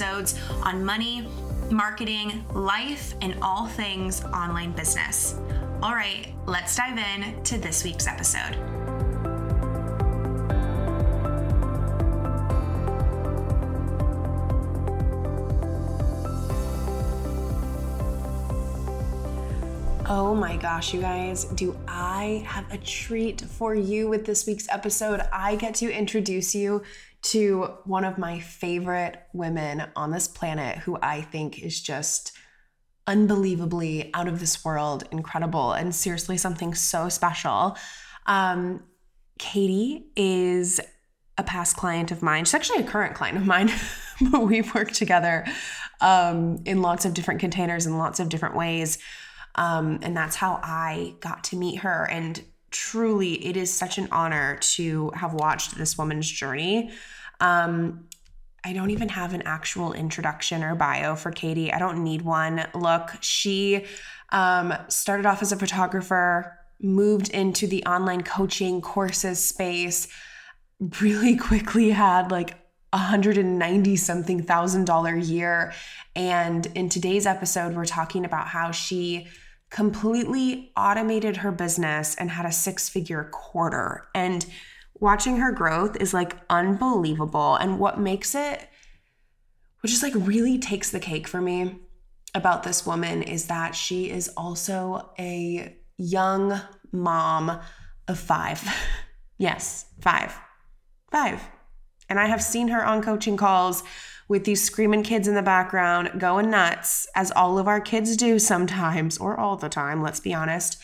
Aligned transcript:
on 0.00 0.84
money, 0.84 1.28
marketing, 1.70 2.44
life, 2.54 3.14
and 3.20 3.36
all 3.42 3.66
things 3.66 4.24
online 4.24 4.72
business. 4.72 5.34
All 5.82 5.92
right, 5.92 6.32
let's 6.46 6.76
dive 6.76 6.98
in 6.98 7.42
to 7.44 7.58
this 7.58 7.84
week's 7.84 8.06
episode. 8.06 8.56
Oh 20.14 20.34
my 20.34 20.56
gosh, 20.56 20.92
you 20.92 21.00
guys, 21.00 21.44
do 21.44 21.76
I 21.88 22.44
have 22.46 22.70
a 22.72 22.76
treat 22.78 23.40
for 23.40 23.74
you 23.74 24.08
with 24.08 24.26
this 24.26 24.46
week's 24.46 24.68
episode? 24.68 25.22
I 25.32 25.56
get 25.56 25.74
to 25.76 25.90
introduce 25.90 26.54
you 26.54 26.82
to 27.22 27.74
one 27.84 28.04
of 28.04 28.18
my 28.18 28.40
favorite 28.40 29.22
women 29.32 29.84
on 29.94 30.10
this 30.10 30.26
planet 30.26 30.78
who 30.78 30.98
I 31.00 31.22
think 31.22 31.62
is 31.62 31.80
just 31.80 32.32
unbelievably 33.06 34.10
out 34.14 34.28
of 34.28 34.40
this 34.40 34.64
world, 34.64 35.04
incredible, 35.10 35.72
and 35.72 35.94
seriously 35.94 36.36
something 36.36 36.74
so 36.74 37.08
special. 37.08 37.76
Um, 38.26 38.82
Katie 39.38 40.06
is 40.16 40.80
a 41.38 41.42
past 41.42 41.76
client 41.76 42.10
of 42.10 42.22
mine. 42.22 42.44
She's 42.44 42.54
actually 42.54 42.84
a 42.84 42.86
current 42.86 43.14
client 43.14 43.38
of 43.38 43.46
mine, 43.46 43.70
but 44.30 44.46
we've 44.46 44.72
worked 44.74 44.94
together 44.94 45.46
um, 46.00 46.62
in 46.64 46.82
lots 46.82 47.04
of 47.04 47.14
different 47.14 47.40
containers 47.40 47.86
in 47.86 47.98
lots 47.98 48.20
of 48.20 48.28
different 48.28 48.56
ways. 48.56 48.98
Um, 49.54 49.98
and 50.02 50.16
that's 50.16 50.36
how 50.36 50.60
I 50.62 51.14
got 51.20 51.44
to 51.44 51.56
meet 51.56 51.80
her. 51.80 52.08
And 52.10 52.42
truly, 52.72 53.46
it 53.46 53.56
is 53.56 53.72
such 53.72 53.98
an 53.98 54.08
honor 54.10 54.56
to 54.56 55.10
have 55.10 55.34
watched 55.34 55.76
this 55.76 55.96
woman's 55.96 56.28
journey. 56.28 56.90
Um, 57.40 58.08
I 58.64 58.72
don't 58.72 58.90
even 58.90 59.08
have 59.08 59.34
an 59.34 59.42
actual 59.42 59.92
introduction 59.92 60.62
or 60.62 60.74
bio 60.74 61.16
for 61.16 61.30
Katie. 61.32 61.72
I 61.72 61.78
don't 61.78 62.04
need 62.04 62.22
one. 62.22 62.66
Look, 62.74 63.10
she 63.20 63.86
um, 64.30 64.72
started 64.88 65.26
off 65.26 65.42
as 65.42 65.52
a 65.52 65.56
photographer, 65.56 66.58
moved 66.80 67.28
into 67.30 67.66
the 67.66 67.84
online 67.84 68.22
coaching 68.22 68.80
courses 68.80 69.44
space, 69.44 70.08
really 71.00 71.36
quickly 71.48 71.90
had 71.90 72.30
like 72.30 72.56
190 72.92 73.96
something 73.96 74.42
thousand 74.42 74.84
dollar 74.84 75.16
year. 75.16 75.72
And 76.14 76.66
in 76.74 76.88
today's 76.88 77.26
episode, 77.26 77.74
we're 77.74 77.84
talking 77.84 78.24
about 78.24 78.48
how 78.48 78.70
she 78.70 79.26
completely 79.72 80.70
automated 80.76 81.38
her 81.38 81.50
business 81.50 82.14
and 82.16 82.30
had 82.30 82.44
a 82.44 82.52
six 82.52 82.90
figure 82.90 83.30
quarter. 83.32 84.06
And 84.14 84.44
watching 85.00 85.38
her 85.38 85.50
growth 85.50 85.96
is 85.96 86.12
like 86.12 86.36
unbelievable. 86.50 87.56
And 87.56 87.80
what 87.80 87.98
makes 87.98 88.34
it, 88.34 88.68
which 89.80 89.90
just 89.90 90.02
like 90.02 90.12
really 90.14 90.58
takes 90.58 90.90
the 90.90 91.00
cake 91.00 91.26
for 91.26 91.40
me 91.40 91.80
about 92.34 92.62
this 92.62 92.86
woman, 92.86 93.22
is 93.22 93.46
that 93.46 93.74
she 93.74 94.10
is 94.10 94.28
also 94.36 95.10
a 95.18 95.74
young 95.96 96.60
mom 96.92 97.58
of 98.06 98.18
five. 98.18 98.62
yes, 99.38 99.86
five. 100.02 100.38
Five. 101.10 101.42
And 102.10 102.20
I 102.20 102.26
have 102.26 102.42
seen 102.42 102.68
her 102.68 102.84
on 102.84 103.02
coaching 103.02 103.38
calls 103.38 103.82
with 104.32 104.44
these 104.44 104.64
screaming 104.64 105.02
kids 105.02 105.28
in 105.28 105.34
the 105.34 105.42
background 105.42 106.10
going 106.18 106.48
nuts, 106.48 107.06
as 107.14 107.30
all 107.32 107.58
of 107.58 107.68
our 107.68 107.82
kids 107.82 108.16
do 108.16 108.38
sometimes, 108.38 109.18
or 109.18 109.38
all 109.38 109.58
the 109.58 109.68
time, 109.68 110.02
let's 110.02 110.20
be 110.20 110.32
honest. 110.32 110.80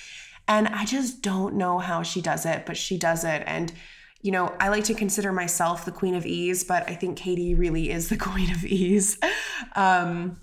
And 0.46 0.68
I 0.68 0.84
just 0.84 1.22
don't 1.22 1.54
know 1.54 1.78
how 1.78 2.02
she 2.02 2.20
does 2.20 2.44
it, 2.44 2.66
but 2.66 2.76
she 2.76 2.98
does 2.98 3.24
it. 3.24 3.42
And, 3.46 3.72
you 4.20 4.32
know, 4.32 4.54
I 4.60 4.68
like 4.68 4.84
to 4.84 4.94
consider 4.94 5.32
myself 5.32 5.86
the 5.86 5.92
queen 5.92 6.14
of 6.14 6.26
ease, 6.26 6.62
but 6.62 6.86
I 6.90 6.94
think 6.94 7.16
Katie 7.16 7.54
really 7.54 7.90
is 7.90 8.10
the 8.10 8.16
queen 8.28 8.50
of 8.50 8.66
ease. 8.66 9.18
Um, 9.74 10.38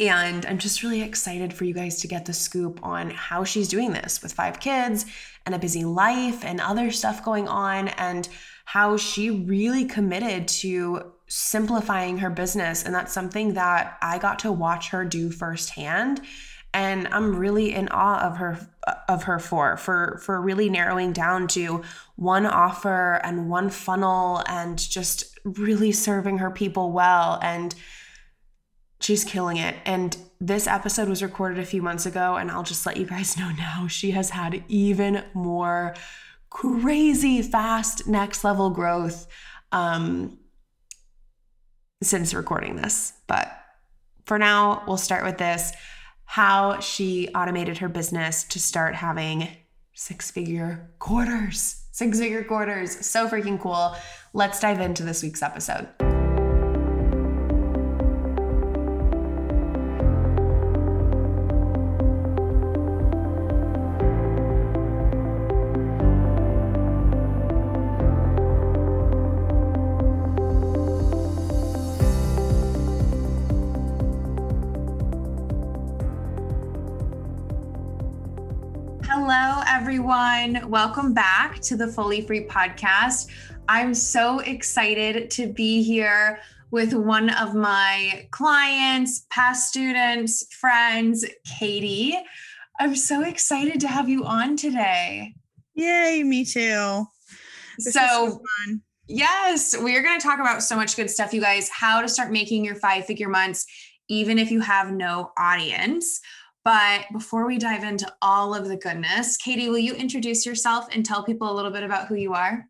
and 0.00 0.46
I'm 0.46 0.56
just 0.56 0.82
really 0.82 1.02
excited 1.02 1.52
for 1.52 1.66
you 1.66 1.74
guys 1.74 2.00
to 2.00 2.08
get 2.08 2.24
the 2.24 2.32
scoop 2.32 2.80
on 2.82 3.10
how 3.10 3.44
she's 3.44 3.68
doing 3.68 3.92
this 3.92 4.22
with 4.22 4.32
five 4.32 4.58
kids 4.58 5.04
and 5.44 5.54
a 5.54 5.58
busy 5.58 5.84
life 5.84 6.46
and 6.46 6.62
other 6.62 6.90
stuff 6.92 7.22
going 7.22 7.46
on, 7.46 7.88
and 7.88 8.26
how 8.64 8.96
she 8.96 9.30
really 9.30 9.84
committed 9.84 10.48
to 10.48 11.12
simplifying 11.34 12.18
her 12.18 12.28
business. 12.28 12.82
And 12.84 12.94
that's 12.94 13.10
something 13.10 13.54
that 13.54 13.96
I 14.02 14.18
got 14.18 14.40
to 14.40 14.52
watch 14.52 14.90
her 14.90 15.02
do 15.02 15.30
firsthand. 15.30 16.20
And 16.74 17.08
I'm 17.08 17.36
really 17.36 17.74
in 17.74 17.88
awe 17.88 18.20
of 18.20 18.36
her 18.36 18.68
of 19.08 19.22
her 19.24 19.38
for 19.38 19.78
for 19.78 20.20
for 20.22 20.42
really 20.42 20.68
narrowing 20.68 21.12
down 21.12 21.48
to 21.48 21.82
one 22.16 22.44
offer 22.44 23.14
and 23.24 23.48
one 23.48 23.70
funnel 23.70 24.42
and 24.46 24.78
just 24.78 25.38
really 25.44 25.90
serving 25.90 26.38
her 26.38 26.50
people 26.50 26.92
well 26.92 27.38
and 27.42 27.74
she's 29.00 29.22
killing 29.24 29.56
it 29.56 29.76
and 29.84 30.16
this 30.40 30.66
episode 30.66 31.08
was 31.08 31.22
recorded 31.22 31.58
a 31.58 31.64
few 31.64 31.82
months 31.82 32.06
ago 32.06 32.36
and 32.36 32.50
I'll 32.50 32.62
just 32.62 32.86
let 32.86 32.96
you 32.96 33.06
guys 33.06 33.36
know 33.38 33.50
now 33.52 33.86
she 33.86 34.10
has 34.12 34.30
had 34.30 34.64
even 34.68 35.22
more 35.34 35.94
crazy 36.50 37.42
fast 37.42 38.08
next 38.08 38.42
level 38.42 38.70
growth 38.70 39.26
um 39.70 40.38
since 42.02 42.34
recording 42.34 42.76
this. 42.76 43.12
But 43.26 43.50
for 44.24 44.38
now, 44.38 44.84
we'll 44.86 44.96
start 44.96 45.24
with 45.24 45.38
this 45.38 45.72
how 46.24 46.80
she 46.80 47.28
automated 47.34 47.78
her 47.78 47.88
business 47.88 48.44
to 48.44 48.58
start 48.58 48.94
having 48.94 49.48
six 49.92 50.30
figure 50.30 50.90
quarters. 50.98 51.84
Six 51.92 52.18
figure 52.18 52.42
quarters. 52.42 53.04
So 53.04 53.28
freaking 53.28 53.60
cool. 53.60 53.94
Let's 54.32 54.58
dive 54.60 54.80
into 54.80 55.02
this 55.02 55.22
week's 55.22 55.42
episode. 55.42 55.88
Everyone. 79.22 80.68
Welcome 80.68 81.14
back 81.14 81.60
to 81.60 81.76
the 81.76 81.86
Fully 81.86 82.22
Free 82.22 82.44
podcast. 82.44 83.28
I'm 83.68 83.94
so 83.94 84.40
excited 84.40 85.30
to 85.30 85.52
be 85.52 85.82
here 85.82 86.40
with 86.72 86.92
one 86.92 87.30
of 87.30 87.54
my 87.54 88.26
clients, 88.32 89.26
past 89.30 89.68
students, 89.68 90.52
friends, 90.54 91.24
Katie. 91.44 92.18
I'm 92.80 92.96
so 92.96 93.22
excited 93.22 93.80
to 93.80 93.88
have 93.88 94.08
you 94.08 94.24
on 94.24 94.56
today. 94.56 95.34
Yay, 95.74 96.24
me 96.24 96.44
too. 96.44 97.06
This 97.78 97.94
so, 97.94 98.42
yes, 99.06 99.78
we 99.78 99.96
are 99.96 100.02
going 100.02 100.18
to 100.18 100.26
talk 100.26 100.40
about 100.40 100.62
so 100.64 100.74
much 100.74 100.96
good 100.96 101.10
stuff, 101.10 101.32
you 101.32 101.40
guys. 101.40 101.68
How 101.68 102.00
to 102.00 102.08
start 102.08 102.32
making 102.32 102.64
your 102.64 102.74
five 102.76 103.06
figure 103.06 103.28
months, 103.28 103.66
even 104.08 104.38
if 104.38 104.50
you 104.50 104.60
have 104.60 104.90
no 104.90 105.30
audience. 105.38 106.20
But 106.64 107.06
before 107.12 107.46
we 107.46 107.58
dive 107.58 107.82
into 107.82 108.12
all 108.22 108.54
of 108.54 108.68
the 108.68 108.76
goodness, 108.76 109.36
Katie, 109.36 109.68
will 109.68 109.78
you 109.78 109.94
introduce 109.94 110.46
yourself 110.46 110.86
and 110.92 111.04
tell 111.04 111.24
people 111.24 111.50
a 111.50 111.54
little 111.54 111.72
bit 111.72 111.82
about 111.82 112.06
who 112.06 112.14
you 112.14 112.34
are? 112.34 112.66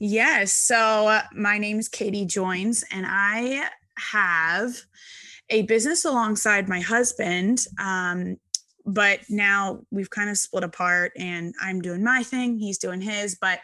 Yes. 0.00 0.52
So, 0.52 1.08
uh, 1.08 1.22
my 1.32 1.58
name 1.58 1.78
is 1.78 1.88
Katie 1.88 2.26
Joins, 2.26 2.84
and 2.90 3.06
I 3.08 3.68
have 3.96 4.74
a 5.48 5.62
business 5.62 6.04
alongside 6.04 6.68
my 6.68 6.80
husband. 6.80 7.60
Um, 7.78 8.36
but 8.84 9.20
now 9.30 9.80
we've 9.90 10.10
kind 10.10 10.28
of 10.28 10.36
split 10.36 10.64
apart, 10.64 11.12
and 11.16 11.54
I'm 11.62 11.80
doing 11.80 12.02
my 12.02 12.22
thing, 12.22 12.58
he's 12.58 12.78
doing 12.78 13.00
his. 13.00 13.36
But 13.40 13.60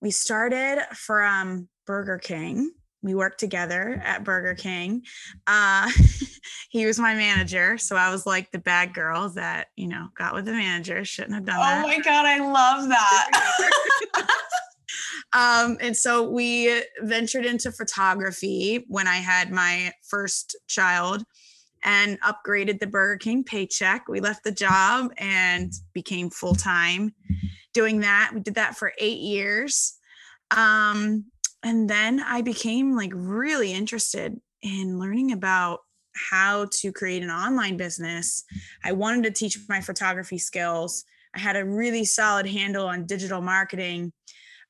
we 0.00 0.10
started 0.10 0.84
from 0.94 1.68
Burger 1.86 2.18
King 2.18 2.72
we 3.02 3.14
worked 3.14 3.40
together 3.40 4.00
at 4.04 4.24
Burger 4.24 4.54
King. 4.54 5.02
Uh, 5.46 5.90
he 6.70 6.86
was 6.86 6.98
my 6.98 7.14
manager, 7.14 7.76
so 7.78 7.96
I 7.96 8.10
was 8.10 8.26
like 8.26 8.50
the 8.50 8.58
bad 8.58 8.94
girl 8.94 9.28
that 9.30 9.68
you 9.76 9.88
know 9.88 10.08
got 10.16 10.34
with 10.34 10.44
the 10.44 10.52
manager. 10.52 11.04
Shouldn't 11.04 11.34
have 11.34 11.44
done 11.44 11.56
oh 11.58 11.62
that. 11.62 11.84
Oh 11.84 11.88
my 11.88 11.98
god, 11.98 12.26
I 12.26 12.38
love 12.38 12.88
that. 12.88 13.70
um, 15.32 15.78
and 15.80 15.96
so 15.96 16.28
we 16.28 16.82
ventured 17.00 17.44
into 17.44 17.72
photography 17.72 18.84
when 18.88 19.06
I 19.06 19.16
had 19.16 19.50
my 19.50 19.92
first 20.08 20.56
child 20.68 21.24
and 21.84 22.20
upgraded 22.20 22.78
the 22.78 22.86
Burger 22.86 23.18
King 23.18 23.42
paycheck. 23.42 24.08
We 24.08 24.20
left 24.20 24.44
the 24.44 24.52
job 24.52 25.12
and 25.18 25.72
became 25.92 26.30
full 26.30 26.54
time 26.54 27.12
doing 27.74 28.00
that. 28.00 28.30
We 28.34 28.40
did 28.40 28.54
that 28.54 28.76
for 28.76 28.92
eight 28.98 29.18
years. 29.18 29.98
Um, 30.56 31.24
and 31.62 31.88
then 31.88 32.20
I 32.20 32.42
became 32.42 32.96
like 32.96 33.12
really 33.14 33.72
interested 33.72 34.40
in 34.62 34.98
learning 34.98 35.32
about 35.32 35.80
how 36.14 36.66
to 36.80 36.92
create 36.92 37.22
an 37.22 37.30
online 37.30 37.76
business. 37.76 38.44
I 38.84 38.92
wanted 38.92 39.24
to 39.24 39.30
teach 39.30 39.58
my 39.68 39.80
photography 39.80 40.38
skills. 40.38 41.04
I 41.34 41.40
had 41.40 41.56
a 41.56 41.64
really 41.64 42.04
solid 42.04 42.46
handle 42.46 42.86
on 42.86 43.06
digital 43.06 43.40
marketing. 43.40 44.12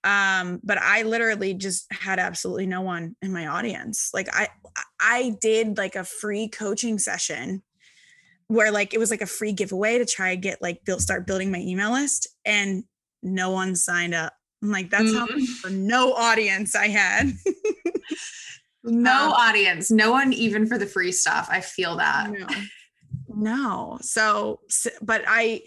Um, 0.04 0.60
but 0.64 0.78
I 0.78 1.02
literally 1.02 1.54
just 1.54 1.86
had 1.92 2.18
absolutely 2.18 2.66
no 2.66 2.80
one 2.80 3.14
in 3.22 3.32
my 3.32 3.46
audience. 3.46 4.10
Like 4.12 4.28
I 4.32 4.48
I 5.00 5.36
did 5.40 5.78
like 5.78 5.94
a 5.94 6.04
free 6.04 6.48
coaching 6.48 6.98
session 6.98 7.62
where 8.48 8.72
like 8.72 8.94
it 8.94 8.98
was 8.98 9.10
like 9.10 9.22
a 9.22 9.26
free 9.26 9.52
giveaway 9.52 9.98
to 9.98 10.04
try 10.04 10.30
and 10.30 10.42
get 10.42 10.60
like 10.60 10.84
build 10.84 11.00
start 11.00 11.26
building 11.26 11.52
my 11.52 11.60
email 11.60 11.92
list 11.92 12.26
and 12.44 12.84
no 13.22 13.50
one 13.50 13.76
signed 13.76 14.14
up. 14.14 14.32
I'm 14.62 14.70
like, 14.70 14.90
that's 14.90 15.10
mm-hmm. 15.10 15.68
how 15.68 15.74
no 15.74 16.12
audience 16.12 16.76
I 16.76 16.88
had. 16.88 17.32
no 18.84 19.26
um, 19.26 19.32
audience, 19.32 19.90
no 19.90 20.12
one 20.12 20.32
even 20.32 20.66
for 20.66 20.78
the 20.78 20.86
free 20.86 21.12
stuff. 21.12 21.48
I 21.50 21.60
feel 21.60 21.96
that. 21.96 22.30
No. 22.30 22.46
no. 23.28 23.98
So, 24.02 24.60
but 25.00 25.24
I, 25.26 25.62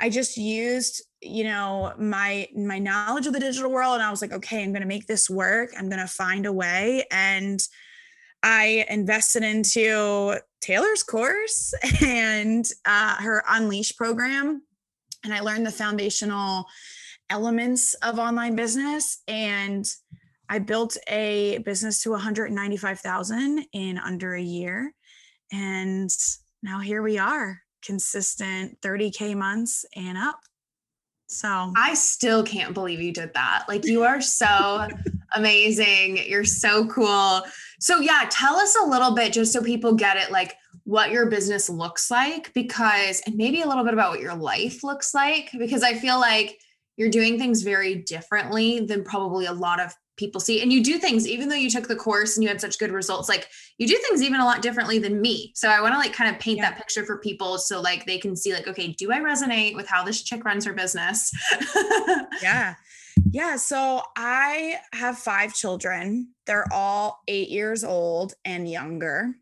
I 0.00 0.10
just 0.10 0.36
used, 0.36 1.02
you 1.20 1.44
know, 1.44 1.92
my 1.98 2.48
my 2.56 2.78
knowledge 2.78 3.26
of 3.26 3.34
the 3.34 3.40
digital 3.40 3.70
world, 3.70 3.94
and 3.94 4.02
I 4.02 4.10
was 4.10 4.22
like, 4.22 4.32
okay, 4.32 4.62
I'm 4.64 4.72
going 4.72 4.82
to 4.82 4.88
make 4.88 5.06
this 5.06 5.30
work. 5.30 5.70
I'm 5.78 5.88
going 5.88 6.00
to 6.00 6.08
find 6.08 6.46
a 6.46 6.52
way, 6.52 7.04
and 7.10 7.60
I 8.42 8.86
invested 8.88 9.42
into 9.42 10.38
Taylor's 10.60 11.02
course 11.02 11.74
and 12.02 12.64
uh, 12.86 13.16
her 13.16 13.44
Unleash 13.48 13.94
program, 13.96 14.62
and 15.22 15.34
I 15.34 15.40
learned 15.40 15.66
the 15.66 15.70
foundational 15.70 16.66
elements 17.30 17.94
of 17.94 18.18
online 18.18 18.56
business 18.56 19.22
and 19.28 19.86
I 20.48 20.58
built 20.58 20.96
a 21.08 21.58
business 21.58 22.02
to 22.02 22.10
195,000 22.10 23.66
in 23.72 23.98
under 23.98 24.34
a 24.34 24.42
year 24.42 24.92
and 25.52 26.10
now 26.62 26.80
here 26.80 27.02
we 27.02 27.18
are 27.18 27.60
consistent 27.84 28.80
30k 28.82 29.36
months 29.36 29.84
and 29.96 30.18
up 30.18 30.40
so 31.30 31.72
I 31.76 31.94
still 31.94 32.42
can't 32.42 32.74
believe 32.74 33.00
you 33.00 33.12
did 33.12 33.32
that. 33.34 33.64
Like 33.68 33.86
you 33.86 34.02
are 34.02 34.20
so 34.20 34.88
amazing. 35.36 36.18
You're 36.28 36.44
so 36.44 36.88
cool. 36.88 37.42
So 37.78 38.00
yeah, 38.00 38.26
tell 38.30 38.56
us 38.56 38.76
a 38.76 38.84
little 38.84 39.14
bit 39.14 39.32
just 39.32 39.52
so 39.52 39.62
people 39.62 39.94
get 39.94 40.16
it 40.16 40.32
like 40.32 40.56
what 40.82 41.12
your 41.12 41.26
business 41.26 41.70
looks 41.70 42.10
like 42.10 42.52
because 42.52 43.22
and 43.26 43.36
maybe 43.36 43.62
a 43.62 43.66
little 43.66 43.84
bit 43.84 43.94
about 43.94 44.10
what 44.10 44.20
your 44.20 44.34
life 44.34 44.82
looks 44.82 45.14
like 45.14 45.50
because 45.56 45.84
I 45.84 45.94
feel 45.94 46.18
like 46.18 46.58
you're 47.00 47.08
doing 47.08 47.38
things 47.38 47.62
very 47.62 47.94
differently 47.94 48.80
than 48.80 49.02
probably 49.02 49.46
a 49.46 49.52
lot 49.52 49.80
of 49.80 49.94
people 50.18 50.38
see. 50.38 50.60
And 50.60 50.70
you 50.70 50.84
do 50.84 50.98
things 50.98 51.26
even 51.26 51.48
though 51.48 51.54
you 51.54 51.70
took 51.70 51.88
the 51.88 51.96
course 51.96 52.36
and 52.36 52.44
you 52.44 52.48
had 52.50 52.60
such 52.60 52.78
good 52.78 52.92
results 52.92 53.26
like 53.26 53.48
you 53.78 53.88
do 53.88 53.96
things 54.06 54.22
even 54.22 54.38
a 54.38 54.44
lot 54.44 54.60
differently 54.60 54.98
than 54.98 55.18
me. 55.18 55.50
So 55.54 55.70
i 55.70 55.80
want 55.80 55.94
to 55.94 55.98
like 55.98 56.12
kind 56.12 56.32
of 56.32 56.38
paint 56.38 56.58
yeah. 56.58 56.68
that 56.68 56.76
picture 56.76 57.06
for 57.06 57.16
people 57.16 57.56
so 57.56 57.80
like 57.80 58.04
they 58.04 58.18
can 58.18 58.36
see 58.36 58.52
like 58.52 58.68
okay 58.68 58.88
do 58.88 59.10
i 59.12 59.18
resonate 59.18 59.74
with 59.74 59.88
how 59.88 60.04
this 60.04 60.22
chick 60.22 60.44
runs 60.44 60.66
her 60.66 60.74
business? 60.74 61.32
Yeah. 62.42 62.74
Yeah 63.30 63.56
so 63.56 64.02
i 64.14 64.76
have 64.92 65.16
five 65.16 65.54
children. 65.54 66.28
They're 66.44 66.70
all 66.70 67.22
eight 67.28 67.48
years 67.48 67.82
old 67.82 68.34
and 68.44 68.70
younger 68.70 69.36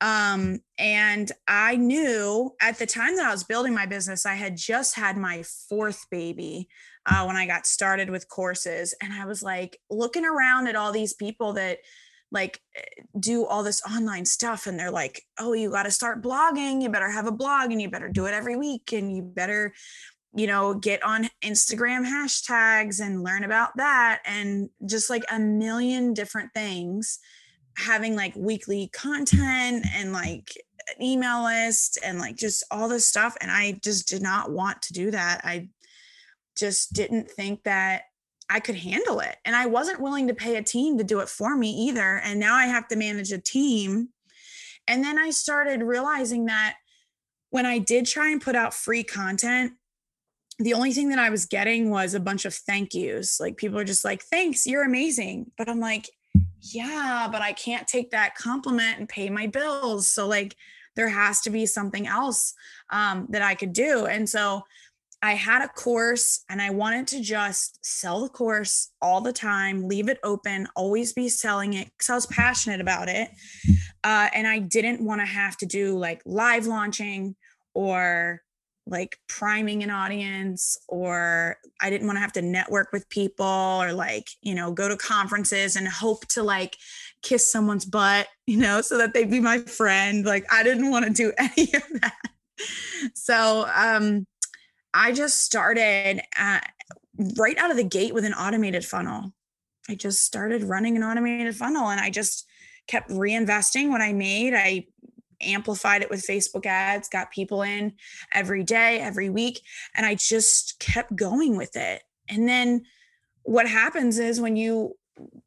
um, 0.00 0.60
and 0.78 1.30
I 1.46 1.76
knew 1.76 2.54
at 2.60 2.78
the 2.78 2.86
time 2.86 3.16
that 3.16 3.26
I 3.26 3.32
was 3.32 3.44
building 3.44 3.74
my 3.74 3.86
business, 3.86 4.26
I 4.26 4.34
had 4.34 4.56
just 4.56 4.94
had 4.94 5.16
my 5.16 5.42
fourth 5.42 6.06
baby 6.10 6.68
uh, 7.06 7.24
when 7.24 7.36
I 7.36 7.46
got 7.46 7.66
started 7.66 8.10
with 8.10 8.28
courses. 8.28 8.94
And 9.02 9.12
I 9.12 9.24
was 9.24 9.42
like 9.42 9.80
looking 9.90 10.24
around 10.24 10.68
at 10.68 10.76
all 10.76 10.92
these 10.92 11.14
people 11.14 11.54
that 11.54 11.78
like 12.30 12.60
eh, 12.76 13.02
do 13.18 13.46
all 13.46 13.62
this 13.62 13.82
online 13.82 14.24
stuff. 14.24 14.66
And 14.66 14.78
they're 14.78 14.90
like 14.90 15.22
oh 15.38 15.52
you 15.52 15.70
got 15.70 15.84
to 15.84 15.90
start 15.90 16.22
blogging. 16.22 16.82
You 16.82 16.90
better 16.90 17.10
have 17.10 17.26
a 17.26 17.32
blog 17.32 17.72
and 17.72 17.80
you 17.80 17.90
better 17.90 18.08
do 18.08 18.26
it 18.26 18.34
every 18.34 18.56
week. 18.56 18.92
And 18.92 19.14
you 19.14 19.22
better 19.22 19.72
you 20.34 20.46
know 20.46 20.74
get 20.74 21.02
on 21.02 21.26
instagram 21.42 22.04
hashtags 22.04 23.00
and 23.00 23.24
learn 23.24 23.44
about 23.44 23.76
that. 23.76 24.20
And 24.26 24.68
just 24.86 25.10
like 25.10 25.24
a 25.32 25.38
million 25.38 26.14
different 26.14 26.52
things 26.54 27.18
having 27.78 28.16
like 28.16 28.34
weekly 28.36 28.90
content 28.92 29.86
and 29.94 30.12
like 30.12 30.50
an 30.96 31.02
email 31.02 31.44
list 31.44 31.98
and 32.04 32.18
like 32.18 32.36
just 32.36 32.64
all 32.70 32.88
this 32.88 33.06
stuff 33.06 33.36
and 33.40 33.50
i 33.50 33.78
just 33.82 34.08
did 34.08 34.20
not 34.20 34.50
want 34.50 34.82
to 34.82 34.92
do 34.92 35.10
that 35.10 35.40
i 35.44 35.68
just 36.56 36.92
didn't 36.92 37.30
think 37.30 37.62
that 37.62 38.02
i 38.50 38.58
could 38.58 38.74
handle 38.74 39.20
it 39.20 39.36
and 39.44 39.54
i 39.54 39.66
wasn't 39.66 40.00
willing 40.00 40.26
to 40.26 40.34
pay 40.34 40.56
a 40.56 40.62
team 40.62 40.98
to 40.98 41.04
do 41.04 41.20
it 41.20 41.28
for 41.28 41.56
me 41.56 41.70
either 41.70 42.20
and 42.24 42.40
now 42.40 42.54
i 42.54 42.66
have 42.66 42.88
to 42.88 42.96
manage 42.96 43.30
a 43.30 43.38
team 43.38 44.08
and 44.88 45.04
then 45.04 45.18
i 45.18 45.30
started 45.30 45.82
realizing 45.82 46.46
that 46.46 46.74
when 47.50 47.64
i 47.64 47.78
did 47.78 48.06
try 48.06 48.30
and 48.30 48.42
put 48.42 48.56
out 48.56 48.74
free 48.74 49.04
content 49.04 49.72
the 50.60 50.74
only 50.74 50.92
thing 50.92 51.10
that 51.10 51.20
I 51.20 51.30
was 51.30 51.46
getting 51.46 51.88
was 51.88 52.14
a 52.14 52.20
bunch 52.20 52.44
of 52.44 52.52
thank 52.52 52.92
yous. 52.92 53.38
Like 53.38 53.56
people 53.56 53.78
are 53.78 53.84
just 53.84 54.04
like, 54.04 54.22
thanks, 54.24 54.66
you're 54.66 54.84
amazing. 54.84 55.52
But 55.56 55.68
I'm 55.68 55.78
like, 55.78 56.10
yeah, 56.60 57.28
but 57.30 57.42
I 57.42 57.52
can't 57.52 57.86
take 57.86 58.10
that 58.10 58.34
compliment 58.34 58.98
and 58.98 59.08
pay 59.08 59.30
my 59.30 59.46
bills. 59.46 60.10
So 60.10 60.26
like 60.26 60.56
there 60.96 61.08
has 61.08 61.40
to 61.42 61.50
be 61.50 61.66
something 61.66 62.06
else 62.06 62.54
um, 62.90 63.26
that 63.30 63.42
I 63.42 63.54
could 63.54 63.72
do. 63.72 64.06
And 64.06 64.28
so 64.28 64.62
I 65.20 65.32
had 65.32 65.62
a 65.62 65.68
course 65.68 66.44
and 66.48 66.62
I 66.62 66.70
wanted 66.70 67.08
to 67.08 67.20
just 67.20 67.84
sell 67.84 68.22
the 68.22 68.28
course 68.28 68.90
all 69.02 69.20
the 69.20 69.32
time, 69.32 69.88
leave 69.88 70.08
it 70.08 70.18
open, 70.22 70.68
always 70.76 71.12
be 71.12 71.28
selling 71.28 71.74
it 71.74 71.86
because 71.86 72.10
I 72.10 72.14
was 72.14 72.26
passionate 72.26 72.80
about 72.80 73.08
it. 73.08 73.30
Uh, 74.04 74.28
and 74.32 74.46
I 74.46 74.60
didn't 74.60 75.04
want 75.04 75.20
to 75.20 75.26
have 75.26 75.56
to 75.58 75.66
do 75.66 75.98
like 75.98 76.22
live 76.24 76.66
launching 76.66 77.34
or 77.74 78.42
like 78.88 79.18
priming 79.28 79.82
an 79.82 79.90
audience 79.90 80.78
or 80.88 81.56
I 81.80 81.90
didn't 81.90 82.06
want 82.06 82.16
to 82.16 82.20
have 82.20 82.32
to 82.34 82.42
network 82.42 82.92
with 82.92 83.08
people 83.08 83.46
or 83.46 83.92
like, 83.92 84.28
you 84.40 84.54
know, 84.54 84.72
go 84.72 84.88
to 84.88 84.96
conferences 84.96 85.76
and 85.76 85.86
hope 85.86 86.26
to 86.28 86.42
like 86.42 86.76
kiss 87.22 87.50
someone's 87.50 87.84
butt, 87.84 88.28
you 88.46 88.56
know, 88.56 88.80
so 88.80 88.98
that 88.98 89.14
they'd 89.14 89.30
be 89.30 89.40
my 89.40 89.58
friend. 89.58 90.24
Like 90.24 90.46
I 90.52 90.62
didn't 90.62 90.90
want 90.90 91.04
to 91.04 91.12
do 91.12 91.32
any 91.38 91.74
of 91.74 92.00
that. 92.00 92.14
So 93.14 93.68
um 93.74 94.26
I 94.94 95.12
just 95.12 95.42
started 95.42 96.22
at, 96.34 96.72
right 97.36 97.58
out 97.58 97.70
of 97.70 97.76
the 97.76 97.84
gate 97.84 98.14
with 98.14 98.24
an 98.24 98.32
automated 98.32 98.84
funnel. 98.84 99.32
I 99.88 99.94
just 99.94 100.24
started 100.24 100.62
running 100.64 100.96
an 100.96 101.02
automated 101.02 101.54
funnel 101.56 101.88
and 101.88 102.00
I 102.00 102.10
just 102.10 102.46
kept 102.86 103.10
reinvesting 103.10 103.90
what 103.90 104.00
I 104.00 104.12
made. 104.12 104.54
I 104.54 104.86
amplified 105.40 106.02
it 106.02 106.10
with 106.10 106.26
Facebook 106.26 106.66
ads, 106.66 107.08
got 107.08 107.30
people 107.30 107.62
in 107.62 107.92
every 108.32 108.64
day, 108.64 108.98
every 108.98 109.30
week. 109.30 109.60
And 109.94 110.04
I 110.04 110.14
just 110.14 110.78
kept 110.78 111.14
going 111.14 111.56
with 111.56 111.76
it. 111.76 112.02
And 112.28 112.48
then 112.48 112.84
what 113.42 113.68
happens 113.68 114.18
is 114.18 114.40
when 114.40 114.56
you 114.56 114.96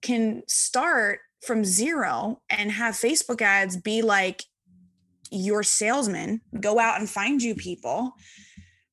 can 0.01 0.43
start 0.48 1.19
from 1.41 1.65
zero 1.65 2.41
and 2.50 2.71
have 2.71 2.95
Facebook 2.95 3.41
ads 3.41 3.77
be 3.77 4.01
like 4.01 4.43
your 5.31 5.63
salesman, 5.63 6.41
go 6.60 6.79
out 6.79 7.00
and 7.00 7.10
find 7.10 7.41
you 7.41 7.55
people. 7.55 8.13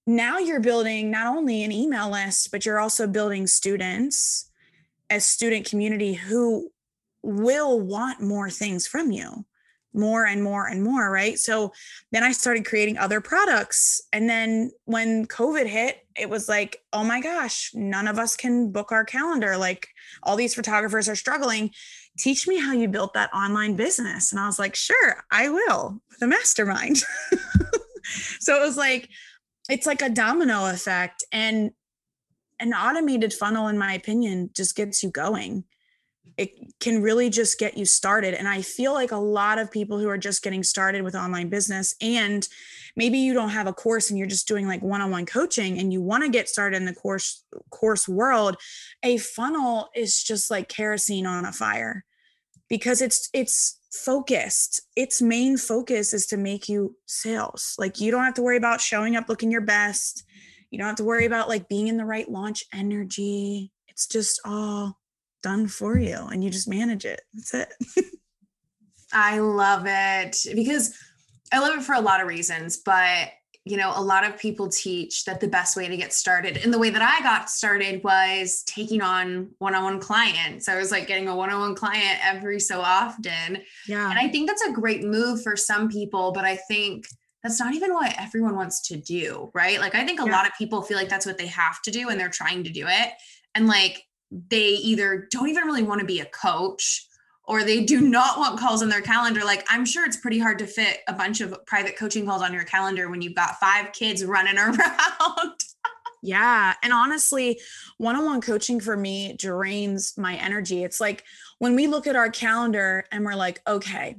Now 0.07 0.39
you're 0.39 0.61
building 0.61 1.11
not 1.11 1.27
only 1.27 1.63
an 1.65 1.73
email 1.73 2.11
list, 2.11 2.51
but 2.51 2.65
you're 2.65 2.79
also 2.79 3.07
building 3.07 3.47
students, 3.47 4.51
a 5.11 5.21
student 5.21 5.67
community 5.67 6.15
who 6.15 6.71
will 7.23 7.81
want 7.81 8.23
more 8.23 8.49
things 8.49 8.87
from 8.87 9.11
you 9.11 9.45
more 9.95 10.25
and 10.27 10.43
more 10.43 10.67
and 10.67 10.83
more 10.83 11.11
right? 11.11 11.39
So 11.39 11.73
then 12.13 12.23
i 12.23 12.33
started 12.33 12.65
creating 12.65 12.99
other 12.99 13.21
products 13.21 14.01
and 14.13 14.29
then 14.29 14.71
when 14.85 15.27
covid 15.27 15.67
hit 15.67 16.05
it 16.17 16.29
was 16.29 16.49
like 16.49 16.83
oh 16.93 17.05
my 17.05 17.21
gosh 17.21 17.71
none 17.75 18.09
of 18.09 18.19
us 18.19 18.37
can 18.37 18.71
book 18.71 18.93
our 18.93 19.05
calendar. 19.05 19.57
Like 19.57 19.89
all 20.23 20.37
these 20.37 20.55
photographers 20.55 21.09
are 21.09 21.17
struggling. 21.17 21.71
Teach 22.19 22.49
me 22.49 22.59
how 22.59 22.73
you 22.73 22.89
built 22.89 23.15
that 23.15 23.33
online 23.33 23.77
business. 23.77 24.33
And 24.33 24.41
i 24.41 24.47
was 24.47 24.59
like 24.59 24.75
sure 24.75 25.25
i 25.31 25.49
will 25.49 26.01
with 26.11 26.23
a 26.23 26.27
mastermind. 26.27 27.03
So 28.41 28.57
it 28.57 28.65
was 28.65 28.77
like 28.77 29.09
it's 29.69 29.87
like 29.87 30.03
a 30.03 30.09
domino 30.09 30.67
effect 30.67 31.25
and 31.33 31.71
an 32.61 32.73
automated 32.73 33.33
funnel 33.33 33.69
in 33.69 33.79
my 33.79 33.93
opinion 33.93 34.51
just 34.55 34.75
gets 34.75 35.03
you 35.03 35.11
going 35.11 35.65
it 36.39 36.79
can 36.79 37.03
really 37.03 37.29
just 37.29 37.59
get 37.59 37.77
you 37.77 37.85
started. 37.85 38.33
And 38.33 38.47
I 38.47 38.63
feel 38.63 38.95
like 38.95 39.11
a 39.11 39.17
lot 39.17 39.59
of 39.59 39.73
people 39.73 39.99
who 39.99 40.09
are 40.09 40.17
just 40.17 40.43
getting 40.43 40.63
started 40.63 41.03
with 41.03 41.17
online 41.17 41.49
business 41.49 41.97
and 42.01 42.49
maybe 42.95 43.19
you 43.19 43.35
don't 43.35 43.51
have 43.51 43.67
a 43.67 43.73
course 43.73 44.09
and 44.09 44.19
you're 44.19 44.29
just 44.29 44.47
doing 44.47 44.67
like 44.67 44.81
one-on-one 44.81 45.27
coaching 45.27 45.79
and 45.79 45.93
you 45.93 46.01
want 46.01 46.23
to 46.23 46.31
get 46.31 46.49
started 46.49 46.77
in 46.77 46.85
the 46.85 46.95
course 46.95 47.45
course 47.71 48.09
world, 48.09 48.57
a 49.03 49.19
funnel 49.19 49.89
is 49.97 50.23
just 50.23 50.49
like 50.49 50.69
kerosene 50.69 51.27
on 51.27 51.45
a 51.45 51.53
fire 51.53 52.05
because 52.69 53.03
it's 53.03 53.29
it's 53.33 53.81
focused. 53.91 54.83
Its 54.95 55.21
main 55.21 55.57
focus 55.57 56.13
is 56.15 56.27
to 56.27 56.37
make 56.37 56.69
you 56.69 56.95
sales. 57.07 57.75
Like 57.79 58.01
you 58.01 58.13
don't 58.13 58.25
have 58.25 58.35
to 58.35 58.43
worry 58.43 58.57
about 58.57 58.81
showing 58.81 59.17
up 59.17 59.29
looking 59.29 59.51
your 59.51 59.61
best. 59.61 60.23
You 60.71 60.79
don't 60.79 60.87
have 60.87 60.97
to 60.97 61.05
worry 61.05 61.25
about 61.25 61.49
like 61.49 61.69
being 61.69 61.89
in 61.89 61.97
the 61.97 62.05
right 62.05 62.31
launch 62.31 62.65
energy. 62.73 63.73
It's 63.89 64.07
just 64.07 64.41
all 64.45 64.98
done 65.43 65.69
for 65.69 65.99
you 65.99 66.17
and 66.31 66.43
you 66.43 66.51
just 66.51 66.69
manage 66.69 67.05
it. 67.05 67.21
That's 67.35 67.55
it. 67.55 67.75
I 69.13 69.39
love 69.39 69.85
it 69.87 70.37
because 70.55 70.95
I 71.53 71.61
love 71.61 71.79
it 71.79 71.83
for 71.83 71.95
a 71.95 72.01
lot 72.01 72.21
of 72.21 72.29
reasons, 72.29 72.79
but 72.79 73.31
you 73.65 73.77
know, 73.77 73.93
a 73.95 74.03
lot 74.03 74.25
of 74.25 74.39
people 74.39 74.69
teach 74.69 75.25
that 75.27 75.41
the 75.41 75.49
best 75.49 75.77
way 75.77 75.87
to 75.89 75.97
get 75.97 76.13
started 76.13 76.57
and 76.59 76.73
the 76.73 76.79
way 76.79 76.89
that 76.89 77.03
I 77.03 77.23
got 77.23 77.51
started 77.51 78.03
was 78.03 78.63
taking 78.67 79.03
on 79.03 79.51
one-on-one 79.59 80.01
clients. 80.01 80.69
I 80.69 80.79
was 80.79 80.91
like 80.91 81.07
getting 81.07 81.29
a 81.29 81.37
one-on-one 81.37 81.75
client 81.75 82.19
every 82.25 82.61
so 82.61 82.81
often. 82.81 83.59
Yeah. 83.87 84.09
And 84.09 84.19
I 84.19 84.29
think 84.29 84.49
that's 84.49 84.63
a 84.63 84.73
great 84.73 85.05
move 85.05 85.43
for 85.43 85.55
some 85.55 85.89
people, 85.89 86.33
but 86.33 86.47
I 86.47 86.57
think 86.57 87.07
that's 87.43 87.61
not 87.61 87.75
even 87.75 87.93
what 87.93 88.15
everyone 88.19 88.57
wants 88.57 88.81
to 88.89 88.97
do, 88.97 89.51
right? 89.55 89.81
Like 89.81 89.95
I 89.95 90.05
think 90.05 90.21
a 90.21 90.25
yeah. 90.25 90.33
lot 90.33 90.47
of 90.47 90.53
people 90.57 90.81
feel 90.81 90.97
like 90.97 91.11
that's 91.11 91.27
what 91.27 91.39
they 91.39 91.47
have 91.47 91.83
to 91.83 91.91
do 91.91 92.09
and 92.09 92.19
they're 92.19 92.31
trying 92.31 92.65
to 92.65 92.71
do 92.71 92.87
it. 92.89 93.13
And 93.55 93.67
like 93.67 94.03
they 94.31 94.69
either 94.69 95.29
don't 95.31 95.49
even 95.49 95.65
really 95.65 95.83
want 95.83 96.01
to 96.01 96.07
be 96.07 96.21
a 96.21 96.27
coach 96.27 97.07
or 97.45 97.65
they 97.65 97.83
do 97.83 98.03
not 98.03 98.39
want 98.39 98.61
calls 98.61 98.83
in 98.83 98.91
their 98.91 99.01
calendar. 99.01 99.43
Like 99.43 99.65
I'm 99.69 99.87
sure 99.87 100.05
it's 100.05 100.19
pretty 100.19 100.39
hard 100.39 100.59
to 100.59 100.67
fit 100.67 101.01
a 101.09 101.15
bunch 101.15 101.41
of 101.41 101.59
private 101.67 101.97
coaching 101.97 102.27
calls 102.27 102.43
on 102.43 102.53
your 102.53 102.65
calendar 102.65 103.09
when 103.09 103.23
you've 103.23 103.35
got 103.35 103.59
five 103.59 103.93
kids 103.93 104.25
running 104.25 104.59
around. 104.59 105.61
yeah. 106.23 106.75
And 106.83 106.93
honestly, 106.93 107.59
one 107.97 108.17
on 108.17 108.27
one 108.27 108.41
coaching 108.43 108.81
for 108.81 108.97
me 108.97 109.35
drains 109.39 110.17
my 110.19 110.37
energy. 110.37 110.85
It's 110.85 111.01
like 111.01 111.25
when 111.59 111.75
we 111.75 111.87
look 111.87 112.07
at 112.07 112.17
our 112.17 112.31
calendar 112.31 113.07
and 113.11 113.25
we're 113.25 113.35
like, 113.35 113.63
okay, 113.67 114.17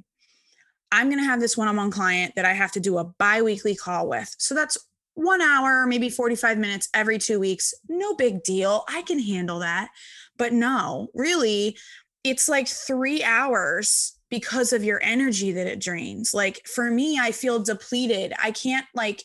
I'm 0.91 1.09
going 1.09 1.19
to 1.19 1.25
have 1.25 1.39
this 1.39 1.55
one 1.55 1.67
on 1.67 1.75
one 1.75 1.91
client 1.91 2.33
that 2.35 2.45
I 2.45 2.53
have 2.53 2.71
to 2.73 2.79
do 2.79 2.97
a 2.97 3.03
bi 3.03 3.43
weekly 3.43 3.75
call 3.75 4.07
with. 4.07 4.33
So 4.39 4.55
that's 4.55 4.77
one 5.15 5.41
hour, 5.41 5.85
maybe 5.85 6.09
45 6.09 6.57
minutes 6.57 6.89
every 6.93 7.17
two 7.17 7.39
weeks. 7.39 7.73
No 7.87 8.13
big 8.15 8.43
deal. 8.43 8.83
I 8.87 9.01
can 9.01 9.19
handle 9.19 9.59
that. 9.59 9.89
But 10.37 10.53
no, 10.53 11.09
really, 11.13 11.77
it's 12.23 12.47
like 12.47 12.67
three 12.67 13.23
hours 13.23 14.17
because 14.29 14.73
of 14.73 14.83
your 14.83 15.01
energy 15.03 15.51
that 15.51 15.67
it 15.67 15.81
drains. 15.81 16.33
Like 16.33 16.65
for 16.67 16.89
me, 16.89 17.19
I 17.19 17.31
feel 17.31 17.59
depleted. 17.59 18.33
I 18.41 18.51
can't 18.51 18.85
like 18.93 19.23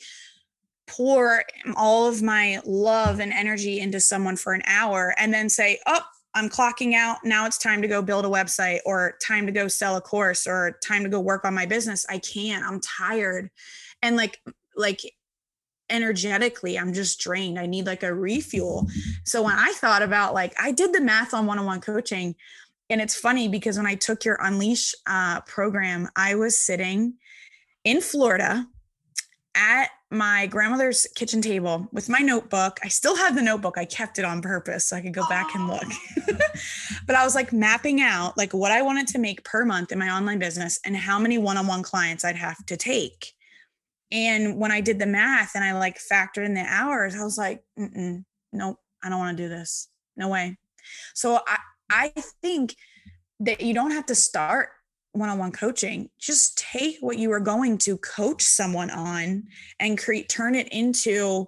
pour 0.87 1.45
all 1.77 2.09
of 2.09 2.23
my 2.23 2.61
love 2.65 3.21
and 3.21 3.33
energy 3.33 3.81
into 3.81 4.01
someone 4.01 4.37
for 4.37 4.53
an 4.53 4.63
hour 4.67 5.15
and 5.19 5.33
then 5.33 5.49
say, 5.49 5.79
oh, 5.87 6.03
I'm 6.35 6.49
clocking 6.49 6.95
out. 6.95 7.19
Now 7.23 7.47
it's 7.47 7.59
time 7.59 7.81
to 7.83 7.89
go 7.89 8.03
build 8.03 8.25
a 8.25 8.29
website 8.29 8.81
or 8.85 9.17
time 9.23 9.47
to 9.47 9.53
go 9.53 9.69
sell 9.69 9.97
a 9.97 10.01
course 10.01 10.47
or 10.47 10.79
time 10.83 11.05
to 11.05 11.09
go 11.09 11.21
work 11.21 11.45
on 11.45 11.55
my 11.55 11.67
business. 11.67 12.05
I 12.09 12.19
can't. 12.19 12.65
I'm 12.65 12.81
tired. 12.81 13.51
And 14.03 14.17
like, 14.17 14.41
like 14.77 15.01
energetically 15.91 16.79
i'm 16.79 16.93
just 16.93 17.21
drained 17.21 17.59
i 17.59 17.67
need 17.67 17.87
like 17.87 18.03
a 18.03 18.15
refuel 18.15 18.89
so 19.25 19.43
when 19.43 19.55
i 19.57 19.73
thought 19.75 20.03
about 20.03 20.33
like 20.33 20.55
i 20.59 20.73
did 20.73 20.93
the 20.93 21.01
math 21.01 21.35
on 21.35 21.47
one-on-one 21.47 21.81
coaching 21.81 22.35
and 22.91 23.01
it's 23.01 23.17
funny 23.17 23.49
because 23.49 23.77
when 23.77 23.87
I 23.87 23.95
took 23.95 24.25
your 24.25 24.39
Unleash 24.41 24.95
uh, 25.07 25.41
program, 25.43 26.09
I 26.17 26.35
was 26.35 26.59
sitting 26.59 27.15
in 27.85 28.01
Florida 28.01 28.67
at 29.55 29.89
my 30.11 30.47
grandmother's 30.47 31.07
kitchen 31.15 31.41
table 31.41 31.89
with 31.93 32.09
my 32.09 32.19
notebook. 32.19 32.79
I 32.85 32.89
still 32.89 33.17
have 33.17 33.35
the 33.35 33.43
notebook. 33.43 33.79
I 33.79 33.85
kept 33.85 34.19
it 34.19 34.25
on 34.25 34.43
purpose 34.43 34.87
so 34.87 34.97
I 34.97 35.01
could 35.01 35.15
go 35.15 35.27
back 35.29 35.55
and 35.55 35.67
look. 35.67 35.87
but 37.07 37.17
I 37.17 37.25
was 37.25 37.35
like 37.35 37.53
mapping 37.53 38.01
out 38.01 38.37
like 38.37 38.53
what 38.53 38.71
I 38.71 38.83
wanted 38.83 39.09
to 39.09 39.19
make 39.19 39.45
per 39.45 39.65
month 39.65 39.91
in 39.91 39.99
my 39.99 40.11
online 40.11 40.39
business 40.39 40.79
and 40.85 40.97
how 40.97 41.19
many 41.19 41.39
one-on-one 41.39 41.83
clients 41.83 42.25
I'd 42.25 42.37
have 42.37 42.65
to 42.67 42.77
take. 42.77 43.34
And 44.15 44.59
when 44.61 44.71
I 44.71 44.81
did 44.81 45.01
the 45.01 45.07
math 45.07 45.57
and 45.57 45.65
I 45.65 45.73
like 45.73 45.99
factored 45.99 46.47
in 46.47 46.55
the 46.55 46.65
hours, 46.67 47.17
I 47.17 47.25
was 47.25 47.37
like, 47.37 47.65
nope, 47.77 48.79
I 49.03 49.09
don't 49.11 49.19
want 49.19 49.37
to 49.37 49.43
do 49.43 49.49
this. 49.49 49.89
No 50.17 50.29
way. 50.29 50.57
So 51.15 51.41
I, 51.47 51.59
I 51.91 52.13
think 52.41 52.77
that 53.41 53.61
you 53.61 53.75
don't 53.75 53.91
have 53.91 54.07
to 54.07 54.15
start 54.15 54.69
one-on-one 55.13 55.53
coaching 55.53 56.09
just 56.19 56.59
take 56.59 56.97
what 57.01 57.19
you 57.19 57.31
are 57.31 57.41
going 57.41 57.79
to 57.79 57.97
coach 57.99 58.43
someone 58.43 58.91
on 58.91 59.45
and 59.79 59.97
create 59.97 60.29
turn 60.29 60.57
it 60.57 60.69
into 60.73 61.47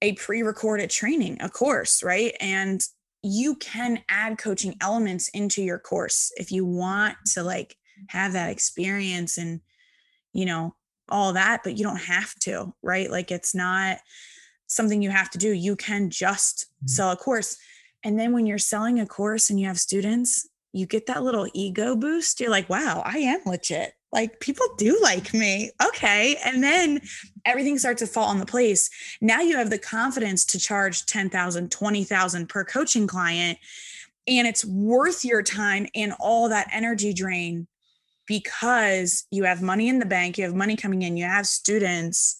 a 0.00 0.14
pre-recorded 0.14 0.88
training 0.88 1.36
a 1.40 1.48
course 1.50 2.02
right 2.02 2.34
and 2.40 2.80
you 3.22 3.56
can 3.56 4.02
add 4.08 4.38
coaching 4.38 4.74
elements 4.80 5.28
into 5.28 5.62
your 5.62 5.78
course 5.78 6.32
if 6.36 6.50
you 6.50 6.64
want 6.64 7.14
to 7.26 7.42
like 7.42 7.76
have 8.08 8.32
that 8.32 8.50
experience 8.50 9.36
and 9.36 9.60
you 10.32 10.46
know 10.46 10.74
all 11.08 11.32
that 11.32 11.62
but 11.62 11.76
you 11.76 11.84
don't 11.84 11.96
have 11.96 12.34
to 12.36 12.72
right 12.82 13.10
like 13.10 13.30
it's 13.30 13.54
not 13.54 13.98
something 14.66 15.02
you 15.02 15.10
have 15.10 15.30
to 15.30 15.38
do 15.38 15.52
you 15.52 15.76
can 15.76 16.10
just 16.10 16.66
mm-hmm. 16.66 16.86
sell 16.88 17.10
a 17.10 17.16
course 17.16 17.58
and 18.04 18.18
then 18.20 18.32
when 18.32 18.46
you're 18.46 18.58
selling 18.58 19.00
a 19.00 19.06
course 19.06 19.48
and 19.48 19.58
you 19.58 19.66
have 19.66 19.80
students, 19.80 20.46
you 20.72 20.86
get 20.86 21.06
that 21.06 21.22
little 21.22 21.48
ego 21.54 21.96
boost. 21.96 22.38
You're 22.38 22.50
like, 22.50 22.68
wow, 22.68 23.02
I 23.04 23.18
am 23.18 23.40
legit. 23.46 23.94
Like 24.12 24.38
people 24.40 24.66
do 24.76 25.00
like 25.02 25.32
me. 25.32 25.70
Okay. 25.88 26.36
And 26.44 26.62
then 26.62 27.00
everything 27.44 27.78
starts 27.78 28.00
to 28.00 28.06
fall 28.06 28.30
into 28.30 28.44
place. 28.44 28.90
Now 29.20 29.40
you 29.40 29.56
have 29.56 29.70
the 29.70 29.78
confidence 29.78 30.44
to 30.46 30.58
charge 30.58 31.06
10,000, 31.06 31.70
20,000 31.70 32.48
per 32.48 32.64
coaching 32.64 33.06
client. 33.06 33.58
And 34.28 34.46
it's 34.46 34.64
worth 34.64 35.24
your 35.24 35.42
time 35.42 35.86
and 35.94 36.12
all 36.20 36.48
that 36.50 36.68
energy 36.72 37.12
drain 37.12 37.66
because 38.26 39.26
you 39.30 39.44
have 39.44 39.62
money 39.62 39.88
in 39.88 39.98
the 39.98 40.06
bank, 40.06 40.38
you 40.38 40.44
have 40.44 40.54
money 40.54 40.76
coming 40.76 41.02
in, 41.02 41.16
you 41.16 41.24
have 41.24 41.46
students, 41.46 42.38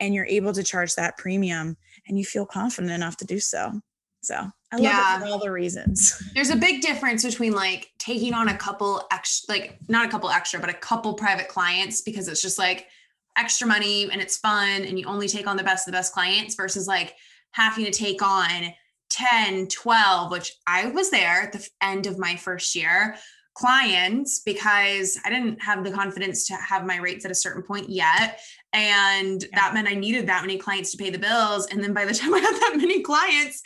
and 0.00 0.14
you're 0.14 0.26
able 0.26 0.52
to 0.52 0.62
charge 0.62 0.94
that 0.94 1.16
premium 1.16 1.76
and 2.06 2.18
you 2.18 2.24
feel 2.24 2.46
confident 2.46 2.92
enough 2.92 3.16
to 3.18 3.24
do 3.24 3.40
so. 3.40 3.80
So 4.22 4.34
I 4.34 4.76
love 4.76 4.82
yeah. 4.82 5.16
it 5.16 5.20
for 5.20 5.26
all 5.26 5.38
the 5.38 5.50
reasons. 5.50 6.20
There's 6.34 6.50
a 6.50 6.56
big 6.56 6.82
difference 6.82 7.24
between 7.24 7.52
like 7.52 7.90
taking 7.98 8.34
on 8.34 8.48
a 8.48 8.56
couple 8.56 9.02
extra, 9.12 9.54
like 9.54 9.78
not 9.88 10.04
a 10.04 10.08
couple 10.08 10.30
extra, 10.30 10.60
but 10.60 10.68
a 10.68 10.74
couple 10.74 11.14
private 11.14 11.48
clients 11.48 12.00
because 12.00 12.28
it's 12.28 12.42
just 12.42 12.58
like 12.58 12.88
extra 13.36 13.66
money 13.66 14.10
and 14.10 14.20
it's 14.20 14.38
fun 14.38 14.84
and 14.84 14.98
you 14.98 15.06
only 15.06 15.28
take 15.28 15.46
on 15.46 15.56
the 15.56 15.62
best 15.62 15.86
of 15.86 15.92
the 15.92 15.96
best 15.96 16.12
clients 16.12 16.54
versus 16.54 16.88
like 16.88 17.14
having 17.52 17.84
to 17.84 17.90
take 17.90 18.20
on 18.22 18.72
10, 19.10 19.68
12, 19.68 20.30
which 20.30 20.52
I 20.66 20.86
was 20.86 21.10
there 21.10 21.42
at 21.42 21.52
the 21.52 21.66
end 21.80 22.06
of 22.06 22.18
my 22.18 22.36
first 22.36 22.74
year 22.74 23.16
clients 23.56 24.40
because 24.40 25.18
I 25.24 25.30
didn't 25.30 25.62
have 25.62 25.82
the 25.82 25.90
confidence 25.90 26.46
to 26.48 26.54
have 26.54 26.84
my 26.84 26.98
rates 26.98 27.24
at 27.24 27.30
a 27.30 27.34
certain 27.34 27.62
point 27.62 27.88
yet. 27.88 28.40
And 28.74 29.42
yeah. 29.42 29.48
that 29.54 29.74
meant 29.74 29.88
I 29.88 29.94
needed 29.94 30.26
that 30.26 30.42
many 30.42 30.58
clients 30.58 30.90
to 30.92 30.98
pay 30.98 31.08
the 31.08 31.18
bills. 31.18 31.66
And 31.66 31.82
then 31.82 31.94
by 31.94 32.04
the 32.04 32.14
time 32.14 32.34
I 32.34 32.38
had 32.38 32.54
that 32.54 32.74
many 32.76 33.00
clients, 33.00 33.62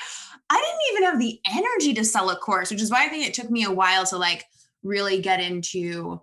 I 0.48 0.56
didn't 0.56 0.92
even 0.92 1.10
have 1.10 1.20
the 1.20 1.40
energy 1.56 1.94
to 1.94 2.04
sell 2.04 2.30
a 2.30 2.36
course, 2.36 2.70
which 2.70 2.82
is 2.82 2.90
why 2.90 3.04
I 3.04 3.08
think 3.08 3.26
it 3.26 3.34
took 3.34 3.50
me 3.50 3.64
a 3.64 3.72
while 3.72 4.06
to 4.06 4.16
like 4.16 4.44
really 4.82 5.20
get 5.20 5.40
into 5.40 6.20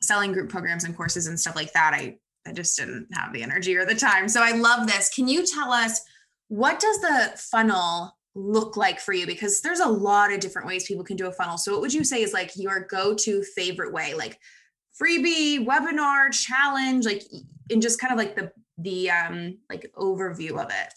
selling 0.00 0.32
group 0.32 0.48
programs 0.48 0.84
and 0.84 0.96
courses 0.96 1.26
and 1.26 1.38
stuff 1.38 1.56
like 1.56 1.72
that. 1.72 1.94
I 1.94 2.18
I 2.46 2.52
just 2.52 2.78
didn't 2.78 3.08
have 3.12 3.32
the 3.32 3.42
energy 3.42 3.76
or 3.76 3.84
the 3.84 3.94
time. 3.94 4.28
So 4.28 4.42
I 4.42 4.52
love 4.52 4.86
this. 4.86 5.10
Can 5.14 5.28
you 5.28 5.44
tell 5.44 5.70
us 5.70 6.00
what 6.46 6.80
does 6.80 7.00
the 7.00 7.32
funnel 7.36 8.16
look 8.34 8.76
like 8.76 9.00
for 9.00 9.12
you 9.12 9.26
because 9.26 9.60
there's 9.60 9.80
a 9.80 9.88
lot 9.88 10.32
of 10.32 10.40
different 10.40 10.68
ways 10.68 10.86
people 10.86 11.04
can 11.04 11.16
do 11.16 11.26
a 11.26 11.32
funnel. 11.32 11.58
So 11.58 11.72
what 11.72 11.80
would 11.80 11.94
you 11.94 12.04
say 12.04 12.22
is 12.22 12.32
like 12.32 12.52
your 12.56 12.80
go-to 12.80 13.42
favorite 13.42 13.92
way? 13.92 14.14
Like 14.14 14.38
freebie, 15.00 15.64
webinar, 15.64 16.32
challenge, 16.32 17.04
like 17.04 17.22
and 17.70 17.82
just 17.82 18.00
kind 18.00 18.12
of 18.12 18.18
like 18.18 18.36
the 18.36 18.52
the 18.78 19.10
um 19.10 19.58
like 19.68 19.90
overview 19.96 20.62
of 20.62 20.70
it. 20.70 20.94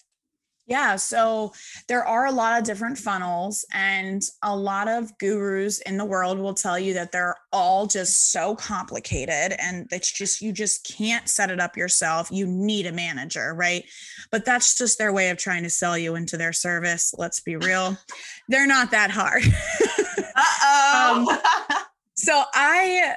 Yeah, 0.71 0.95
so 0.95 1.51
there 1.89 2.05
are 2.05 2.27
a 2.27 2.31
lot 2.31 2.57
of 2.57 2.65
different 2.65 2.97
funnels, 2.97 3.65
and 3.73 4.21
a 4.41 4.55
lot 4.55 4.87
of 4.87 5.17
gurus 5.17 5.81
in 5.81 5.97
the 5.97 6.05
world 6.05 6.39
will 6.39 6.53
tell 6.53 6.79
you 6.79 6.93
that 6.93 7.11
they're 7.11 7.35
all 7.51 7.87
just 7.87 8.31
so 8.31 8.55
complicated 8.55 9.53
and 9.59 9.89
it's 9.91 10.09
just 10.09 10.41
you 10.41 10.53
just 10.53 10.87
can't 10.87 11.27
set 11.27 11.51
it 11.51 11.59
up 11.59 11.75
yourself. 11.75 12.29
You 12.31 12.47
need 12.47 12.85
a 12.85 12.93
manager, 12.93 13.53
right? 13.53 13.83
But 14.31 14.45
that's 14.45 14.77
just 14.77 14.97
their 14.97 15.11
way 15.11 15.27
of 15.27 15.37
trying 15.37 15.63
to 15.63 15.69
sell 15.69 15.97
you 15.97 16.15
into 16.15 16.37
their 16.37 16.53
service. 16.53 17.13
Let's 17.17 17.41
be 17.41 17.57
real, 17.57 17.97
they're 18.47 18.65
not 18.65 18.91
that 18.91 19.11
hard. 19.11 19.43
uh 20.37 20.43
oh. 20.63 21.27
um, 21.27 21.87
so 22.15 22.43
I 22.53 23.15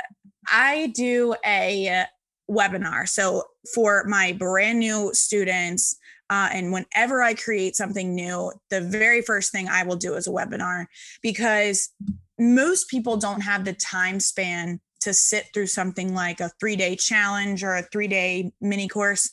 I 0.49 0.93
do 0.93 1.37
a 1.47 2.05
webinar. 2.51 3.09
So 3.09 3.45
for 3.73 4.03
my 4.09 4.33
brand 4.33 4.81
new 4.81 5.15
students 5.15 5.95
uh, 6.31 6.49
and 6.53 6.73
whenever 6.73 7.23
I 7.23 7.35
create 7.35 7.77
something 7.77 8.15
new, 8.15 8.53
the 8.71 8.81
very 8.81 9.23
first 9.23 9.53
thing 9.53 9.69
I 9.69 9.85
will 9.85 9.97
do 9.97 10.15
is 10.15 10.27
a 10.27 10.31
webinar 10.31 10.87
because 11.23 11.91
most 12.39 12.89
people 12.89 13.17
don't 13.17 13.43
have 13.43 13.65
the 13.65 13.75
time 13.75 14.21
span 14.21 14.81
to 15.01 15.13
sit 15.13 15.49
through 15.53 15.67
something 15.67 16.15
like 16.15 16.41
a 16.41 16.51
three 16.59 16.77
day 16.77 16.97
challenge 16.97 17.63
or 17.63 17.75
a 17.75 17.83
three 17.83 18.09
day 18.09 18.53
mini 18.61 18.89
course. 18.89 19.31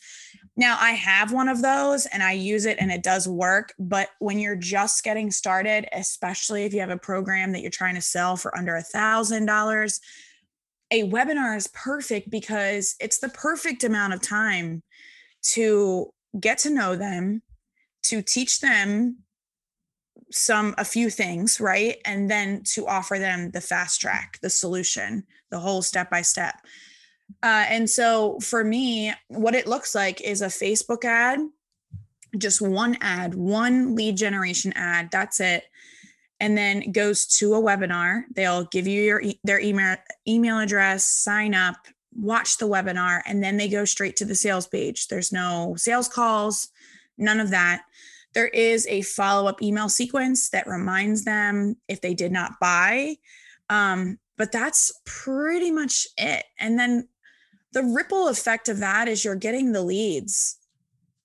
Now, 0.57 0.77
I 0.79 0.91
have 0.91 1.31
one 1.31 1.47
of 1.47 1.61
those 1.61 2.05
and 2.07 2.21
I 2.21 2.33
use 2.33 2.65
it 2.65 2.77
and 2.77 2.91
it 2.91 3.03
does 3.03 3.25
work. 3.25 3.73
But 3.79 4.09
when 4.19 4.37
you're 4.37 4.57
just 4.57 5.01
getting 5.03 5.31
started, 5.31 5.87
especially 5.93 6.65
if 6.65 6.73
you 6.73 6.81
have 6.81 6.89
a 6.89 6.97
program 6.97 7.53
that 7.53 7.61
you're 7.61 7.71
trying 7.71 7.95
to 7.95 8.01
sell 8.01 8.35
for 8.35 8.55
under 8.57 8.75
a 8.75 8.81
thousand 8.81 9.45
dollars, 9.45 10.01
a 10.91 11.09
webinar 11.09 11.55
is 11.55 11.67
perfect 11.67 12.29
because 12.29 12.95
it's 12.99 13.19
the 13.19 13.29
perfect 13.29 13.85
amount 13.85 14.13
of 14.13 14.21
time 14.21 14.83
to 15.41 16.11
get 16.39 16.57
to 16.59 16.69
know 16.69 16.95
them, 16.95 17.41
to 18.03 18.21
teach 18.21 18.61
them 18.61 19.17
some 20.31 20.73
a 20.77 20.85
few 20.85 21.09
things 21.09 21.59
right? 21.59 21.97
And 22.05 22.29
then 22.29 22.63
to 22.73 22.87
offer 22.87 23.19
them 23.19 23.51
the 23.51 23.61
fast 23.61 24.01
track 24.01 24.39
the 24.41 24.49
solution 24.49 25.23
the 25.49 25.59
whole 25.59 25.81
step 25.81 26.09
by 26.09 26.21
step. 26.21 26.55
Uh, 27.43 27.65
and 27.67 27.89
so 27.89 28.39
for 28.39 28.63
me 28.63 29.13
what 29.27 29.55
it 29.55 29.67
looks 29.67 29.95
like 29.95 30.21
is 30.21 30.41
a 30.41 30.47
facebook 30.47 31.05
ad 31.05 31.39
just 32.37 32.61
one 32.61 32.97
ad 33.01 33.35
one 33.35 33.95
lead 33.95 34.17
generation 34.17 34.73
ad 34.75 35.09
that's 35.11 35.39
it. 35.39 35.65
And 36.39 36.57
then 36.57 36.91
goes 36.91 37.27
to 37.37 37.53
a 37.53 37.61
webinar. 37.61 38.23
They'll 38.33 38.63
give 38.63 38.87
you 38.87 39.03
your 39.03 39.23
their 39.43 39.59
email 39.59 39.97
email 40.27 40.57
address 40.57 41.05
sign 41.05 41.53
up 41.53 41.75
watch 42.15 42.57
the 42.57 42.67
webinar 42.67 43.21
and 43.25 43.43
then 43.43 43.57
they 43.57 43.69
go 43.69 43.85
straight 43.85 44.15
to 44.15 44.25
the 44.25 44.35
sales 44.35 44.67
page 44.67 45.07
there's 45.07 45.31
no 45.31 45.73
sales 45.77 46.07
calls 46.07 46.69
none 47.17 47.39
of 47.39 47.51
that 47.51 47.83
there 48.33 48.47
is 48.47 48.87
a 48.87 49.01
follow 49.01 49.47
up 49.47 49.61
email 49.61 49.89
sequence 49.89 50.49
that 50.49 50.67
reminds 50.67 51.25
them 51.25 51.75
if 51.87 52.01
they 52.01 52.13
did 52.13 52.31
not 52.31 52.59
buy. 52.59 53.17
Um, 53.69 54.19
but 54.37 54.51
that's 54.51 54.91
pretty 55.05 55.71
much 55.71 56.07
it. 56.17 56.45
And 56.59 56.79
then 56.79 57.07
the 57.73 57.83
ripple 57.83 58.27
effect 58.27 58.69
of 58.69 58.79
that 58.79 59.07
is 59.07 59.23
you're 59.23 59.35
getting 59.35 59.71
the 59.71 59.81
leads, 59.81 60.57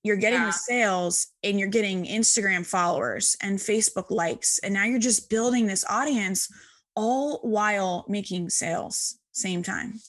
you're 0.03 0.17
getting 0.17 0.39
yeah. 0.39 0.47
the 0.47 0.53
sales, 0.53 1.27
and 1.43 1.59
you're 1.59 1.69
getting 1.69 2.05
Instagram 2.05 2.65
followers 2.65 3.35
and 3.41 3.57
Facebook 3.57 4.11
likes. 4.11 4.59
And 4.59 4.73
now 4.73 4.83
you're 4.83 4.99
just 4.99 5.29
building 5.29 5.67
this 5.67 5.85
audience 5.89 6.49
all 6.95 7.39
while 7.39 8.05
making 8.07 8.49
sales 8.49 9.17
same 9.31 9.63
time. 9.63 9.99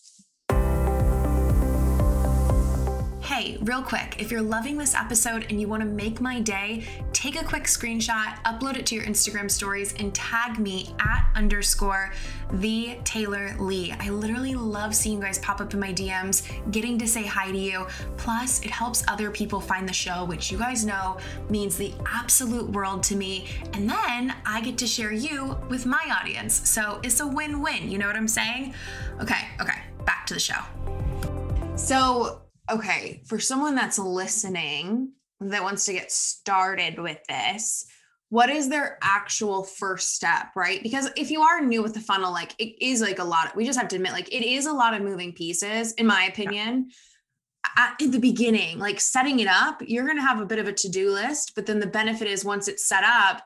Hey, 3.38 3.57
real 3.61 3.83
quick, 3.83 4.16
if 4.18 4.33
you're 4.33 4.42
loving 4.42 4.76
this 4.76 4.97
episode 4.97 5.47
and 5.49 5.61
you 5.61 5.68
want 5.68 5.80
to 5.80 5.88
make 5.88 6.21
my 6.21 6.40
day, 6.40 6.83
take 7.12 7.40
a 7.40 7.45
quick 7.45 7.66
screenshot, 7.66 8.35
upload 8.42 8.76
it 8.76 8.85
to 8.87 8.97
your 8.97 9.04
Instagram 9.04 9.49
stories, 9.49 9.95
and 10.00 10.12
tag 10.12 10.59
me 10.59 10.92
at 10.99 11.25
underscore 11.37 12.12
the 12.54 12.99
Taylor 13.04 13.54
Lee. 13.61 13.95
I 14.00 14.11
literally 14.11 14.57
love 14.57 14.92
seeing 14.92 15.18
you 15.18 15.23
guys 15.23 15.38
pop 15.38 15.61
up 15.61 15.73
in 15.73 15.78
my 15.78 15.92
DMs, 15.92 16.42
getting 16.73 16.99
to 16.99 17.07
say 17.07 17.25
hi 17.25 17.52
to 17.52 17.57
you. 17.57 17.87
Plus, 18.16 18.61
it 18.62 18.71
helps 18.71 19.04
other 19.07 19.30
people 19.30 19.61
find 19.61 19.88
the 19.88 19.92
show, 19.92 20.25
which 20.25 20.50
you 20.50 20.59
guys 20.59 20.85
know 20.85 21.18
means 21.49 21.76
the 21.76 21.95
absolute 22.07 22.68
world 22.68 23.04
to 23.04 23.14
me. 23.14 23.47
And 23.73 23.88
then 23.88 24.35
I 24.47 24.61
get 24.62 24.76
to 24.78 24.87
share 24.88 25.12
you 25.12 25.57
with 25.68 25.87
my 25.87 26.12
audience. 26.21 26.68
So 26.68 26.99
it's 27.04 27.21
a 27.21 27.26
win 27.28 27.62
win. 27.62 27.88
You 27.88 27.99
know 27.99 28.09
what 28.09 28.16
I'm 28.16 28.26
saying? 28.26 28.75
Okay, 29.21 29.47
okay, 29.61 29.78
back 30.04 30.26
to 30.26 30.35
the 30.35 30.40
show. 30.40 30.59
So, 31.76 32.40
okay, 32.71 33.23
for 33.27 33.39
someone 33.39 33.75
that's 33.75 33.99
listening 33.99 35.13
that 35.41 35.63
wants 35.63 35.87
to 35.87 35.93
get 35.93 36.11
started 36.11 36.99
with 36.99 37.19
this, 37.29 37.87
what 38.31 38.51
is 38.51 38.69
their 38.69 38.99
actual 39.03 39.65
first 39.65 40.15
step, 40.15 40.49
right? 40.55 40.83
Because 40.83 41.11
if 41.17 41.31
you 41.31 41.43
are 41.43 41.61
new 41.61 41.83
with 41.83 41.95
the 41.95 42.01
funnel, 42.01 42.33
like 42.33 42.55
it 42.59 42.85
is 42.85 43.01
like 43.01 43.19
a 43.19 43.25
lot, 43.25 43.47
of, 43.47 43.57
we 43.57 43.65
just 43.65 43.79
have 43.79 43.89
to 43.89 43.97
admit, 43.97 44.13
like 44.13 44.33
it 44.33 44.45
is 44.45 44.67
a 44.67 44.73
lot 44.73 44.95
of 44.95 45.03
moving 45.03 45.33
pieces, 45.33 45.93
in 45.95 46.07
my 46.07 46.25
opinion. 46.25 46.87
Yeah. 46.89 46.95
At, 47.76 48.00
in 48.00 48.11
the 48.11 48.21
beginning, 48.21 48.78
like 48.78 49.00
setting 49.00 49.41
it 49.41 49.49
up, 49.49 49.83
you're 49.87 50.04
going 50.04 50.17
to 50.17 50.23
have 50.23 50.41
a 50.41 50.47
bit 50.47 50.59
of 50.59 50.69
a 50.69 50.73
to 50.73 50.89
do 50.89 51.13
list, 51.13 51.52
but 51.54 51.67
then 51.67 51.81
the 51.81 51.87
benefit 51.87 52.28
is 52.28 52.45
once 52.45 52.69
it's 52.69 52.89
set 52.89 53.04
up, 53.04 53.43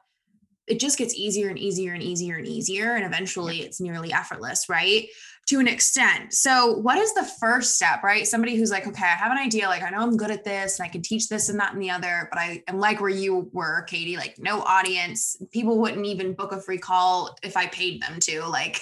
it 0.67 0.79
just 0.79 0.99
gets 0.99 1.15
easier 1.15 1.49
and 1.49 1.59
easier 1.59 1.93
and 1.93 2.03
easier 2.03 2.37
and 2.37 2.47
easier. 2.47 2.95
And 2.95 3.05
eventually 3.05 3.61
it's 3.61 3.81
nearly 3.81 4.13
effortless, 4.13 4.69
right? 4.69 5.09
To 5.49 5.59
an 5.59 5.67
extent. 5.67 6.33
So, 6.33 6.75
what 6.79 6.99
is 6.99 7.13
the 7.15 7.29
first 7.41 7.75
step, 7.75 8.03
right? 8.03 8.27
Somebody 8.27 8.57
who's 8.57 8.71
like, 8.71 8.87
okay, 8.87 9.05
I 9.05 9.17
have 9.17 9.33
an 9.33 9.39
idea. 9.39 9.67
Like, 9.67 9.83
I 9.83 9.91
know 9.91 10.01
I'm 10.01 10.17
good 10.17 10.31
at 10.31 10.45
this 10.45 10.79
and 10.79 10.87
I 10.87 10.89
can 10.89 11.03
teach 11.03 11.29
this 11.29 11.49
and 11.49 11.59
that 11.59 11.73
and 11.73 11.83
the 11.83 11.91
other, 11.91 12.29
but 12.31 12.39
I 12.39 12.63
am 12.69 12.79
like 12.79 13.01
where 13.01 13.11
you 13.11 13.51
were, 13.53 13.83
Katie, 13.83 14.17
like 14.17 14.37
no 14.39 14.63
audience. 14.63 15.37
People 15.51 15.79
wouldn't 15.81 16.07
even 16.07 16.35
book 16.35 16.53
a 16.53 16.61
free 16.61 16.79
call 16.79 17.37
if 17.43 17.57
I 17.57 17.67
paid 17.67 18.03
them 18.03 18.19
to. 18.21 18.43
Like, 18.53 18.81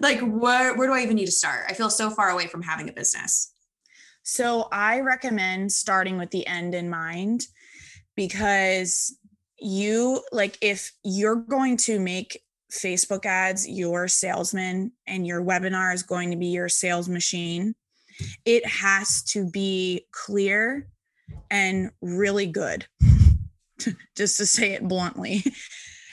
like 0.00 0.20
where, 0.20 0.76
where 0.76 0.86
do 0.86 0.92
I 0.92 1.02
even 1.02 1.16
need 1.16 1.26
to 1.26 1.32
start? 1.32 1.64
I 1.68 1.72
feel 1.72 1.90
so 1.90 2.10
far 2.10 2.28
away 2.28 2.46
from 2.46 2.62
having 2.62 2.88
a 2.88 2.92
business. 2.92 3.52
So, 4.22 4.68
I 4.70 5.00
recommend 5.00 5.72
starting 5.72 6.18
with 6.18 6.30
the 6.30 6.46
end 6.46 6.74
in 6.74 6.88
mind 6.88 7.46
because 8.16 9.16
you 9.62 10.22
like 10.32 10.58
if 10.60 10.92
you're 11.04 11.36
going 11.36 11.76
to 11.76 11.98
make 11.98 12.42
Facebook 12.72 13.26
ads 13.26 13.68
your 13.68 14.08
salesman 14.08 14.92
and 15.06 15.26
your 15.26 15.42
webinar 15.42 15.94
is 15.94 16.02
going 16.02 16.30
to 16.30 16.36
be 16.36 16.46
your 16.46 16.68
sales 16.68 17.08
machine, 17.08 17.74
it 18.44 18.66
has 18.66 19.22
to 19.22 19.48
be 19.50 20.06
clear 20.12 20.88
and 21.50 21.90
really 22.00 22.46
good, 22.46 22.86
just 24.16 24.36
to 24.38 24.46
say 24.46 24.72
it 24.72 24.86
bluntly. 24.86 25.44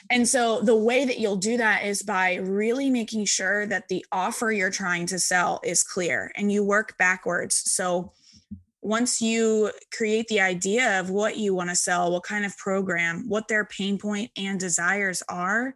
And 0.09 0.27
so 0.27 0.61
the 0.61 0.75
way 0.75 1.05
that 1.05 1.19
you'll 1.19 1.35
do 1.35 1.57
that 1.57 1.85
is 1.85 2.01
by 2.01 2.35
really 2.35 2.89
making 2.89 3.25
sure 3.25 3.67
that 3.67 3.89
the 3.89 4.03
offer 4.11 4.51
you're 4.51 4.71
trying 4.71 5.05
to 5.07 5.19
sell 5.19 5.61
is 5.63 5.83
clear 5.83 6.31
and 6.35 6.51
you 6.51 6.63
work 6.63 6.97
backwards. 6.97 7.61
So 7.71 8.11
once 8.81 9.21
you 9.21 9.71
create 9.95 10.27
the 10.27 10.41
idea 10.41 10.99
of 10.99 11.11
what 11.11 11.37
you 11.37 11.53
want 11.53 11.69
to 11.69 11.75
sell, 11.75 12.11
what 12.11 12.23
kind 12.23 12.43
of 12.43 12.57
program, 12.57 13.27
what 13.27 13.47
their 13.47 13.65
pain 13.65 13.99
point 13.99 14.31
and 14.35 14.59
desires 14.59 15.21
are, 15.29 15.75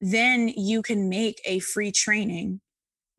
then 0.00 0.48
you 0.48 0.82
can 0.82 1.08
make 1.08 1.40
a 1.44 1.58
free 1.60 1.92
training 1.92 2.60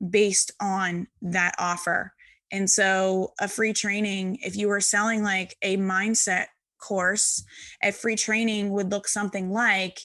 based 0.10 0.52
on 0.62 1.08
that 1.22 1.56
offer. 1.58 2.14
And 2.52 2.70
so, 2.70 3.34
a 3.40 3.48
free 3.48 3.74
training, 3.74 4.40
if 4.42 4.56
you 4.56 4.70
were 4.70 4.80
selling 4.80 5.24
like 5.24 5.56
a 5.62 5.78
mindset 5.78 6.46
course, 6.80 7.44
a 7.84 7.92
free 7.92 8.16
training 8.16 8.70
would 8.72 8.92
look 8.92 9.08
something 9.08 9.52
like 9.52 10.00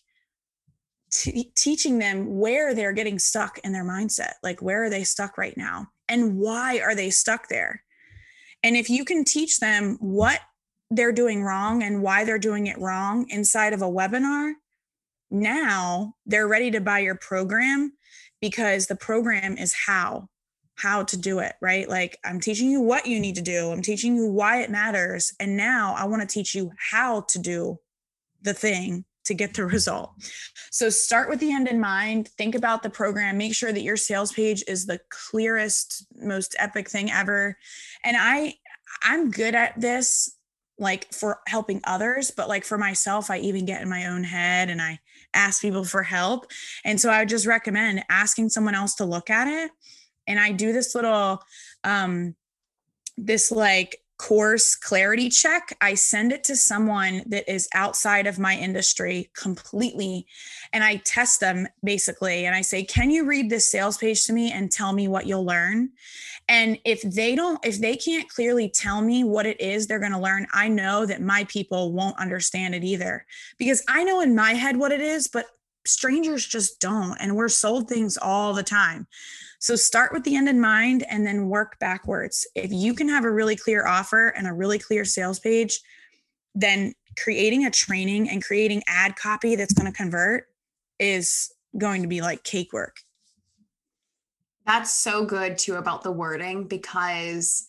t- 1.12 1.52
teaching 1.54 1.98
them 1.98 2.38
where 2.38 2.74
they're 2.74 2.92
getting 2.92 3.18
stuck 3.18 3.58
in 3.62 3.72
their 3.72 3.85
mindset. 3.85 4.32
Like, 4.42 4.61
where 4.61 4.85
are 4.85 4.90
they 4.90 5.04
stuck 5.04 5.38
right 5.38 5.56
now? 5.56 5.88
And 6.08 6.38
why 6.38 6.80
are 6.80 6.94
they 6.94 7.11
stuck 7.11 7.48
there? 7.48 7.85
And 8.62 8.76
if 8.76 8.90
you 8.90 9.04
can 9.04 9.24
teach 9.24 9.61
them 9.61 9.96
what 10.00 10.40
they're 10.90 11.12
doing 11.12 11.42
wrong 11.42 11.82
and 11.82 12.02
why 12.02 12.24
they're 12.24 12.38
doing 12.38 12.66
it 12.66 12.78
wrong 12.78 13.28
inside 13.28 13.72
of 13.72 13.82
a 13.82 13.87
webinar, 13.87 14.52
now 15.33 16.14
they're 16.27 16.49
ready 16.49 16.71
to 16.71 16.81
buy 16.81 16.99
your 16.99 17.14
program 17.14 17.92
because 18.40 18.87
the 18.87 18.97
program 18.97 19.57
is 19.57 19.75
how 19.87 20.29
how 20.77 21.03
to 21.03 21.16
do 21.16 21.38
it 21.38 21.55
right 21.61 21.88
like 21.88 22.18
i'm 22.25 22.40
teaching 22.40 22.71
you 22.71 22.81
what 22.81 23.07
you 23.07 23.21
need 23.21 23.35
to 23.35 23.42
do 23.42 23.71
i'm 23.71 23.83
teaching 23.83 24.16
you 24.16 24.27
why 24.27 24.62
it 24.62 24.71
matters 24.71 25.33
and 25.38 25.57
now 25.57 25.95
i 25.97 26.05
want 26.05 26.23
to 26.23 26.33
teach 26.33 26.55
you 26.55 26.71
how 26.90 27.21
to 27.23 27.38
do 27.38 27.79
the 28.42 28.55
thing 28.55 29.05
to 29.25 29.35
get 29.35 29.55
the 29.55 29.64
result. 29.66 30.12
So 30.71 30.88
start 30.90 31.29
with 31.29 31.40
the 31.40 31.53
end 31.53 31.68
in 31.68 31.81
mind. 31.81 32.29
Think 32.29 32.55
about 32.55 32.83
the 32.83 32.90
program. 32.90 33.38
Make 33.38 33.55
sure 33.55 33.73
that 33.73 33.83
your 33.83 33.97
sales 33.97 34.33
page 34.33 34.64
is 34.66 34.87
the 34.87 35.01
clearest, 35.11 36.07
most 36.16 36.57
epic 36.59 36.88
thing 36.88 37.11
ever. 37.11 37.57
And 38.05 38.16
I 38.18 38.55
I'm 39.03 39.31
good 39.31 39.55
at 39.55 39.81
this 39.81 40.37
like 40.79 41.12
for 41.12 41.40
helping 41.47 41.81
others, 41.85 42.31
but 42.31 42.49
like 42.49 42.64
for 42.64 42.79
myself, 42.79 43.31
I 43.31 43.38
even 43.38 43.64
get 43.64 43.83
in 43.83 43.88
my 43.88 44.07
own 44.07 44.25
head 44.25 44.68
and 44.68 44.83
I 44.83 44.99
ask 45.35 45.62
people 45.62 45.85
for 45.85 46.03
help. 46.03 46.47
And 46.85 47.01
so 47.01 47.11
I 47.11 47.21
would 47.21 47.29
just 47.29 47.47
recommend 47.47 48.05
asking 48.11 48.51
someone 48.51 48.75
else 48.75 48.95
to 48.97 49.05
look 49.05 49.31
at 49.31 49.49
it. 49.49 49.71
And 50.27 50.38
I 50.38 50.53
do 50.53 50.73
this 50.73 50.95
little 50.95 51.42
um 51.85 52.35
this 53.16 53.51
like 53.51 53.99
course 54.22 54.76
clarity 54.76 55.28
check, 55.28 55.76
I 55.80 55.94
send 55.94 56.30
it 56.30 56.44
to 56.44 56.54
someone 56.54 57.24
that 57.26 57.52
is 57.52 57.68
outside 57.74 58.28
of 58.28 58.38
my 58.38 58.56
industry 58.56 59.30
completely. 59.35 60.28
And 60.72 60.85
I 60.85 61.02
test 61.04 61.40
them 61.40 61.66
basically. 61.82 62.46
And 62.46 62.54
I 62.54 62.61
say, 62.61 62.85
Can 62.85 63.11
you 63.11 63.24
read 63.24 63.50
this 63.50 63.68
sales 63.68 63.98
page 63.98 64.24
to 64.26 64.32
me 64.32 64.52
and 64.52 64.70
tell 64.70 64.92
me 64.92 65.08
what 65.08 65.26
you'll 65.26 65.44
learn? 65.44 65.90
And 66.48 66.78
if 66.85 67.02
they 67.02 67.35
don't, 67.35 67.58
if 67.64 67.80
they 67.80 67.96
can't 67.96 68.28
clearly 68.28 68.68
tell 68.68 69.02
me 69.02 69.24
what 69.24 69.44
it 69.44 69.61
is 69.61 69.88
they're 69.88 69.98
going 69.98 70.12
to 70.12 70.18
learn, 70.20 70.46
I 70.54 70.68
know 70.68 71.04
that 71.04 71.20
my 71.20 71.42
people 71.44 71.92
won't 71.92 72.18
understand 72.20 72.76
it 72.76 72.85
either 72.85 73.26
because 73.58 73.82
I 73.88 74.04
know 74.04 74.20
in 74.20 74.37
my 74.37 74.52
head 74.52 74.76
what 74.76 74.92
it 74.92 75.00
is, 75.00 75.26
but 75.26 75.46
strangers 75.85 76.46
just 76.46 76.80
don't. 76.80 77.16
And 77.20 77.35
we're 77.35 77.48
sold 77.48 77.88
things 77.88 78.16
all 78.16 78.54
the 78.54 78.62
time. 78.62 79.08
So 79.62 79.77
start 79.77 80.12
with 80.12 80.25
the 80.25 80.35
end 80.35 80.48
in 80.48 80.61
mind 80.61 81.05
and 81.09 81.25
then 81.25 81.48
work 81.48 81.79
backwards. 81.79 82.48
If 82.57 82.72
you 82.72 82.94
can 82.94 83.09
have 83.09 83.25
a 83.25 83.31
really 83.31 83.55
clear 83.55 83.87
offer 83.87 84.31
and 84.31 84.48
a 84.48 84.53
really 84.53 84.77
clear 84.77 85.05
sales 85.05 85.38
page, 85.38 85.79
then 86.53 86.94
creating 87.16 87.64
a 87.64 87.70
training 87.70 88.29
and 88.29 88.42
creating 88.42 88.83
ad 88.88 89.14
copy 89.14 89.55
that's 89.55 89.72
going 89.72 89.88
to 89.88 89.96
convert 89.96 90.48
is 90.98 91.53
going 91.79 92.03
to 92.03 92.09
be 92.09 92.20
like 92.20 92.42
cake 92.42 92.72
work. 92.72 92.96
That's 94.66 94.92
so 94.92 95.25
good 95.25 95.59
too 95.59 95.77
about 95.77 96.03
the 96.03 96.11
wording 96.11 96.66
because 96.66 97.64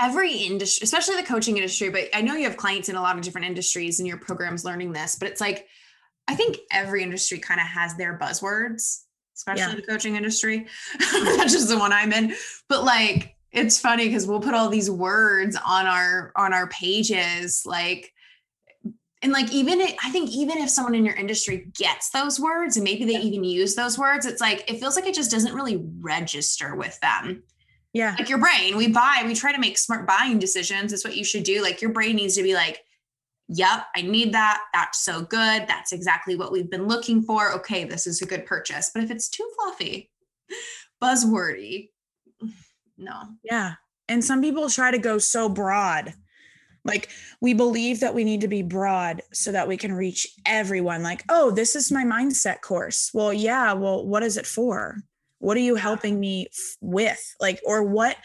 every 0.00 0.32
industry, 0.32 0.82
especially 0.82 1.14
the 1.14 1.22
coaching 1.22 1.58
industry, 1.58 1.90
but 1.90 2.08
I 2.12 2.22
know 2.22 2.34
you 2.34 2.48
have 2.48 2.56
clients 2.56 2.88
in 2.88 2.96
a 2.96 3.00
lot 3.00 3.14
of 3.14 3.22
different 3.22 3.46
industries 3.46 4.00
and 4.00 4.08
your 4.08 4.18
program's 4.18 4.64
learning 4.64 4.94
this, 4.94 5.14
but 5.14 5.28
it's 5.28 5.40
like, 5.40 5.68
I 6.26 6.34
think 6.34 6.56
every 6.72 7.04
industry 7.04 7.38
kind 7.38 7.60
of 7.60 7.68
has 7.68 7.96
their 7.96 8.18
buzzwords, 8.18 9.04
especially 9.36 9.74
yeah. 9.74 9.76
the 9.76 9.82
coaching 9.82 10.16
industry. 10.16 10.66
Not 11.12 11.48
just 11.48 11.68
the 11.68 11.78
one 11.78 11.92
I'm 11.92 12.12
in, 12.12 12.34
but 12.68 12.84
like, 12.84 13.36
it's 13.52 13.78
funny 13.78 14.06
because 14.06 14.26
we'll 14.26 14.40
put 14.40 14.54
all 14.54 14.68
these 14.68 14.90
words 14.90 15.56
on 15.56 15.86
our 15.86 16.32
on 16.36 16.52
our 16.52 16.66
pages 16.66 17.62
like 17.64 18.12
and 19.22 19.32
like 19.32 19.50
even 19.50 19.80
it, 19.80 19.96
i 20.04 20.10
think 20.10 20.30
even 20.30 20.58
if 20.58 20.68
someone 20.68 20.94
in 20.94 21.06
your 21.06 21.14
industry 21.14 21.66
gets 21.74 22.10
those 22.10 22.38
words 22.38 22.76
and 22.76 22.84
maybe 22.84 23.04
they 23.04 23.14
even 23.14 23.44
use 23.44 23.74
those 23.74 23.98
words 23.98 24.26
it's 24.26 24.42
like 24.42 24.70
it 24.70 24.78
feels 24.78 24.94
like 24.94 25.06
it 25.06 25.14
just 25.14 25.30
doesn't 25.30 25.54
really 25.54 25.82
register 26.00 26.74
with 26.74 26.98
them. 27.00 27.42
Yeah. 27.92 28.14
Like 28.18 28.28
your 28.28 28.38
brain 28.38 28.76
we 28.76 28.88
buy 28.88 29.22
we 29.24 29.34
try 29.34 29.52
to 29.52 29.58
make 29.58 29.78
smart 29.78 30.06
buying 30.06 30.38
decisions. 30.38 30.92
It's 30.92 31.04
what 31.04 31.16
you 31.16 31.24
should 31.24 31.44
do. 31.44 31.62
Like 31.62 31.80
your 31.80 31.92
brain 31.92 32.16
needs 32.16 32.36
to 32.36 32.42
be 32.42 32.54
like 32.54 32.84
yep 33.48 33.86
i 33.94 34.02
need 34.02 34.32
that 34.32 34.62
that's 34.72 35.04
so 35.04 35.22
good 35.22 35.66
that's 35.68 35.92
exactly 35.92 36.36
what 36.36 36.52
we've 36.52 36.70
been 36.70 36.88
looking 36.88 37.22
for 37.22 37.52
okay 37.52 37.84
this 37.84 38.06
is 38.06 38.20
a 38.22 38.26
good 38.26 38.44
purchase 38.44 38.90
but 38.92 39.04
if 39.04 39.10
it's 39.10 39.28
too 39.28 39.48
fluffy 39.56 40.10
buzzwordy 41.02 41.90
no 42.98 43.22
yeah 43.44 43.74
and 44.08 44.24
some 44.24 44.40
people 44.40 44.68
try 44.68 44.90
to 44.90 44.98
go 44.98 45.18
so 45.18 45.48
broad 45.48 46.14
like 46.86 47.10
we 47.40 47.52
believe 47.52 48.00
that 48.00 48.14
we 48.14 48.24
need 48.24 48.40
to 48.42 48.48
be 48.48 48.62
broad 48.62 49.20
so 49.32 49.52
that 49.52 49.68
we 49.68 49.76
can 49.76 49.92
reach 49.92 50.26
everyone. 50.46 51.02
Like, 51.02 51.24
oh, 51.28 51.50
this 51.50 51.74
is 51.74 51.90
my 51.90 52.04
mindset 52.04 52.60
course. 52.60 53.10
Well, 53.12 53.32
yeah. 53.32 53.72
Well, 53.72 54.06
what 54.06 54.22
is 54.22 54.36
it 54.36 54.46
for? 54.46 54.98
What 55.40 55.56
are 55.56 55.60
you 55.60 55.74
helping 55.74 56.18
me 56.18 56.46
f- 56.46 56.76
with? 56.80 57.34
Like, 57.40 57.60
or 57.66 57.82
what 57.82 58.16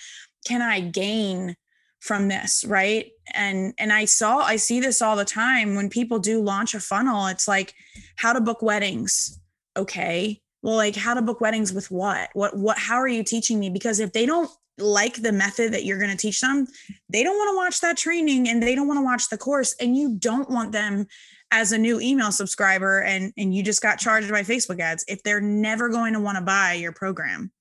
can 0.47 0.62
I 0.62 0.79
gain 0.79 1.55
from 1.99 2.27
this? 2.27 2.63
Right. 2.63 3.12
And 3.33 3.73
and 3.77 3.91
I 3.91 4.05
saw 4.05 4.39
I 4.39 4.55
see 4.55 4.79
this 4.79 5.01
all 5.01 5.15
the 5.15 5.25
time 5.25 5.75
when 5.75 5.89
people 5.89 6.19
do 6.19 6.41
launch 6.41 6.73
a 6.73 6.79
funnel. 6.79 7.27
It's 7.27 7.47
like 7.47 7.73
how 8.15 8.33
to 8.33 8.41
book 8.41 8.61
weddings. 8.61 9.39
Okay. 9.77 10.41
Well, 10.61 10.75
like 10.75 10.95
how 10.95 11.13
to 11.13 11.21
book 11.21 11.41
weddings 11.41 11.73
with 11.73 11.89
what? 11.89 12.29
What 12.33 12.55
what 12.55 12.77
how 12.77 12.97
are 12.97 13.07
you 13.07 13.23
teaching 13.23 13.59
me? 13.59 13.69
Because 13.69 13.99
if 13.99 14.13
they 14.13 14.25
don't 14.25 14.49
like 14.77 15.21
the 15.21 15.31
method 15.31 15.73
that 15.73 15.85
you're 15.85 15.99
going 15.99 16.11
to 16.11 16.17
teach 16.17 16.39
them, 16.39 16.67
they 17.09 17.23
don't 17.23 17.37
want 17.37 17.51
to 17.51 17.57
watch 17.57 17.81
that 17.81 17.97
training 17.97 18.47
and 18.47 18.61
they 18.61 18.75
don't 18.75 18.87
want 18.87 18.97
to 18.97 19.03
watch 19.03 19.29
the 19.29 19.37
course 19.37 19.75
and 19.79 19.95
you 19.95 20.15
don't 20.17 20.49
want 20.49 20.71
them 20.71 21.05
as 21.51 21.71
a 21.71 21.77
new 21.77 21.99
email 21.99 22.31
subscriber 22.31 23.01
and 23.01 23.33
and 23.37 23.53
you 23.53 23.63
just 23.63 23.81
got 23.81 23.99
charged 23.99 24.31
by 24.31 24.41
Facebook 24.41 24.79
ads 24.79 25.03
if 25.07 25.21
they're 25.23 25.41
never 25.41 25.89
going 25.89 26.13
to 26.13 26.19
want 26.19 26.37
to 26.37 26.43
buy 26.43 26.73
your 26.73 26.91
program. 26.91 27.51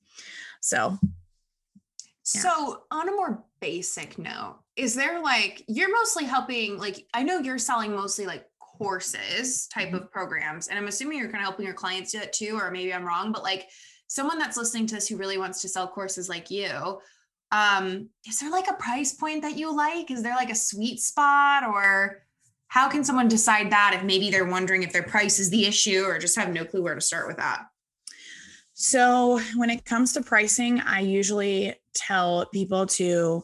So 0.60 0.98
yeah. 2.34 2.42
So, 2.42 2.82
on 2.90 3.08
a 3.08 3.12
more 3.12 3.44
basic 3.60 4.18
note, 4.18 4.59
is 4.76 4.94
there 4.94 5.22
like 5.22 5.64
you're 5.68 5.92
mostly 5.92 6.24
helping 6.24 6.78
like 6.78 7.04
I 7.12 7.22
know 7.22 7.38
you're 7.38 7.58
selling 7.58 7.92
mostly 7.92 8.26
like 8.26 8.46
courses 8.60 9.66
type 9.66 9.88
mm-hmm. 9.88 9.96
of 9.96 10.10
programs 10.10 10.68
and 10.68 10.78
I'm 10.78 10.88
assuming 10.88 11.18
you're 11.18 11.30
kind 11.30 11.42
of 11.42 11.48
helping 11.48 11.66
your 11.66 11.74
clients 11.74 12.12
do 12.12 12.18
it 12.18 12.32
too 12.32 12.58
or 12.60 12.70
maybe 12.70 12.94
I'm 12.94 13.04
wrong, 13.04 13.32
but 13.32 13.42
like 13.42 13.68
someone 14.06 14.38
that's 14.38 14.56
listening 14.56 14.86
to 14.86 14.94
this 14.94 15.08
who 15.08 15.16
really 15.16 15.38
wants 15.38 15.60
to 15.62 15.68
sell 15.68 15.86
courses 15.86 16.28
like 16.28 16.50
you, 16.50 16.98
um, 17.52 18.08
is 18.26 18.38
there 18.38 18.50
like 18.50 18.68
a 18.70 18.74
price 18.74 19.12
point 19.12 19.42
that 19.42 19.56
you 19.56 19.74
like? 19.74 20.10
Is 20.10 20.22
there 20.22 20.34
like 20.34 20.50
a 20.50 20.54
sweet 20.54 21.00
spot 21.00 21.64
or 21.64 22.22
how 22.68 22.88
can 22.88 23.02
someone 23.04 23.28
decide 23.28 23.70
that 23.70 23.94
if 23.96 24.04
maybe 24.04 24.30
they're 24.30 24.48
wondering 24.48 24.82
if 24.82 24.92
their 24.92 25.02
price 25.02 25.38
is 25.38 25.50
the 25.50 25.66
issue 25.66 26.04
or 26.04 26.18
just 26.18 26.38
have 26.38 26.52
no 26.52 26.64
clue 26.64 26.82
where 26.82 26.94
to 26.94 27.00
start 27.00 27.26
with 27.26 27.36
that? 27.36 27.66
So, 28.72 29.40
when 29.56 29.68
it 29.68 29.84
comes 29.84 30.14
to 30.14 30.22
pricing, 30.22 30.80
I 30.80 31.00
usually 31.00 31.74
tell 31.94 32.46
people 32.46 32.86
to 32.86 33.42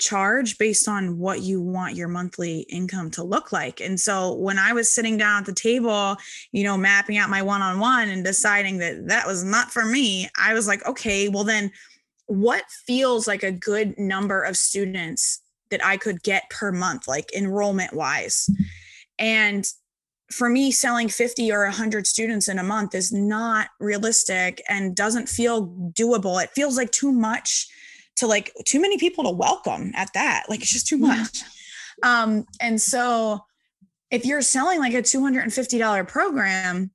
charge 0.00 0.58
based 0.58 0.88
on 0.88 1.18
what 1.18 1.42
you 1.42 1.60
want 1.60 1.94
your 1.94 2.08
monthly 2.08 2.60
income 2.62 3.10
to 3.12 3.22
look 3.22 3.52
like. 3.52 3.80
And 3.80 4.00
so 4.00 4.34
when 4.34 4.58
I 4.58 4.72
was 4.72 4.92
sitting 4.92 5.16
down 5.16 5.40
at 5.40 5.46
the 5.46 5.52
table, 5.52 6.16
you 6.52 6.64
know, 6.64 6.76
mapping 6.76 7.18
out 7.18 7.30
my 7.30 7.42
one 7.42 7.62
on 7.62 7.78
one 7.78 8.08
and 8.08 8.24
deciding 8.24 8.78
that 8.78 9.08
that 9.08 9.26
was 9.26 9.44
not 9.44 9.70
for 9.70 9.84
me, 9.84 10.28
I 10.38 10.54
was 10.54 10.66
like, 10.66 10.84
okay, 10.86 11.28
well, 11.28 11.44
then 11.44 11.70
what 12.26 12.64
feels 12.86 13.28
like 13.28 13.42
a 13.42 13.52
good 13.52 13.98
number 13.98 14.42
of 14.42 14.56
students 14.56 15.42
that 15.70 15.84
I 15.84 15.96
could 15.96 16.22
get 16.22 16.50
per 16.50 16.72
month, 16.72 17.06
like 17.06 17.32
enrollment 17.34 17.92
wise? 17.92 18.48
And 19.18 19.66
for 20.30 20.48
me, 20.48 20.70
selling 20.70 21.08
50 21.08 21.52
or 21.52 21.64
100 21.64 22.06
students 22.06 22.48
in 22.48 22.58
a 22.58 22.64
month 22.64 22.94
is 22.94 23.12
not 23.12 23.68
realistic 23.80 24.62
and 24.68 24.94
doesn't 24.94 25.28
feel 25.28 25.66
doable. 25.68 26.42
It 26.42 26.50
feels 26.50 26.76
like 26.76 26.92
too 26.92 27.12
much 27.12 27.68
to 28.16 28.26
like 28.26 28.52
too 28.66 28.80
many 28.80 28.98
people 28.98 29.24
to 29.24 29.30
welcome 29.30 29.92
at 29.94 30.12
that. 30.14 30.44
Like 30.48 30.60
it's 30.60 30.72
just 30.72 30.86
too 30.86 30.98
much. 30.98 31.42
Um, 32.02 32.46
and 32.60 32.80
so 32.80 33.44
if 34.10 34.24
you're 34.24 34.42
selling 34.42 34.80
like 34.80 34.94
a 34.94 35.02
$250 35.02 36.08
program, 36.08 36.90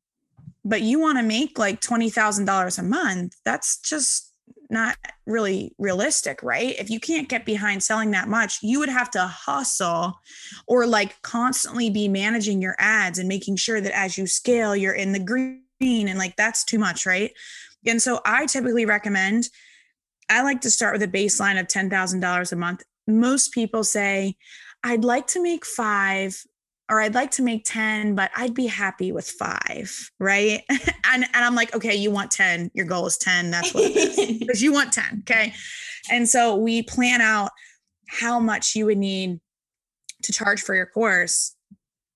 but 0.63 0.81
you 0.81 0.99
want 0.99 1.17
to 1.17 1.23
make 1.23 1.59
like 1.59 1.79
$20,000 1.79 2.79
a 2.79 2.83
month, 2.83 3.35
that's 3.45 3.77
just 3.79 4.31
not 4.69 4.97
really 5.25 5.73
realistic, 5.77 6.41
right? 6.41 6.75
If 6.79 6.89
you 6.89 6.99
can't 6.99 7.29
get 7.29 7.45
behind 7.45 7.83
selling 7.83 8.11
that 8.11 8.27
much, 8.27 8.59
you 8.63 8.79
would 8.79 8.89
have 8.89 9.11
to 9.11 9.21
hustle 9.21 10.19
or 10.67 10.87
like 10.87 11.21
constantly 11.21 11.89
be 11.89 12.07
managing 12.07 12.61
your 12.61 12.75
ads 12.79 13.19
and 13.19 13.29
making 13.29 13.57
sure 13.57 13.79
that 13.79 13.95
as 13.95 14.17
you 14.17 14.25
scale, 14.27 14.75
you're 14.75 14.93
in 14.93 15.11
the 15.11 15.19
green 15.19 15.61
and 15.81 16.17
like 16.17 16.35
that's 16.35 16.63
too 16.63 16.79
much, 16.79 17.05
right? 17.05 17.31
And 17.85 18.01
so 18.01 18.21
I 18.25 18.47
typically 18.47 18.85
recommend 18.85 19.49
I 20.29 20.41
like 20.41 20.61
to 20.61 20.71
start 20.71 20.93
with 20.93 21.03
a 21.03 21.07
baseline 21.07 21.59
of 21.59 21.67
$10,000 21.67 22.51
a 22.51 22.55
month. 22.55 22.83
Most 23.07 23.53
people 23.53 23.83
say, 23.83 24.35
I'd 24.83 25.03
like 25.03 25.27
to 25.27 25.41
make 25.41 25.65
five 25.65 26.41
or 26.89 27.01
I'd 27.01 27.15
like 27.15 27.31
to 27.31 27.41
make 27.41 27.65
10, 27.65 28.13
but 28.13 28.29
I'd 28.35 28.53
be 28.53 28.67
happy 28.67 29.11
with 29.11 29.27
five. 29.27 30.11
Right. 30.19 30.61
and, 30.69 31.25
and 31.33 31.45
I'm 31.45 31.55
like, 31.55 31.75
okay, 31.75 31.95
you 31.95 32.11
want 32.11 32.31
10. 32.31 32.71
Your 32.73 32.85
goal 32.85 33.07
is 33.07 33.17
10. 33.17 33.51
That's 33.51 33.73
what 33.73 33.85
it 33.85 33.95
is 33.95 34.39
because 34.39 34.61
you 34.61 34.71
want 34.71 34.93
10. 34.93 35.23
Okay. 35.27 35.53
And 36.11 36.29
so 36.29 36.55
we 36.55 36.83
plan 36.83 37.21
out 37.21 37.51
how 38.07 38.39
much 38.39 38.75
you 38.75 38.85
would 38.85 38.99
need 38.99 39.39
to 40.23 40.31
charge 40.31 40.61
for 40.61 40.75
your 40.75 40.85
course 40.85 41.55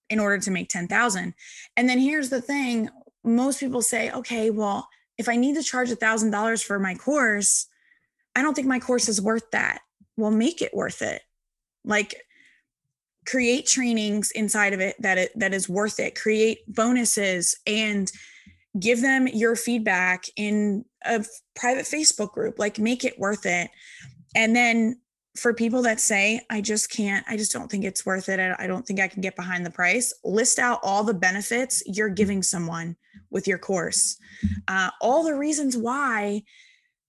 in 0.10 0.20
order 0.20 0.38
to 0.40 0.52
make 0.52 0.70
10,000. 0.70 1.34
And 1.76 1.90
then 1.90 2.00
here's 2.00 2.30
the 2.30 2.42
thing 2.42 2.90
most 3.24 3.60
people 3.60 3.82
say, 3.82 4.12
okay, 4.12 4.50
well, 4.50 4.88
if 5.18 5.28
I 5.28 5.36
need 5.36 5.56
to 5.56 5.64
charge 5.64 5.90
$1,000 5.90 6.64
for 6.64 6.80
my 6.80 6.96
course, 6.96 7.68
I 8.36 8.42
don't 8.42 8.54
think 8.54 8.68
my 8.68 8.80
course 8.80 9.10
is 9.10 9.22
worth 9.22 9.50
that. 9.52 9.82
Well, 10.18 10.32
make 10.32 10.62
it 10.62 10.74
worth 10.74 11.02
it. 11.02 11.22
Like 11.84 12.16
create 13.26 13.68
trainings 13.68 14.32
inside 14.32 14.74
of 14.74 14.80
it 14.80 14.96
that 15.00 15.18
it 15.18 15.32
that 15.36 15.54
is 15.54 15.70
worth 15.70 16.00
it. 16.00 16.20
Create 16.20 16.60
bonuses 16.68 17.56
and 17.68 18.12
give 18.80 19.02
them 19.02 19.28
your 19.28 19.56
feedback 19.56 20.26
in 20.36 20.86
a 21.06 21.24
private 21.56 21.86
Facebook 21.86 22.32
group. 22.32 22.60
Like 22.60 22.80
make 22.80 23.04
it 23.04 23.20
worth 23.20 23.46
it. 23.46 23.70
And 24.36 24.56
then 24.56 25.00
for 25.38 25.54
people 25.54 25.82
that 25.84 26.00
say, 26.00 26.42
I 26.50 26.62
just 26.62 26.92
can't, 26.92 27.26
I 27.30 27.38
just 27.38 27.54
don't 27.54 27.70
think 27.70 27.86
it's 27.86 28.06
worth 28.06 28.30
it. 28.30 28.40
I 28.40 28.68
don't 28.68 28.86
think 28.86 29.00
I 29.00 29.08
can 29.08 29.22
get 29.22 29.36
behind 29.36 29.66
the 29.66 29.72
price. 29.72 30.14
List 30.24 30.60
out 30.60 30.80
all 30.84 31.04
the 31.04 31.14
benefits 31.14 31.82
you're 31.86 32.10
giving 32.10 32.44
someone 32.44 32.96
with 33.30 33.48
your 33.48 33.58
course, 33.58 34.18
uh, 34.68 34.90
all 35.02 35.24
the 35.24 35.36
reasons 35.36 35.78
why 35.78 36.44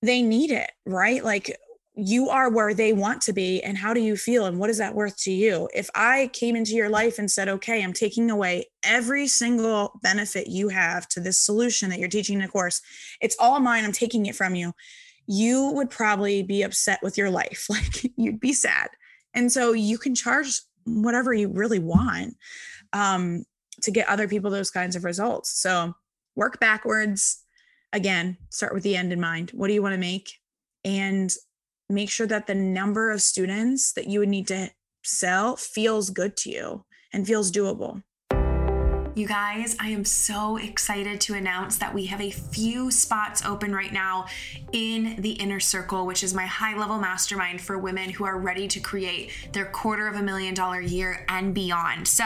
they 0.03 0.23
need 0.23 0.51
it, 0.51 0.71
right? 0.87 1.25
Like 1.25 1.57
you 1.95 2.31
are 2.31 2.51
where 2.51 2.73
they 2.73 2.93
want 2.93 3.21
to 3.21 3.33
be 3.33 3.63
and 3.63 3.77
how 3.77 3.93
do 3.93 4.01
you 4.01 4.17
feel 4.17 4.47
and 4.47 4.59
what 4.59 4.71
is 4.71 4.79
that 4.79 4.95
worth 4.95 5.17
to 5.19 5.33
you? 5.33 5.69
If 5.75 5.91
i 5.95 6.31
came 6.33 6.57
into 6.57 6.73
your 6.73 6.89
life 6.89 7.19
and 7.19 7.31
said 7.31 7.49
okay 7.49 7.83
i'm 7.83 7.93
taking 7.93 8.31
away 8.31 8.65
every 8.85 9.27
single 9.27 9.99
benefit 10.01 10.47
you 10.47 10.69
have 10.69 11.09
to 11.09 11.21
this 11.21 11.39
solution 11.39 11.91
that 11.91 11.99
you're 11.99 12.09
teaching 12.09 12.37
in 12.37 12.45
a 12.45 12.49
course 12.49 12.81
it's 13.21 13.37
all 13.41 13.59
mine 13.59 13.85
i'm 13.85 13.93
taking 13.93 14.27
it 14.27 14.37
from 14.37 14.55
you 14.55 14.73
you 15.33 15.71
would 15.75 15.91
probably 15.91 16.43
be 16.43 16.63
upset 16.63 16.99
with 17.05 17.17
your 17.17 17.31
life. 17.31 17.67
Like 17.71 18.11
you'd 18.17 18.41
be 18.41 18.53
sad. 18.53 18.89
And 19.33 19.51
so 19.53 19.73
you 19.73 19.97
can 19.97 20.15
charge 20.17 20.61
whatever 20.85 21.33
you 21.33 21.49
really 21.49 21.79
want 21.79 22.35
um, 22.93 23.45
to 23.83 23.93
get 23.93 24.09
other 24.09 24.27
people 24.27 24.51
those 24.51 24.73
kinds 24.73 24.97
of 24.97 25.05
results. 25.05 25.63
So 25.63 25.95
work 26.35 26.59
backwards 26.59 27.45
again, 27.93 28.37
start 28.51 28.75
with 28.75 28.83
the 28.83 28.97
end 28.97 29.13
in 29.13 29.21
mind. 29.21 29.51
What 29.55 29.69
do 29.69 29.75
you 29.75 29.83
want 29.83 29.95
to 29.95 29.99
make? 29.99 30.33
And 30.85 31.33
make 31.89 32.11
sure 32.11 32.27
that 32.27 32.47
the 32.47 32.55
number 32.55 33.11
of 33.11 33.23
students 33.23 33.93
that 33.93 34.07
you 34.07 34.21
would 34.21 34.29
need 34.29 34.47
to 34.49 34.71
sell 35.05 35.57
feels 35.57 36.11
good 36.11 36.37
to 36.39 36.51
you 36.51 36.85
and 37.13 37.27
feels 37.27 37.51
doable. 37.51 38.03
You 39.17 39.27
guys, 39.27 39.77
I 39.81 39.89
am 39.89 40.05
so 40.05 40.57
excited 40.57 41.21
to 41.23 41.35
announce 41.35 41.79
that 41.79 41.93
we 41.93 42.07
have 42.07 42.21
a 42.21 42.31
few 42.31 42.93
spots 42.93 43.45
open 43.45 43.75
right 43.75 43.93
now 43.93 44.27
in 44.73 45.17
the 45.19 45.33
Inner 45.33 45.59
Circle, 45.59 46.07
which 46.07 46.23
is 46.23 46.33
my 46.33 46.47
high 46.47 46.79
level 46.79 46.97
mastermind 46.97 47.61
for 47.61 47.77
women 47.77 48.11
who 48.11 48.25
are 48.25 48.39
ready 48.39 48.69
to 48.69 48.79
create 48.79 49.33
their 49.53 49.67
quarter 49.67 50.07
of 50.07 50.15
a 50.15 50.23
million 50.23 50.55
dollar 50.55 50.81
year 50.81 51.25
and 51.29 51.53
beyond. 51.53 52.07
So, 52.07 52.25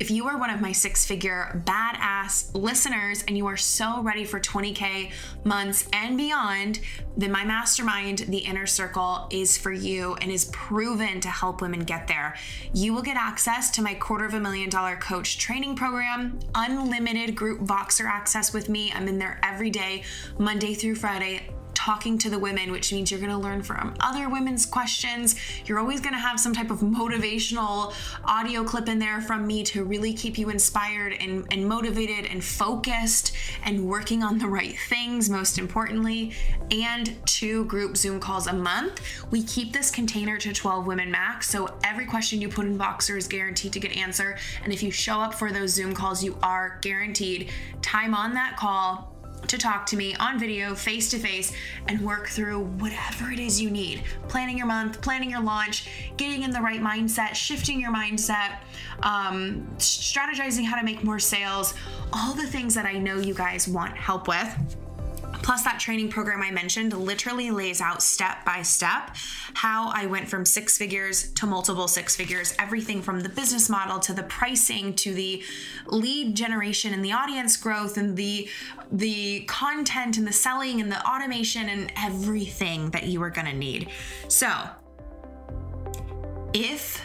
if 0.00 0.12
you 0.12 0.28
are 0.28 0.38
one 0.38 0.50
of 0.50 0.60
my 0.60 0.70
six 0.70 1.04
figure 1.04 1.60
badass 1.66 2.54
listeners 2.54 3.24
and 3.26 3.36
you 3.36 3.46
are 3.46 3.56
so 3.56 4.00
ready 4.02 4.24
for 4.24 4.38
20K 4.38 5.10
months 5.44 5.88
and 5.92 6.16
beyond, 6.16 6.80
then 7.16 7.32
my 7.32 7.44
mastermind, 7.44 8.18
The 8.18 8.38
Inner 8.38 8.66
Circle, 8.66 9.26
is 9.32 9.58
for 9.58 9.72
you 9.72 10.14
and 10.16 10.30
is 10.30 10.44
proven 10.46 11.20
to 11.20 11.28
help 11.28 11.60
women 11.60 11.80
get 11.80 12.06
there. 12.06 12.36
You 12.72 12.94
will 12.94 13.02
get 13.02 13.16
access 13.16 13.70
to 13.72 13.82
my 13.82 13.94
quarter 13.94 14.24
of 14.24 14.34
a 14.34 14.40
million 14.40 14.70
dollar 14.70 14.94
coach 14.96 15.38
training 15.38 15.74
program, 15.74 16.17
unlimited 16.54 17.34
group 17.34 17.60
Voxer 17.60 18.06
access 18.06 18.52
with 18.52 18.68
me. 18.68 18.92
I'm 18.94 19.08
in 19.08 19.18
there 19.18 19.40
every 19.42 19.70
day, 19.70 20.04
Monday 20.38 20.74
through 20.74 20.96
Friday 20.96 21.48
talking 21.78 22.18
to 22.18 22.28
the 22.28 22.38
women, 22.38 22.72
which 22.72 22.92
means 22.92 23.08
you're 23.08 23.20
going 23.20 23.30
to 23.30 23.38
learn 23.38 23.62
from 23.62 23.94
other 24.00 24.28
women's 24.28 24.66
questions. 24.66 25.36
You're 25.64 25.78
always 25.78 26.00
going 26.00 26.12
to 26.12 26.18
have 26.18 26.40
some 26.40 26.52
type 26.52 26.72
of 26.72 26.80
motivational 26.80 27.94
audio 28.24 28.64
clip 28.64 28.88
in 28.88 28.98
there 28.98 29.20
from 29.20 29.46
me 29.46 29.62
to 29.62 29.84
really 29.84 30.12
keep 30.12 30.38
you 30.38 30.50
inspired 30.50 31.14
and, 31.20 31.46
and 31.52 31.68
motivated 31.68 32.26
and 32.26 32.42
focused 32.42 33.32
and 33.64 33.86
working 33.86 34.24
on 34.24 34.38
the 34.38 34.48
right 34.48 34.76
things, 34.88 35.30
most 35.30 35.56
importantly, 35.56 36.32
and 36.72 37.14
two 37.26 37.64
group 37.66 37.96
Zoom 37.96 38.18
calls 38.18 38.48
a 38.48 38.52
month. 38.52 39.00
We 39.30 39.44
keep 39.44 39.72
this 39.72 39.92
container 39.92 40.36
to 40.38 40.52
12 40.52 40.84
women 40.84 41.12
max. 41.12 41.48
So 41.48 41.78
every 41.84 42.06
question 42.06 42.40
you 42.40 42.48
put 42.48 42.66
in 42.66 42.76
Voxer 42.76 43.16
is 43.16 43.28
guaranteed 43.28 43.72
to 43.74 43.80
get 43.80 43.96
answered. 43.96 44.38
And 44.64 44.72
if 44.72 44.82
you 44.82 44.90
show 44.90 45.20
up 45.20 45.32
for 45.32 45.52
those 45.52 45.70
Zoom 45.70 45.94
calls, 45.94 46.24
you 46.24 46.36
are 46.42 46.80
guaranteed 46.82 47.50
time 47.82 48.14
on 48.14 48.34
that 48.34 48.56
call 48.56 49.14
to 49.46 49.58
talk 49.58 49.86
to 49.86 49.96
me 49.96 50.14
on 50.16 50.38
video, 50.38 50.74
face 50.74 51.10
to 51.10 51.18
face, 51.18 51.52
and 51.86 52.00
work 52.00 52.28
through 52.28 52.60
whatever 52.60 53.30
it 53.30 53.38
is 53.38 53.60
you 53.60 53.70
need. 53.70 54.02
Planning 54.28 54.58
your 54.58 54.66
month, 54.66 55.00
planning 55.00 55.30
your 55.30 55.40
launch, 55.40 55.88
getting 56.16 56.42
in 56.42 56.50
the 56.50 56.60
right 56.60 56.80
mindset, 56.80 57.34
shifting 57.34 57.80
your 57.80 57.92
mindset, 57.92 58.58
um, 59.02 59.66
strategizing 59.78 60.64
how 60.64 60.78
to 60.78 60.84
make 60.84 61.04
more 61.04 61.18
sales, 61.18 61.74
all 62.12 62.34
the 62.34 62.46
things 62.46 62.74
that 62.74 62.86
I 62.86 62.98
know 62.98 63.18
you 63.18 63.34
guys 63.34 63.68
want 63.68 63.96
help 63.96 64.28
with. 64.28 64.48
Plus, 65.48 65.62
that 65.62 65.80
training 65.80 66.10
program 66.10 66.42
I 66.42 66.50
mentioned 66.50 66.92
literally 66.92 67.50
lays 67.50 67.80
out 67.80 68.02
step 68.02 68.44
by 68.44 68.60
step 68.60 69.16
how 69.54 69.90
I 69.94 70.04
went 70.04 70.28
from 70.28 70.44
six 70.44 70.76
figures 70.76 71.32
to 71.32 71.46
multiple 71.46 71.88
six 71.88 72.14
figures, 72.14 72.54
everything 72.58 73.00
from 73.00 73.20
the 73.20 73.30
business 73.30 73.70
model 73.70 73.98
to 74.00 74.12
the 74.12 74.24
pricing 74.24 74.92
to 74.96 75.14
the 75.14 75.42
lead 75.86 76.34
generation 76.36 76.92
and 76.92 77.02
the 77.02 77.12
audience 77.12 77.56
growth 77.56 77.96
and 77.96 78.14
the 78.14 78.46
the 78.92 79.40
content 79.48 80.18
and 80.18 80.26
the 80.26 80.34
selling 80.34 80.82
and 80.82 80.92
the 80.92 81.02
automation 81.08 81.70
and 81.70 81.90
everything 81.96 82.90
that 82.90 83.04
you 83.04 83.22
are 83.22 83.30
going 83.30 83.46
to 83.46 83.54
need. 83.54 83.88
So, 84.28 84.52
if 86.52 87.02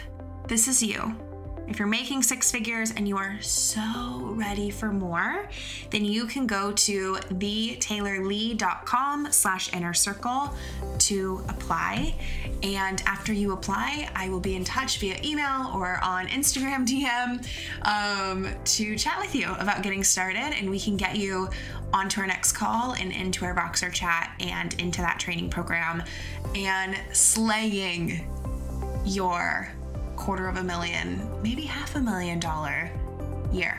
this 0.48 0.68
is 0.68 0.82
you, 0.82 1.16
if 1.66 1.78
you're 1.78 1.88
making 1.88 2.22
six 2.22 2.50
figures 2.50 2.92
and 2.92 3.08
you 3.08 3.16
are 3.16 3.38
so 3.40 4.34
ready 4.36 4.70
for 4.70 4.92
more, 4.92 5.48
then 5.90 6.04
you 6.04 6.26
can 6.26 6.46
go 6.46 6.72
to 6.72 7.14
thetaylorlee.com 7.14 9.28
slash 9.30 9.72
inner 9.72 9.94
circle 9.94 10.54
to 10.98 11.42
apply. 11.48 12.14
And 12.62 13.02
after 13.06 13.32
you 13.32 13.52
apply, 13.52 14.10
I 14.14 14.28
will 14.28 14.40
be 14.40 14.56
in 14.56 14.64
touch 14.64 14.98
via 14.98 15.18
email 15.24 15.70
or 15.74 15.98
on 16.02 16.26
Instagram 16.28 16.86
DM 16.86 17.46
um, 17.86 18.48
to 18.64 18.96
chat 18.96 19.18
with 19.18 19.34
you 19.34 19.52
about 19.54 19.82
getting 19.82 20.04
started 20.04 20.54
and 20.58 20.70
we 20.70 20.78
can 20.78 20.96
get 20.96 21.16
you 21.16 21.48
onto 21.92 22.20
our 22.20 22.26
next 22.26 22.52
call 22.52 22.92
and 22.94 23.12
into 23.12 23.44
our 23.44 23.54
Voxer 23.54 23.92
chat 23.92 24.34
and 24.40 24.78
into 24.80 25.00
that 25.00 25.18
training 25.18 25.48
program 25.48 26.02
and 26.54 26.96
slaying 27.12 28.28
your 29.04 29.72
quarter 30.16 30.48
of 30.48 30.56
a 30.56 30.62
million, 30.62 31.28
maybe 31.42 31.62
half 31.62 31.96
a 31.96 32.00
million 32.00 32.38
dollar 32.38 32.90
year. 33.52 33.78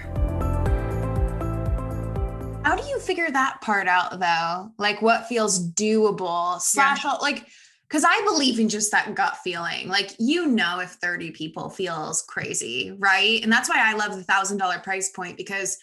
How 2.64 2.76
do 2.76 2.88
you 2.88 3.00
figure 3.00 3.30
that 3.30 3.62
part 3.62 3.88
out 3.88 4.20
though? 4.20 4.72
Like 4.78 5.02
what 5.02 5.28
feels 5.28 5.72
doable 5.74 6.60
slash 6.60 7.04
yeah. 7.04 7.14
like 7.14 7.48
because 7.88 8.04
I 8.04 8.22
believe 8.26 8.60
in 8.60 8.70
just 8.70 8.92
that 8.92 9.14
gut 9.14 9.38
feeling. 9.44 9.88
Like 9.88 10.16
you 10.20 10.48
know 10.48 10.80
if 10.80 10.92
30 10.92 11.32
people 11.32 11.70
feels 11.70 12.24
crazy, 12.24 12.96
right? 12.98 13.42
And 13.44 13.52
that's 13.52 13.70
why 13.70 13.78
I 13.80 13.94
love 13.94 14.16
the 14.16 14.24
thousand 14.24 14.58
dollar 14.58 14.80
price 14.80 15.10
point 15.12 15.38
because 15.38 15.78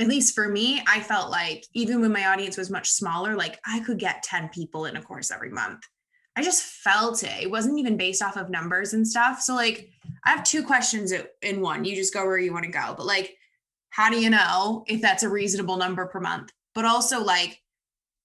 at 0.00 0.08
least 0.08 0.34
for 0.34 0.48
me, 0.48 0.82
I 0.88 1.00
felt 1.00 1.30
like 1.30 1.66
even 1.74 2.00
when 2.00 2.10
my 2.12 2.26
audience 2.26 2.56
was 2.56 2.70
much 2.70 2.90
smaller, 2.90 3.36
like 3.36 3.60
I 3.66 3.80
could 3.80 3.98
get 3.98 4.22
10 4.22 4.48
people 4.48 4.86
in 4.86 4.96
a 4.96 5.02
course 5.02 5.30
every 5.30 5.50
month. 5.50 5.82
I 6.40 6.42
just 6.42 6.62
felt 6.62 7.22
it. 7.22 7.42
It 7.42 7.50
wasn't 7.50 7.78
even 7.78 7.98
based 7.98 8.22
off 8.22 8.38
of 8.38 8.48
numbers 8.48 8.94
and 8.94 9.06
stuff. 9.06 9.42
So 9.42 9.54
like 9.54 9.90
I 10.24 10.30
have 10.30 10.42
two 10.42 10.64
questions 10.64 11.12
in 11.42 11.60
one. 11.60 11.84
You 11.84 11.94
just 11.94 12.14
go 12.14 12.24
where 12.24 12.38
you 12.38 12.50
want 12.50 12.64
to 12.64 12.70
go. 12.70 12.94
But 12.96 13.04
like 13.04 13.36
how 13.90 14.08
do 14.08 14.18
you 14.18 14.30
know 14.30 14.84
if 14.88 15.02
that's 15.02 15.22
a 15.22 15.28
reasonable 15.28 15.76
number 15.76 16.06
per 16.06 16.18
month? 16.18 16.50
But 16.74 16.86
also 16.86 17.22
like 17.22 17.60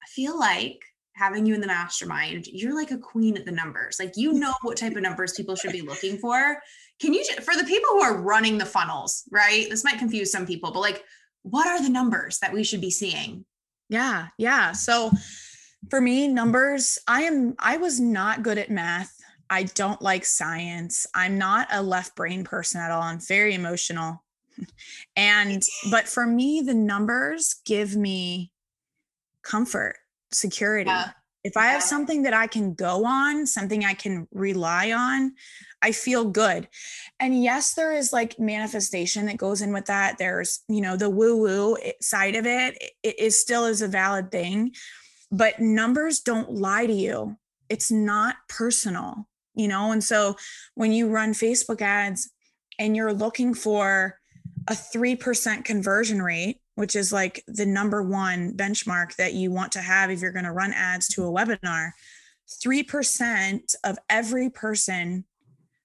I 0.01 0.07
feel 0.07 0.39
like 0.39 0.81
having 1.11 1.45
you 1.45 1.55
in 1.55 1.59
the 1.59 1.67
mastermind, 1.67 2.47
you're 2.47 2.73
like 2.73 2.91
a 2.91 2.97
queen 2.97 3.35
at 3.35 3.43
the 3.43 3.51
numbers. 3.51 3.97
Like 3.99 4.13
you 4.15 4.31
know 4.31 4.53
what 4.61 4.77
type 4.77 4.95
of 4.95 5.01
numbers 5.01 5.33
people 5.33 5.57
should 5.57 5.73
be 5.73 5.81
looking 5.81 6.17
for. 6.17 6.57
Can 7.01 7.13
you 7.13 7.21
for 7.41 7.57
the 7.57 7.65
people 7.65 7.89
who 7.89 8.01
are 8.01 8.21
running 8.21 8.57
the 8.57 8.65
funnels, 8.65 9.23
right? 9.29 9.69
This 9.69 9.83
might 9.83 9.99
confuse 9.99 10.31
some 10.31 10.47
people, 10.47 10.71
but 10.71 10.79
like 10.79 11.03
what 11.41 11.67
are 11.67 11.83
the 11.83 11.89
numbers 11.89 12.39
that 12.39 12.53
we 12.53 12.63
should 12.63 12.79
be 12.79 12.91
seeing? 12.91 13.43
Yeah, 13.89 14.27
yeah. 14.37 14.71
So 14.71 15.11
for 15.89 16.01
me, 16.01 16.27
numbers, 16.27 16.99
I 17.07 17.23
am 17.23 17.55
I 17.59 17.77
was 17.77 17.99
not 17.99 18.43
good 18.43 18.57
at 18.57 18.69
math. 18.69 19.13
I 19.49 19.63
don't 19.63 20.01
like 20.01 20.25
science. 20.25 21.05
I'm 21.13 21.37
not 21.37 21.67
a 21.71 21.81
left 21.81 22.15
brain 22.15 22.43
person 22.43 22.81
at 22.81 22.91
all. 22.91 23.03
I'm 23.03 23.19
very 23.19 23.53
emotional. 23.53 24.23
And 25.17 25.61
but 25.91 26.07
for 26.07 26.25
me, 26.25 26.61
the 26.61 26.73
numbers 26.73 27.55
give 27.65 27.95
me 27.95 28.51
comfort, 29.43 29.97
security. 30.31 30.89
Yeah. 30.89 31.11
If 31.43 31.57
I 31.57 31.67
have 31.67 31.83
something 31.83 32.23
that 32.23 32.33
I 32.33 32.47
can 32.47 32.73
go 32.73 33.05
on, 33.05 33.45
something 33.45 33.85
I 33.85 33.93
can 33.93 34.27
rely 34.33 34.91
on, 34.91 35.33
I 35.81 35.91
feel 35.91 36.25
good. 36.25 36.67
And 37.19 37.43
yes, 37.43 37.75
there 37.75 37.93
is 37.93 38.11
like 38.11 38.39
manifestation 38.39 39.27
that 39.27 39.37
goes 39.37 39.61
in 39.61 39.71
with 39.71 39.85
that. 39.85 40.17
There's, 40.17 40.61
you 40.67 40.81
know, 40.81 40.97
the 40.97 41.09
woo 41.09 41.37
woo 41.37 41.77
eh, 41.83 41.91
side 42.01 42.35
of 42.35 42.45
it. 42.45 42.81
It 43.03 43.19
is 43.19 43.39
still 43.39 43.65
is 43.65 43.81
a 43.81 43.87
valid 43.87 44.31
thing 44.31 44.73
but 45.31 45.59
numbers 45.59 46.19
don't 46.19 46.51
lie 46.51 46.85
to 46.85 46.93
you. 46.93 47.37
It's 47.69 47.91
not 47.91 48.35
personal, 48.47 49.27
you 49.53 49.67
know? 49.67 49.91
And 49.91 50.03
so 50.03 50.35
when 50.75 50.91
you 50.91 51.09
run 51.09 51.33
Facebook 51.33 51.81
ads 51.81 52.31
and 52.79 52.95
you're 52.95 53.13
looking 53.13 53.53
for 53.53 54.19
a 54.67 54.73
3% 54.73 55.65
conversion 55.65 56.21
rate, 56.21 56.59
which 56.75 56.95
is 56.95 57.11
like 57.13 57.43
the 57.47 57.65
number 57.65 58.03
one 58.03 58.53
benchmark 58.53 59.15
that 59.15 59.33
you 59.33 59.51
want 59.51 59.71
to 59.73 59.81
have 59.81 60.11
if 60.11 60.21
you're 60.21 60.31
going 60.31 60.45
to 60.45 60.51
run 60.51 60.73
ads 60.73 61.07
to 61.09 61.23
a 61.23 61.31
webinar, 61.31 61.91
3% 62.65 63.75
of 63.83 63.97
every 64.09 64.49
person. 64.49 65.25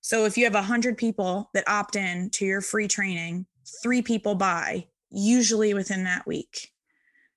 So 0.00 0.24
if 0.24 0.37
you 0.37 0.44
have 0.44 0.55
100 0.55 0.96
people 0.96 1.50
that 1.55 1.68
opt 1.68 1.96
in 1.96 2.31
to 2.31 2.44
your 2.44 2.61
free 2.61 2.88
training, 2.88 3.46
three 3.83 4.03
people 4.03 4.35
buy, 4.35 4.87
usually 5.11 5.74
within 5.74 6.05
that 6.05 6.26
week. 6.26 6.70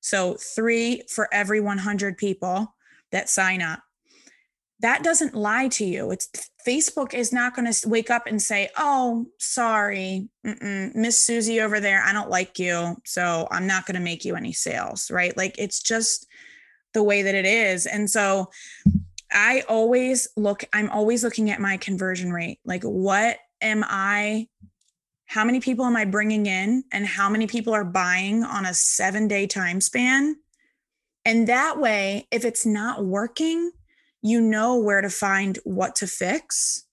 So, 0.03 0.35
three 0.35 1.03
for 1.09 1.33
every 1.33 1.61
100 1.61 2.17
people 2.17 2.75
that 3.13 3.29
sign 3.29 3.61
up. 3.61 3.79
That 4.81 5.01
doesn't 5.01 5.33
lie 5.33 5.69
to 5.69 5.85
you. 5.85 6.11
It's 6.11 6.29
Facebook 6.67 7.13
is 7.13 7.31
not 7.31 7.55
going 7.55 7.71
to 7.71 7.89
wake 7.89 8.09
up 8.09 8.27
and 8.27 8.41
say, 8.41 8.69
"Oh, 8.77 9.27
sorry, 9.39 10.27
Miss 10.43 11.21
Susie 11.21 11.61
over 11.61 11.79
there, 11.79 12.03
I 12.03 12.11
don't 12.11 12.29
like 12.29 12.59
you, 12.59 12.97
so 13.05 13.47
I'm 13.49 13.65
not 13.65 13.85
going 13.85 13.95
to 13.95 14.01
make 14.01 14.25
you 14.25 14.35
any 14.35 14.51
sales." 14.51 15.09
Right? 15.09 15.35
Like 15.37 15.55
it's 15.57 15.81
just 15.81 16.27
the 16.93 17.03
way 17.03 17.21
that 17.21 17.33
it 17.33 17.45
is. 17.45 17.85
And 17.85 18.09
so 18.09 18.49
I 19.31 19.63
always 19.69 20.27
look 20.35 20.65
I'm 20.73 20.89
always 20.89 21.23
looking 21.23 21.49
at 21.49 21.61
my 21.61 21.77
conversion 21.77 22.33
rate. 22.33 22.59
Like 22.65 22.83
what 22.83 23.37
am 23.61 23.85
I 23.87 24.47
how 25.33 25.43
many 25.43 25.59
people 25.59 25.83
am 25.83 25.95
I 25.95 26.05
bringing 26.05 26.45
in 26.45 26.83
and 26.91 27.07
how 27.07 27.27
many 27.27 27.47
people 27.47 27.73
are 27.73 27.83
buying 27.83 28.43
on 28.43 28.67
a 28.67 28.73
seven 28.75 29.27
day 29.27 29.47
time 29.47 29.81
span. 29.81 30.35
And 31.25 31.47
that 31.47 31.79
way, 31.79 32.27
if 32.29 32.45
it's 32.45 32.67
not 32.67 33.03
working, 33.03 33.71
you 34.21 34.39
know 34.39 34.77
where 34.77 35.01
to 35.01 35.09
find 35.09 35.57
what 35.63 35.95
to 35.95 36.07
fix. 36.07 36.83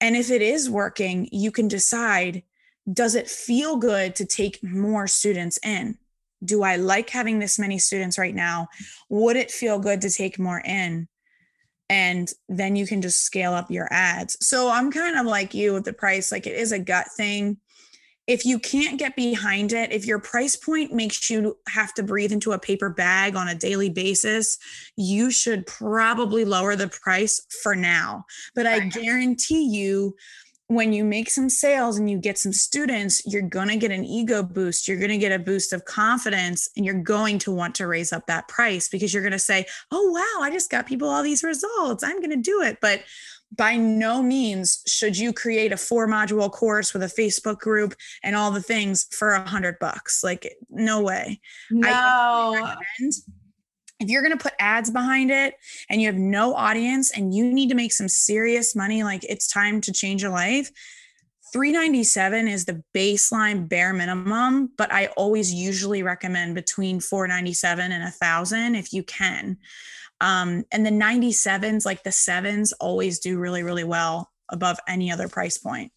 And 0.00 0.14
if 0.14 0.30
it 0.30 0.42
is 0.42 0.70
working, 0.70 1.28
you 1.32 1.50
can 1.50 1.66
decide 1.66 2.44
does 2.92 3.16
it 3.16 3.28
feel 3.28 3.78
good 3.78 4.14
to 4.14 4.24
take 4.24 4.62
more 4.62 5.08
students 5.08 5.58
in? 5.64 5.98
Do 6.44 6.62
I 6.62 6.76
like 6.76 7.10
having 7.10 7.40
this 7.40 7.58
many 7.58 7.80
students 7.80 8.16
right 8.16 8.34
now? 8.34 8.68
Would 9.08 9.34
it 9.34 9.50
feel 9.50 9.80
good 9.80 10.02
to 10.02 10.10
take 10.10 10.38
more 10.38 10.60
in? 10.60 11.08
And 11.88 12.32
then 12.48 12.76
you 12.76 12.86
can 12.86 13.00
just 13.02 13.22
scale 13.22 13.52
up 13.52 13.70
your 13.70 13.88
ads. 13.92 14.36
So 14.40 14.70
I'm 14.70 14.90
kind 14.90 15.18
of 15.18 15.26
like 15.26 15.54
you 15.54 15.72
with 15.72 15.84
the 15.84 15.92
price, 15.92 16.32
like 16.32 16.46
it 16.46 16.56
is 16.56 16.72
a 16.72 16.78
gut 16.78 17.06
thing. 17.16 17.58
if 18.26 18.44
you 18.44 18.58
can't 18.58 18.98
get 18.98 19.14
behind 19.14 19.72
it, 19.72 19.92
if 19.92 20.04
your 20.04 20.18
price 20.18 20.56
point 20.56 20.92
makes 20.92 21.30
you 21.30 21.56
have 21.68 21.94
to 21.94 22.02
breathe 22.02 22.32
into 22.32 22.52
a 22.52 22.58
paper 22.58 22.90
bag 22.90 23.36
on 23.36 23.48
a 23.48 23.54
daily 23.54 23.88
basis, 23.88 24.58
you 24.96 25.30
should 25.30 25.64
probably 25.66 26.44
lower 26.44 26.74
the 26.74 26.88
price 26.88 27.40
for 27.62 27.76
now. 27.76 28.24
But 28.54 28.66
I 28.66 28.80
guarantee 28.80 29.68
you, 29.68 30.16
when 30.68 30.92
you 30.92 31.04
make 31.04 31.30
some 31.30 31.48
sales 31.48 31.96
and 31.96 32.10
you 32.10 32.18
get 32.18 32.38
some 32.38 32.52
students, 32.52 33.22
you're 33.24 33.42
going 33.42 33.68
to 33.68 33.76
get 33.76 33.92
an 33.92 34.04
ego 34.04 34.42
boost. 34.42 34.88
You're 34.88 34.98
going 34.98 35.10
to 35.10 35.18
get 35.18 35.32
a 35.32 35.38
boost 35.38 35.72
of 35.72 35.84
confidence 35.84 36.68
and 36.76 36.84
you're 36.84 36.94
going 36.94 37.38
to 37.40 37.52
want 37.52 37.76
to 37.76 37.86
raise 37.86 38.12
up 38.12 38.26
that 38.26 38.48
price 38.48 38.88
because 38.88 39.14
you're 39.14 39.22
going 39.22 39.32
to 39.32 39.38
say, 39.38 39.66
Oh, 39.92 40.10
wow, 40.10 40.44
I 40.44 40.50
just 40.50 40.70
got 40.70 40.86
people 40.86 41.08
all 41.08 41.22
these 41.22 41.44
results. 41.44 42.02
I'm 42.02 42.18
going 42.20 42.30
to 42.30 42.36
do 42.36 42.62
it. 42.62 42.78
But 42.80 43.02
by 43.56 43.76
no 43.76 44.24
means 44.24 44.82
should 44.88 45.16
you 45.16 45.32
create 45.32 45.70
a 45.70 45.76
four 45.76 46.08
module 46.08 46.50
course 46.50 46.92
with 46.92 47.04
a 47.04 47.06
Facebook 47.06 47.58
group 47.58 47.94
and 48.24 48.34
all 48.34 48.50
the 48.50 48.60
things 48.62 49.06
for 49.12 49.32
a 49.32 49.48
hundred 49.48 49.78
bucks. 49.78 50.24
Like, 50.24 50.52
no 50.68 51.00
way. 51.00 51.40
No. 51.70 52.74
If 53.98 54.08
you're 54.08 54.22
going 54.22 54.36
to 54.36 54.42
put 54.42 54.54
ads 54.58 54.90
behind 54.90 55.30
it 55.30 55.54
and 55.88 56.00
you 56.00 56.08
have 56.08 56.16
no 56.16 56.54
audience 56.54 57.10
and 57.16 57.34
you 57.34 57.50
need 57.50 57.70
to 57.70 57.74
make 57.74 57.92
some 57.92 58.08
serious 58.08 58.76
money, 58.76 59.02
like 59.02 59.24
it's 59.24 59.48
time 59.48 59.80
to 59.82 59.92
change 59.92 60.22
your 60.22 60.32
life. 60.32 60.70
397 61.52 62.48
is 62.48 62.64
the 62.64 62.82
baseline 62.94 63.68
bare 63.68 63.92
minimum, 63.92 64.70
but 64.76 64.92
I 64.92 65.06
always 65.16 65.54
usually 65.54 66.02
recommend 66.02 66.54
between 66.54 67.00
497 67.00 67.92
and 67.92 68.04
a 68.04 68.10
thousand 68.10 68.74
if 68.74 68.92
you 68.92 69.02
can. 69.02 69.56
Um, 70.20 70.64
and 70.72 70.84
the 70.84 70.90
97s, 70.90 71.86
like 71.86 72.02
the 72.02 72.12
sevens, 72.12 72.72
always 72.74 73.18
do 73.20 73.38
really, 73.38 73.62
really 73.62 73.84
well 73.84 74.30
above 74.50 74.78
any 74.88 75.10
other 75.10 75.28
price 75.28 75.56
point. 75.56 75.92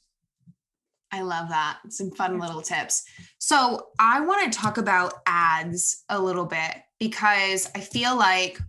I 1.12 1.22
love 1.22 1.50
that. 1.50 1.80
Some 1.89 2.12
fun 2.12 2.39
little 2.39 2.62
tips. 2.62 3.04
So, 3.39 3.88
I 4.00 4.22
want 4.22 4.52
to 4.52 4.60
talk 4.60 4.78
about 4.78 5.13
ads 5.26 6.04
a 6.10 6.22
little 6.22 6.45
bit 6.45 6.76
because 7.00 7.69
I 7.76 7.80
feel 7.80 8.15
like 8.15 8.60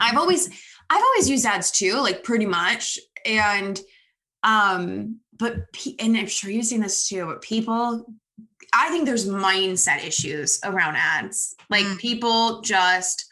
I've 0.00 0.16
always 0.16 0.48
I've 0.88 1.02
always 1.02 1.30
used 1.30 1.46
ads 1.46 1.70
too, 1.70 1.94
like 1.94 2.24
pretty 2.24 2.46
much. 2.46 2.98
And 3.24 3.80
um 4.42 5.20
but 5.38 5.56
and 5.98 6.16
I'm 6.16 6.26
sure 6.26 6.50
you've 6.50 6.66
seen 6.66 6.80
this 6.80 7.08
too, 7.08 7.26
but 7.26 7.42
people 7.42 8.06
I 8.72 8.88
think 8.90 9.06
there's 9.06 9.28
mindset 9.28 10.04
issues 10.04 10.60
around 10.64 10.96
ads. 10.96 11.54
Like 11.70 11.84
mm. 11.84 11.98
people 11.98 12.60
just 12.62 13.26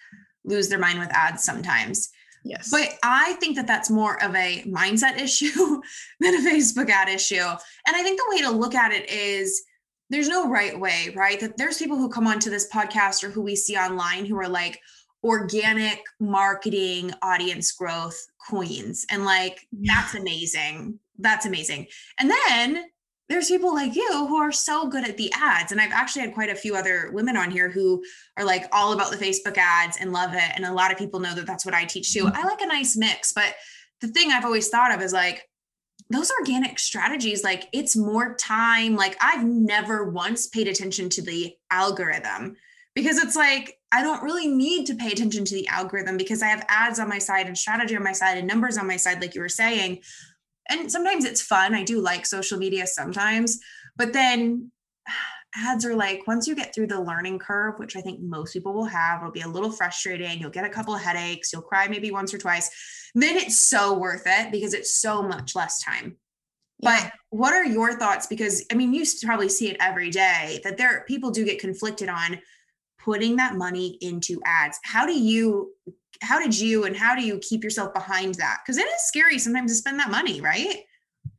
lose 0.45 0.69
their 0.69 0.79
mind 0.79 0.99
with 0.99 1.13
ads 1.13 1.45
sometimes. 1.45 2.11
Yes. 2.45 2.71
But 2.71 2.99
I 3.03 3.35
think 3.35 3.57
that 3.57 3.67
that's 3.67 3.91
more 3.91 4.23
of 4.23 4.35
a 4.35 4.63
mindset 4.63 5.19
issue 5.21 5.81
than 6.21 6.35
a 6.35 6.39
Facebook 6.39 6.91
ad 6.91 7.09
issue. 7.09 7.37
And 7.37 7.97
I 7.97 8.03
think 8.03 8.19
the 8.19 8.37
way 8.37 8.43
to 8.43 8.51
look 8.51 8.75
at 8.75 8.93
it 8.93 9.09
is 9.11 9.63
there's 10.11 10.29
no 10.29 10.49
right 10.49 10.79
way, 10.79 11.13
right? 11.15 11.39
That 11.41 11.57
there's 11.57 11.79
people 11.79 11.99
who 11.99 12.09
come 12.09 12.27
onto 12.27 12.51
this 12.51 12.69
podcast 12.71 13.23
or 13.23 13.31
who 13.31 13.43
we 13.43 13.57
see 13.57 13.77
online 13.77 14.25
who 14.25 14.39
are 14.39 14.49
like 14.49 14.81
organic 15.23 16.01
marketing 16.21 17.13
audience 17.23 17.73
growth 17.73 18.19
queens. 18.39 19.05
And 19.11 19.25
like, 19.25 19.67
that's 19.73 20.15
amazing. 20.15 20.99
That's 21.19 21.47
amazing. 21.47 21.89
And 22.19 22.31
then 22.31 22.85
there's 23.29 23.49
people 23.49 23.75
like 23.75 23.95
you 23.95 24.11
who 24.27 24.37
are 24.37 24.53
so 24.53 24.89
good 24.89 25.07
at 25.07 25.17
the 25.17 25.31
ads. 25.35 25.71
And 25.71 25.81
I've 25.81 25.93
actually 25.93 26.23
had 26.23 26.35
quite 26.35 26.49
a 26.49 26.55
few 26.55 26.75
other 26.75 27.11
women 27.13 27.37
on 27.37 27.51
here 27.51 27.69
who 27.69 28.03
are 28.37 28.45
like 28.45 28.65
all 28.73 28.93
about 28.93 29.11
the 29.11 29.19
Facebook 29.19 29.59
ads 29.59 29.99
and 30.01 30.13
love 30.13 30.33
it. 30.33 30.51
And 30.55 30.65
a 30.65 30.73
lot 30.73 30.91
of 30.91 30.99
people 30.99 31.21
know 31.21 31.35
that 31.35 31.47
that's 31.47 31.67
what 31.67 31.75
I 31.75 31.85
teach 31.85 32.13
too. 32.13 32.31
I 32.33 32.45
like 32.45 32.63
a 32.63 32.67
nice 32.67 32.97
mix, 32.97 33.33
but 33.33 33.55
the 34.01 34.09
thing 34.09 34.31
I've 34.31 34.45
always 34.45 34.69
thought 34.69 34.95
of 34.95 35.03
is 35.03 35.13
like 35.13 35.43
those 36.11 36.31
organic 36.41 36.79
strategies, 36.79 37.45
like 37.45 37.69
it's 37.73 37.97
more 37.97 38.35
time. 38.35 38.97
Like 38.97 39.17
I've 39.21 39.45
never 39.45 40.11
once 40.11 40.47
paid 40.47 40.69
attention 40.69 41.11
to 41.11 41.23
the 41.23 41.55
algorithm 41.71 42.57
because 42.95 43.19
it's 43.19 43.37
like 43.37 43.79
I 43.93 44.03
don't 44.03 44.23
really 44.23 44.49
need 44.49 44.87
to 44.87 44.95
pay 44.95 45.13
attention 45.13 45.45
to 45.45 45.55
the 45.55 45.69
algorithm 45.69 46.17
because 46.17 46.43
I 46.43 46.47
have 46.47 46.65
ads 46.69 46.99
on 46.99 47.09
my 47.09 47.19
side 47.19 47.47
and 47.47 47.57
strategy 47.57 47.97
on 47.97 48.03
my 48.03 48.13
side 48.13 48.39
and 48.39 48.47
numbers 48.47 48.79
on 48.79 48.87
my 48.87 48.97
side, 48.97 49.21
like 49.21 49.35
you 49.35 49.41
were 49.41 49.49
saying 49.49 50.01
and 50.69 50.91
sometimes 50.91 51.25
it's 51.25 51.43
fun. 51.43 51.75
I 51.75 51.85
do 51.85 52.01
like 52.01 52.27
social 52.27 52.59
media 52.59 52.87
sometimes, 52.87 53.59
but 53.97 54.13
then 54.13 54.71
ads 55.57 55.85
are 55.85 55.97
like 55.97 56.27
once 56.27 56.47
you 56.47 56.55
get 56.55 56.75
through 56.75 56.87
the 56.87 57.01
learning 57.01 57.39
curve, 57.39 57.79
which 57.79 57.97
I 57.97 58.01
think 58.01 58.21
most 58.21 58.53
people 58.53 58.75
will 58.75 58.85
have, 58.85 59.21
it'll 59.21 59.33
be 59.33 59.41
a 59.41 59.49
little 59.49 59.73
frustrating. 59.73 60.39
You'll 60.39 60.51
get 60.51 60.65
a 60.65 60.71
couple 60.71 60.95
of 60.95 61.01
headaches, 61.01 61.53
you'll 61.53 61.63
cry 61.63 61.89
maybe 61.89 62.11
once 62.11 62.33
or 62.35 62.39
twice. 62.39 62.71
Then 63.15 63.37
it's 63.37 63.59
so 63.59 63.99
worth 63.99 64.25
it 64.27 64.53
because 64.53 64.75
it's 64.75 64.95
so 64.95 65.23
much 65.23 65.57
less 65.57 65.83
time. 65.83 66.17
Yeah. 66.81 67.01
But 67.03 67.13
what 67.31 67.55
are 67.55 67.65
your 67.65 67.99
thoughts? 67.99 68.27
Because 68.27 68.65
I 68.71 68.75
mean, 68.75 68.93
you 68.93 69.05
probably 69.25 69.49
see 69.49 69.69
it 69.69 69.77
every 69.81 70.11
day 70.11 70.61
that 70.65 70.77
there 70.77 71.05
people 71.09 71.31
do 71.31 71.45
get 71.45 71.59
conflicted 71.59 72.09
on 72.09 72.39
putting 72.99 73.37
that 73.37 73.57
money 73.57 73.97
into 74.01 74.41
ads. 74.45 74.79
How 74.85 75.07
do 75.07 75.19
you 75.19 75.73
how 76.23 76.41
did 76.41 76.59
you 76.59 76.85
and 76.85 76.97
how 76.97 77.15
do 77.15 77.23
you 77.23 77.39
keep 77.39 77.63
yourself 77.63 77.95
behind 77.95 78.35
that? 78.37 78.59
Because 78.65 78.79
it 78.79 78.87
is 78.87 79.03
scary 79.07 79.39
sometimes 79.39 79.73
to 79.73 79.77
spend 79.77 79.99
that 80.01 80.11
money, 80.11 80.41
right? 80.41 80.85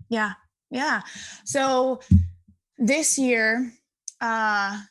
Yeah. 0.09 0.33
Yeah. 0.71 1.01
So 1.45 1.99
this 2.77 3.17
year, 3.17 3.71
uh, 4.21 4.81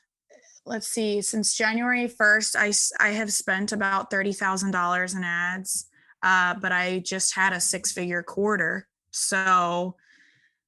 let's 0.67 0.89
see, 0.89 1.23
since 1.23 1.57
January 1.57 2.09
1st, 2.09 2.57
I, 3.01 3.07
I 3.07 3.11
have 3.13 3.33
spent 3.33 3.73
about 3.73 4.11
$30,000 4.11 5.17
in 5.17 5.25
ads, 5.25 5.87
uh, 6.23 6.55
but 6.55 6.73
I 6.73 6.99
just 7.01 7.35
had 7.35 7.53
a 7.53 7.61
six 7.61 7.93
figure 7.93 8.23
quarter. 8.23 8.87
So, 9.11 9.97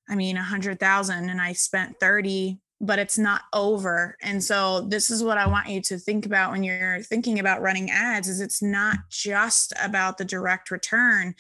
I 0.08 0.14
mean, 0.14 0.36
a 0.36 0.42
hundred 0.42 0.80
thousand 0.80 1.28
and 1.28 1.40
I 1.40 1.52
spent 1.52 2.00
30 2.00 2.58
but 2.80 2.98
it's 2.98 3.18
not 3.18 3.42
over. 3.52 4.16
And 4.22 4.42
so 4.42 4.80
this 4.80 5.10
is 5.10 5.22
what 5.22 5.38
i 5.38 5.46
want 5.46 5.68
you 5.68 5.82
to 5.82 5.98
think 5.98 6.24
about 6.24 6.50
when 6.52 6.64
you're 6.64 7.02
thinking 7.02 7.38
about 7.38 7.60
running 7.60 7.90
ads 7.90 8.28
is 8.28 8.40
it's 8.40 8.62
not 8.62 8.98
just 9.10 9.72
about 9.82 10.18
the 10.18 10.24
direct 10.24 10.70
return. 10.70 11.34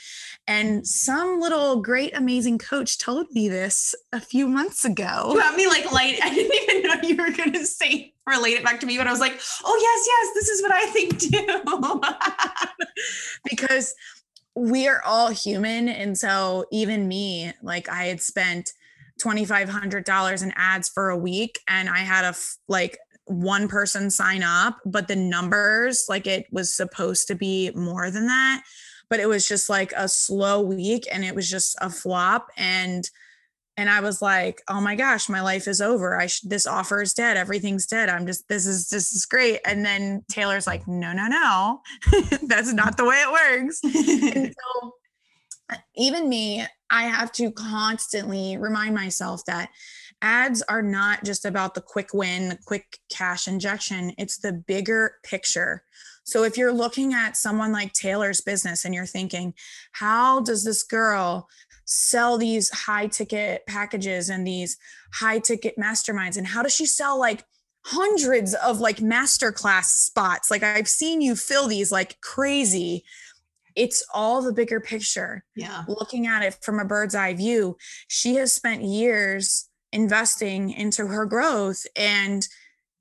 And 0.46 0.86
some 0.86 1.40
little 1.40 1.80
great 1.80 2.14
amazing 2.16 2.58
coach 2.58 2.98
told 2.98 3.30
me 3.32 3.48
this 3.48 3.94
a 4.12 4.20
few 4.20 4.46
months 4.46 4.84
ago. 4.84 5.30
You 5.32 5.40
got 5.40 5.56
me 5.56 5.66
like 5.66 5.90
light 5.92 6.18
i 6.22 6.34
didn't 6.34 6.62
even 6.62 6.82
know 6.82 7.08
you 7.08 7.16
were 7.16 7.36
going 7.36 7.52
to 7.52 7.66
say 7.66 8.12
relate 8.26 8.52
it 8.52 8.64
back 8.64 8.78
to 8.78 8.86
me 8.86 8.96
but 8.96 9.06
i 9.06 9.10
was 9.10 9.18
like 9.18 9.40
oh 9.64 9.78
yes 9.82 10.06
yes 10.06 10.34
this 10.34 10.48
is 10.48 10.62
what 10.62 10.72
i 10.72 10.86
think 10.86 11.18
too. 11.18 12.00
Because 13.50 13.94
we 14.54 14.88
are 14.88 15.00
all 15.04 15.30
human. 15.30 15.88
And 15.88 16.18
so 16.18 16.66
even 16.70 17.08
me 17.08 17.52
like 17.62 17.88
i 17.88 18.04
had 18.04 18.20
spent 18.20 18.72
$2500 19.22 20.42
in 20.42 20.52
ads 20.56 20.88
for 20.88 21.10
a 21.10 21.16
week 21.16 21.60
and 21.68 21.88
i 21.88 21.98
had 21.98 22.24
a 22.24 22.34
like 22.68 22.98
one 23.26 23.68
person 23.68 24.10
sign 24.10 24.42
up 24.42 24.78
but 24.84 25.08
the 25.08 25.16
numbers 25.16 26.06
like 26.08 26.26
it 26.26 26.46
was 26.50 26.72
supposed 26.72 27.28
to 27.28 27.34
be 27.34 27.70
more 27.74 28.10
than 28.10 28.26
that 28.26 28.62
but 29.08 29.20
it 29.20 29.28
was 29.28 29.46
just 29.46 29.68
like 29.68 29.92
a 29.96 30.08
slow 30.08 30.60
week 30.60 31.06
and 31.12 31.24
it 31.24 31.34
was 31.34 31.48
just 31.48 31.76
a 31.80 31.90
flop 31.90 32.48
and 32.56 33.10
and 33.76 33.88
i 33.88 34.00
was 34.00 34.20
like 34.20 34.62
oh 34.68 34.80
my 34.80 34.94
gosh 34.94 35.28
my 35.28 35.40
life 35.40 35.66
is 35.68 35.80
over. 35.80 36.20
I 36.20 36.26
should 36.26 36.50
this 36.50 36.66
offer 36.66 37.00
is 37.00 37.14
dead. 37.14 37.36
Everything's 37.36 37.86
dead. 37.86 38.08
I'm 38.08 38.26
just 38.26 38.48
this 38.48 38.66
is 38.66 38.88
this 38.88 39.12
is 39.12 39.26
great. 39.26 39.60
And 39.64 39.84
then 39.84 40.24
taylor's 40.30 40.66
like 40.66 40.86
no 40.86 41.12
no 41.12 41.26
no. 41.28 41.80
That's 42.42 42.72
not 42.72 42.96
the 42.96 43.04
way 43.04 43.16
it 43.16 43.32
works. 43.32 43.80
And 43.82 44.54
so 44.82 44.92
even 45.96 46.28
me, 46.28 46.64
I 46.90 47.04
have 47.04 47.32
to 47.32 47.50
constantly 47.50 48.56
remind 48.56 48.94
myself 48.94 49.44
that 49.46 49.70
ads 50.22 50.62
are 50.62 50.82
not 50.82 51.24
just 51.24 51.44
about 51.44 51.74
the 51.74 51.80
quick 51.80 52.12
win, 52.12 52.48
the 52.48 52.58
quick 52.66 52.98
cash 53.08 53.48
injection, 53.48 54.12
it's 54.18 54.38
the 54.38 54.52
bigger 54.52 55.14
picture. 55.22 55.84
So 56.24 56.44
if 56.44 56.56
you're 56.56 56.72
looking 56.72 57.14
at 57.14 57.36
someone 57.36 57.72
like 57.72 57.92
Taylor's 57.92 58.40
business 58.40 58.84
and 58.84 58.94
you're 58.94 59.06
thinking, 59.06 59.54
how 59.92 60.40
does 60.40 60.64
this 60.64 60.82
girl 60.82 61.48
sell 61.84 62.38
these 62.38 62.70
high 62.70 63.06
ticket 63.06 63.66
packages 63.66 64.28
and 64.28 64.46
these 64.46 64.76
high 65.14 65.38
ticket 65.38 65.76
masterminds? 65.76 66.36
And 66.36 66.46
how 66.46 66.62
does 66.62 66.74
she 66.74 66.86
sell 66.86 67.18
like 67.18 67.44
hundreds 67.84 68.54
of 68.54 68.80
like 68.80 68.98
masterclass 68.98 69.84
spots? 69.84 70.50
Like 70.50 70.62
I've 70.62 70.88
seen 70.88 71.20
you 71.20 71.34
fill 71.34 71.66
these 71.66 71.90
like 71.90 72.20
crazy 72.20 73.04
it's 73.80 74.04
all 74.12 74.42
the 74.42 74.52
bigger 74.52 74.78
picture. 74.78 75.42
Yeah. 75.56 75.84
Looking 75.88 76.26
at 76.26 76.42
it 76.42 76.58
from 76.60 76.78
a 76.78 76.84
bird's 76.84 77.14
eye 77.14 77.32
view, 77.32 77.78
she 78.08 78.34
has 78.34 78.52
spent 78.52 78.82
years 78.84 79.70
investing 79.90 80.70
into 80.70 81.06
her 81.06 81.24
growth 81.24 81.86
and 81.96 82.46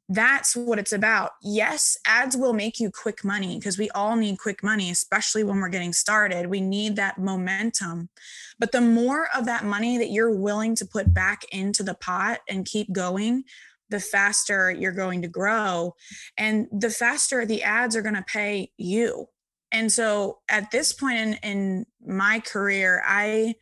that's 0.07 0.55
what 0.55 0.79
it's 0.79 0.93
about. 0.93 1.31
Yes, 1.43 1.97
ads 2.07 2.37
will 2.37 2.53
make 2.53 2.79
you 2.79 2.89
quick 2.89 3.25
money 3.25 3.59
because 3.59 3.77
we 3.77 3.89
all 3.89 4.15
need 4.15 4.39
quick 4.39 4.63
money, 4.63 4.89
especially 4.89 5.43
when 5.43 5.59
we're 5.59 5.69
getting 5.69 5.93
started. 5.93 6.47
We 6.47 6.61
need 6.61 6.95
that 6.95 7.19
momentum. 7.19 8.09
But 8.57 8.71
the 8.71 8.81
more 8.81 9.27
of 9.35 9.45
that 9.45 9.65
money 9.65 9.97
that 9.97 10.09
you're 10.09 10.35
willing 10.35 10.75
to 10.75 10.85
put 10.85 11.13
back 11.13 11.43
into 11.51 11.83
the 11.83 11.93
pot 11.93 12.39
and 12.47 12.65
keep 12.65 12.91
going, 12.91 13.43
the 13.89 13.99
faster 13.99 14.71
you're 14.71 14.93
going 14.93 15.21
to 15.23 15.27
grow. 15.27 15.95
And 16.37 16.67
the 16.71 16.89
faster 16.89 17.45
the 17.45 17.63
ads 17.63 17.95
are 17.97 18.01
going 18.01 18.15
to 18.15 18.23
pay 18.23 18.71
you 18.77 19.27
and 19.71 19.91
so 19.91 20.39
at 20.49 20.71
this 20.71 20.93
point 20.93 21.17
in, 21.17 21.33
in 21.43 21.85
my 22.05 22.39
career 22.39 23.01
i 23.05 23.53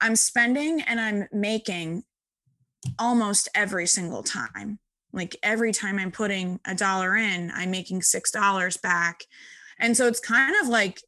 i'm 0.00 0.16
spending 0.16 0.80
and 0.82 1.00
i'm 1.00 1.26
making 1.32 2.02
almost 2.98 3.48
every 3.54 3.86
single 3.86 4.22
time. 4.22 4.78
Like 5.12 5.36
every 5.42 5.72
time 5.72 5.98
I'm 5.98 6.10
putting 6.10 6.60
a 6.66 6.74
dollar 6.74 7.16
in, 7.16 7.52
I'm 7.54 7.70
making 7.70 8.02
six 8.02 8.30
dollars 8.30 8.76
back. 8.76 9.24
And 9.78 9.96
so 9.96 10.06
it's 10.06 10.20
kind 10.20 10.54
of 10.62 10.68
like 10.68 11.02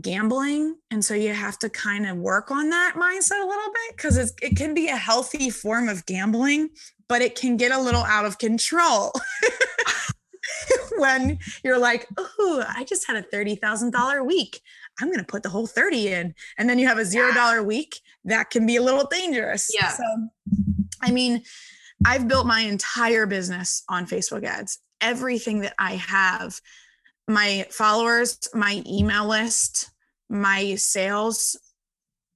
gambling. 0.00 0.76
And 0.90 1.02
so 1.04 1.14
you 1.14 1.32
have 1.32 1.58
to 1.60 1.70
kind 1.70 2.06
of 2.06 2.18
work 2.18 2.50
on 2.50 2.68
that 2.70 2.94
mindset 2.96 3.42
a 3.42 3.46
little 3.46 3.72
bit 3.72 3.96
because 3.96 4.34
it 4.42 4.56
can 4.56 4.74
be 4.74 4.88
a 4.88 4.96
healthy 4.96 5.48
form 5.48 5.88
of 5.88 6.04
gambling, 6.04 6.68
but 7.08 7.22
it 7.22 7.34
can 7.36 7.56
get 7.56 7.72
a 7.72 7.80
little 7.80 8.02
out 8.02 8.26
of 8.26 8.38
control. 8.38 9.12
when 10.98 11.38
you're 11.64 11.78
like, 11.78 12.06
oh, 12.16 12.64
I 12.68 12.84
just 12.84 13.06
had 13.06 13.16
a 13.16 13.22
$30,000 13.22 14.26
week. 14.26 14.60
I'm 15.00 15.08
going 15.08 15.18
to 15.18 15.24
put 15.24 15.42
the 15.42 15.48
whole 15.48 15.66
30 15.66 16.08
in. 16.08 16.34
And 16.58 16.68
then 16.68 16.78
you 16.78 16.86
have 16.86 16.98
a 16.98 17.02
$0 17.02 17.34
yeah. 17.34 17.60
week. 17.60 18.00
That 18.24 18.50
can 18.50 18.66
be 18.66 18.76
a 18.76 18.82
little 18.82 19.06
dangerous. 19.06 19.70
Yeah. 19.74 19.90
So, 19.90 20.04
I 21.02 21.10
mean, 21.10 21.42
I've 22.04 22.28
built 22.28 22.46
my 22.46 22.60
entire 22.60 23.26
business 23.26 23.82
on 23.88 24.06
Facebook 24.06 24.44
ads. 24.44 24.78
Everything 25.00 25.60
that 25.60 25.74
I 25.78 25.96
have, 25.96 26.60
my 27.28 27.66
followers, 27.70 28.38
my 28.54 28.82
email 28.86 29.26
list, 29.26 29.90
my 30.28 30.74
sales, 30.76 31.58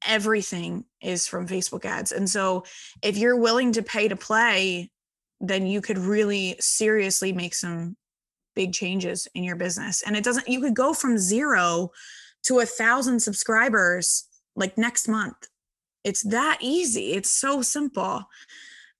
everything 0.06 0.84
is 1.02 1.26
from 1.26 1.46
Facebook 1.46 1.84
ads. 1.84 2.12
And 2.12 2.28
so 2.28 2.64
if 3.02 3.16
you're 3.16 3.36
willing 3.36 3.72
to 3.72 3.82
pay 3.82 4.08
to 4.08 4.16
play, 4.16 4.90
then 5.40 5.66
you 5.66 5.80
could 5.80 5.98
really 5.98 6.56
seriously 6.60 7.32
make 7.32 7.54
some 7.54 7.96
big 8.60 8.72
changes 8.74 9.26
in 9.34 9.42
your 9.42 9.56
business. 9.56 10.02
And 10.04 10.14
it 10.18 10.24
doesn't, 10.24 10.46
you 10.46 10.60
could 10.60 10.74
go 10.74 10.92
from 10.92 11.16
zero 11.16 11.90
to 12.46 12.60
a 12.60 12.66
thousand 12.66 13.20
subscribers 13.20 14.26
like 14.54 14.76
next 14.76 15.08
month. 15.08 15.40
It's 16.04 16.22
that 16.24 16.58
easy. 16.60 17.12
It's 17.12 17.30
so 17.30 17.62
simple. 17.62 18.24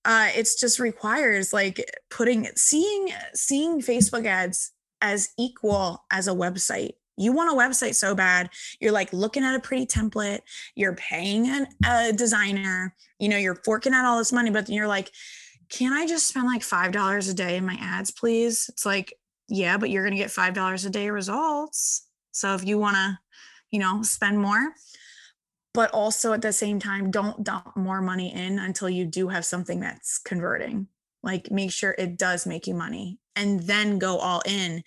Uh, 0.04 0.28
it's 0.38 0.58
just 0.58 0.78
requires 0.78 1.52
like 1.52 1.76
putting 2.08 2.48
seeing 2.56 3.12
seeing 3.34 3.82
Facebook 3.82 4.24
ads 4.24 4.72
as 5.02 5.28
equal 5.38 6.04
as 6.10 6.26
a 6.26 6.32
website. 6.44 6.94
You 7.18 7.32
want 7.32 7.52
a 7.52 7.60
website 7.62 7.96
so 7.96 8.14
bad. 8.14 8.48
You're 8.80 8.92
like 9.00 9.12
looking 9.12 9.44
at 9.44 9.54
a 9.54 9.60
pretty 9.60 9.84
template. 9.84 10.40
You're 10.74 10.96
paying 10.96 11.46
an, 11.48 11.66
a 11.84 12.12
designer. 12.14 12.94
You 13.18 13.28
know, 13.28 13.36
you're 13.36 13.62
forking 13.66 13.92
out 13.92 14.06
all 14.06 14.16
this 14.16 14.32
money, 14.32 14.50
but 14.50 14.70
you're 14.70 14.88
like, 14.88 15.10
can 15.68 15.92
I 15.92 16.06
just 16.06 16.28
spend 16.28 16.46
like 16.46 16.62
five 16.62 16.92
dollars 16.92 17.28
a 17.28 17.34
day 17.34 17.56
in 17.56 17.66
my 17.66 17.78
ads, 17.80 18.10
please? 18.10 18.70
It's 18.70 18.86
like, 18.86 19.12
yeah, 19.50 19.76
but 19.76 19.90
you're 19.90 20.04
gonna 20.04 20.16
get 20.16 20.30
five 20.30 20.54
dollars 20.54 20.84
a 20.84 20.90
day 20.90 21.10
results. 21.10 22.06
So 22.30 22.54
if 22.54 22.64
you 22.64 22.78
want 22.78 22.96
to, 22.96 23.18
you 23.70 23.80
know, 23.80 24.02
spend 24.02 24.38
more, 24.38 24.72
but 25.74 25.90
also 25.90 26.32
at 26.32 26.42
the 26.42 26.52
same 26.52 26.78
time, 26.78 27.10
don't 27.10 27.42
dump 27.42 27.76
more 27.76 28.00
money 28.00 28.32
in 28.32 28.58
until 28.58 28.88
you 28.88 29.04
do 29.04 29.28
have 29.28 29.44
something 29.44 29.80
that's 29.80 30.18
converting. 30.18 30.86
Like 31.22 31.50
make 31.50 31.72
sure 31.72 31.94
it 31.98 32.16
does 32.16 32.46
make 32.46 32.66
you 32.66 32.74
money 32.74 33.18
and 33.36 33.60
then 33.60 33.98
go 33.98 34.18
all 34.18 34.42
in. 34.46 34.82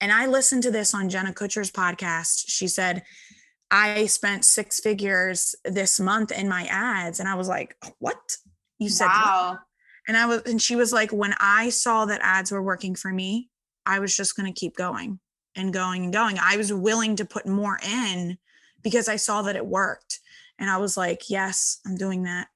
And 0.00 0.12
I 0.12 0.26
listened 0.26 0.64
to 0.64 0.70
this 0.70 0.94
on 0.94 1.08
Jenna 1.08 1.32
Kutcher's 1.32 1.70
podcast. 1.70 2.44
She 2.48 2.68
said, 2.68 3.04
I 3.70 4.06
spent 4.06 4.44
six 4.44 4.80
figures 4.80 5.54
this 5.64 5.98
month 6.00 6.32
in 6.32 6.48
my 6.48 6.66
ads. 6.70 7.20
And 7.20 7.28
I 7.28 7.36
was 7.36 7.48
like, 7.48 7.76
what? 7.98 8.36
You 8.78 8.88
said, 8.88 9.06
wow. 9.06 9.58
And 10.06 10.16
I 10.16 10.26
was, 10.26 10.42
and 10.42 10.60
she 10.60 10.76
was 10.76 10.92
like, 10.92 11.10
when 11.10 11.34
I 11.38 11.70
saw 11.70 12.06
that 12.06 12.20
ads 12.22 12.50
were 12.50 12.62
working 12.62 12.94
for 12.94 13.12
me, 13.12 13.50
I 13.88 14.00
was 14.00 14.14
just 14.14 14.36
going 14.36 14.52
to 14.52 14.58
keep 14.58 14.76
going 14.76 15.18
and 15.56 15.72
going 15.72 16.04
and 16.04 16.12
going. 16.12 16.38
I 16.38 16.58
was 16.58 16.72
willing 16.72 17.16
to 17.16 17.24
put 17.24 17.46
more 17.46 17.80
in 17.82 18.36
because 18.82 19.08
I 19.08 19.16
saw 19.16 19.42
that 19.42 19.56
it 19.56 19.66
worked. 19.66 20.20
And 20.58 20.68
I 20.70 20.76
was 20.76 20.96
like, 20.96 21.30
yes, 21.30 21.80
I'm 21.86 21.96
doing 21.96 22.24
that. 22.24 22.48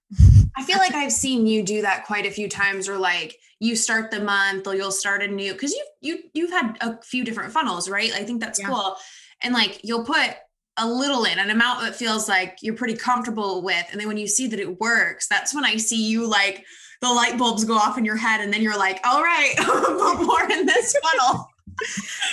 I 0.57 0.63
feel 0.63 0.77
like 0.77 0.95
I've 0.95 1.13
seen 1.13 1.47
you 1.47 1.63
do 1.63 1.83
that 1.83 2.05
quite 2.05 2.27
a 2.27 2.31
few 2.31 2.49
times 2.49 2.89
or 2.89 2.99
like 2.99 3.39
you 3.61 3.75
start 3.75 4.11
the 4.11 4.21
month 4.21 4.67
or 4.67 4.77
you'll 4.77 4.91
start 4.91 5.23
a 5.23 5.27
new 5.27 5.55
cuz 5.55 5.73
you 5.73 5.87
you 6.03 6.19
you've 6.35 6.51
had 6.51 6.77
a 6.83 7.01
few 7.03 7.25
different 7.25 7.53
funnels, 7.53 7.89
right? 7.89 8.13
I 8.13 8.23
think 8.25 8.41
that's 8.41 8.61
yeah. 8.61 8.67
cool. 8.67 8.97
And 9.41 9.55
like 9.55 9.81
you'll 9.83 10.05
put 10.05 10.37
a 10.77 10.87
little 10.87 11.25
in 11.25 11.39
an 11.39 11.49
amount 11.49 11.81
that 11.81 11.97
feels 11.97 12.29
like 12.29 12.59
you're 12.61 12.75
pretty 12.75 12.97
comfortable 12.97 13.63
with 13.63 13.87
and 13.91 14.01
then 14.01 14.09
when 14.09 14.19
you 14.19 14.27
see 14.27 14.47
that 14.49 14.61
it 14.61 14.79
works, 14.81 15.27
that's 15.29 15.55
when 15.55 15.65
I 15.65 15.79
see 15.79 16.05
you 16.05 16.27
like 16.27 16.67
the 17.03 17.09
light 17.09 17.37
bulbs 17.37 17.65
go 17.65 17.75
off 17.75 17.99
in 17.99 18.05
your 18.05 18.17
head 18.17 18.41
and 18.41 18.53
then 18.53 18.63
you're 18.63 18.79
like, 18.79 19.01
"All 19.05 19.23
right, 19.23 19.55
more 20.25 20.51
in 20.51 20.65
this 20.65 20.97
funnel." 21.03 21.49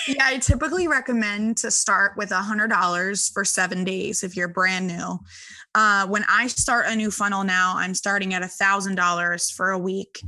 yeah, 0.08 0.26
I 0.26 0.38
typically 0.38 0.88
recommend 0.88 1.58
to 1.58 1.72
start 1.72 2.14
with 2.16 2.32
a 2.32 2.38
hundred 2.38 2.70
dollars 2.70 3.30
for 3.30 3.44
seven 3.44 3.84
days 3.84 4.24
if 4.24 4.38
you're 4.38 4.48
brand 4.48 4.88
new. 4.88 5.20
Uh, 5.76 6.08
when 6.08 6.24
I 6.30 6.48
start 6.48 6.86
a 6.88 6.96
new 6.96 7.12
funnel 7.12 7.44
now, 7.44 7.74
I'm 7.76 7.94
starting 7.94 8.34
at 8.34 8.44
a 8.44 8.48
thousand 8.48 8.96
dollars 8.96 9.50
for 9.50 9.72
a 9.72 9.78
week. 9.78 10.22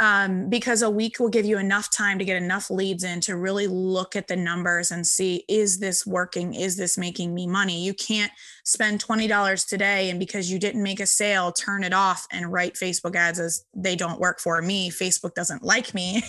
Um, 0.00 0.48
because 0.48 0.82
a 0.82 0.90
week 0.90 1.18
will 1.18 1.28
give 1.28 1.44
you 1.44 1.58
enough 1.58 1.90
time 1.90 2.20
to 2.20 2.24
get 2.24 2.40
enough 2.40 2.70
leads 2.70 3.02
in 3.02 3.20
to 3.22 3.36
really 3.36 3.66
look 3.66 4.14
at 4.14 4.28
the 4.28 4.36
numbers 4.36 4.92
and 4.92 5.04
see 5.04 5.44
is 5.48 5.80
this 5.80 6.06
working? 6.06 6.54
Is 6.54 6.76
this 6.76 6.96
making 6.96 7.34
me 7.34 7.48
money? 7.48 7.84
You 7.84 7.94
can't 7.94 8.30
spend 8.64 9.04
$20 9.04 9.66
today 9.66 10.08
and 10.10 10.20
because 10.20 10.52
you 10.52 10.60
didn't 10.60 10.84
make 10.84 11.00
a 11.00 11.06
sale, 11.06 11.50
turn 11.50 11.82
it 11.82 11.92
off 11.92 12.28
and 12.30 12.52
write 12.52 12.74
Facebook 12.74 13.16
ads 13.16 13.40
as 13.40 13.64
they 13.74 13.96
don't 13.96 14.20
work 14.20 14.38
for 14.38 14.62
me. 14.62 14.88
Facebook 14.88 15.34
doesn't 15.34 15.64
like 15.64 15.92
me. 15.94 16.22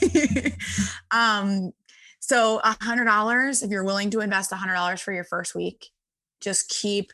um, 1.11 1.71
so 2.19 2.59
a 2.63 2.75
hundred 2.83 3.05
dollars, 3.05 3.63
if 3.63 3.71
you're 3.71 3.83
willing 3.83 4.09
to 4.11 4.19
invest 4.19 4.51
a 4.51 4.55
hundred 4.55 4.73
dollars 4.73 5.01
for 5.01 5.13
your 5.13 5.23
first 5.23 5.55
week, 5.55 5.89
just 6.41 6.69
keep, 6.69 7.11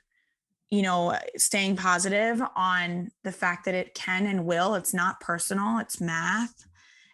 you 0.69 0.81
know, 0.81 1.17
staying 1.37 1.75
positive 1.75 2.41
on 2.55 3.11
the 3.23 3.31
fact 3.31 3.65
that 3.65 3.75
it 3.75 3.93
can 3.93 4.25
and 4.25 4.45
will. 4.45 4.75
It's 4.75 4.93
not 4.93 5.19
personal, 5.19 5.79
it's 5.79 6.01
math. 6.01 6.65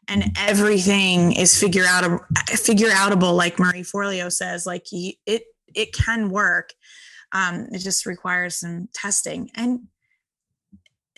And 0.07 0.35
everything 0.37 1.33
is 1.33 1.57
figure 1.57 1.85
out 1.85 2.03
figure 2.49 2.89
outable, 2.89 3.35
like 3.35 3.59
Marie 3.59 3.83
Forleo 3.83 4.31
says. 4.31 4.65
Like 4.65 4.87
it, 4.91 5.43
it 5.73 5.93
can 5.93 6.29
work. 6.29 6.73
Um, 7.31 7.67
it 7.71 7.79
just 7.79 8.05
requires 8.05 8.57
some 8.57 8.89
testing. 8.93 9.49
And 9.55 9.87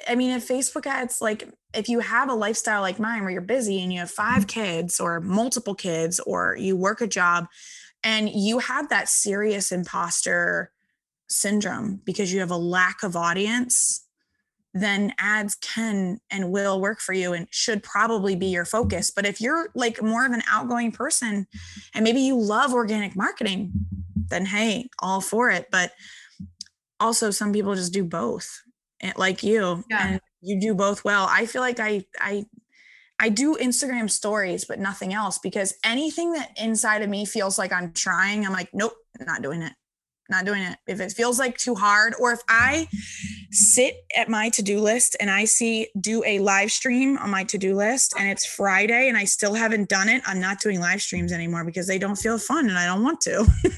I 0.08 0.16
mean, 0.16 0.32
if 0.32 0.48
Facebook 0.48 0.86
ads, 0.86 1.22
like 1.22 1.50
if 1.74 1.90
you 1.90 2.00
have 2.00 2.30
a 2.30 2.36
lifestyle 2.36 2.82
like 2.82 3.00
mine 3.00 3.22
where 3.22 3.32
you're 3.32 3.42
busy 3.42 3.82
and 3.82 3.92
you 3.92 4.00
have 4.00 4.12
five 4.12 4.48
kids 4.48 5.00
or 5.00 5.22
multiple 5.22 5.76
kids 5.76 6.20
or 6.20 6.56
you 6.60 6.76
work 6.76 7.02
a 7.02 7.08
job 7.08 7.48
and 8.04 8.30
you 8.30 8.60
have 8.60 8.90
that 8.90 9.10
serious 9.10 9.72
imposter 9.72 10.72
syndrome 11.30 12.02
because 12.06 12.34
you 12.34 12.40
have 12.40 12.52
a 12.52 12.58
lack 12.58 13.04
of 13.04 13.16
audience, 13.16 14.06
then 14.74 15.14
ads 15.20 15.56
can 15.56 16.20
and 16.32 16.52
will 16.52 16.82
work 16.82 17.00
for 17.00 17.14
you 17.14 17.34
and 17.34 17.48
should 17.52 17.84
probably 17.84 18.36
be 18.36 18.48
your 18.48 18.66
focus. 18.66 19.12
But 19.12 19.26
if 19.26 19.40
you're 19.40 19.70
like 19.76 20.02
more 20.02 20.26
of 20.26 20.32
an 20.32 20.44
outgoing 20.50 20.92
person 20.92 21.48
and 21.94 22.04
maybe 22.04 22.22
you 22.22 22.36
love 22.36 22.74
organic 22.74 23.16
marketing, 23.16 23.72
then 24.30 24.46
hey, 24.46 24.90
all 25.00 25.22
for 25.22 25.50
it. 25.52 25.68
But 25.72 25.92
also, 27.00 27.32
some 27.32 27.54
people 27.54 27.76
just 27.76 27.94
do 27.94 28.04
both 28.04 28.64
eh, 29.02 29.14
like 29.18 29.44
you 29.44 29.84
yeah. 29.90 30.08
and 30.08 30.22
you 30.44 30.60
do 30.60 30.74
both 30.74 31.04
well 31.04 31.28
i 31.30 31.46
feel 31.46 31.62
like 31.62 31.80
i 31.80 32.04
i 32.20 32.46
i 33.20 33.30
do 33.30 33.56
instagram 33.56 34.10
stories 34.10 34.66
but 34.66 34.80
nothing 34.80 35.14
else 35.14 35.40
because 35.40 35.74
anything 35.84 36.34
that 36.34 36.52
inside 36.58 37.02
of 37.02 37.10
me 37.10 37.26
feels 37.26 37.58
like 37.58 37.72
i'm 37.72 37.92
trying 37.94 38.46
i'm 38.46 38.52
like 38.52 38.70
nope 38.74 38.94
not 39.22 39.42
doing 39.42 39.62
it 39.62 39.74
not 40.30 40.46
doing 40.46 40.62
it. 40.62 40.78
If 40.88 41.00
it 41.00 41.12
feels 41.12 41.40
like 41.40 41.58
too 41.58 41.76
hard 41.76 42.14
or 42.20 42.32
if 42.32 42.42
i 42.50 42.88
sit 43.52 43.96
at 44.16 44.30
my 44.30 44.50
to-do 44.50 44.80
list 44.80 45.16
and 45.20 45.30
i 45.30 45.46
see 45.46 45.88
do 46.00 46.24
a 46.26 46.40
live 46.40 46.72
stream 46.72 47.18
on 47.18 47.30
my 47.30 47.44
to-do 47.44 47.76
list 47.76 48.14
and 48.18 48.30
it's 48.30 48.46
friday 48.46 49.08
and 49.08 49.18
i 49.18 49.26
still 49.26 49.54
haven't 49.54 49.90
done 49.90 50.10
it 50.10 50.22
i'm 50.26 50.40
not 50.40 50.60
doing 50.60 50.80
live 50.80 51.02
streams 51.02 51.32
anymore 51.32 51.64
because 51.64 51.88
they 51.88 52.00
don't 52.00 52.16
feel 52.16 52.38
fun 52.38 52.70
and 52.70 52.78
i 52.78 52.86
don't 52.86 53.04
want 53.04 53.22
to. 53.22 53.46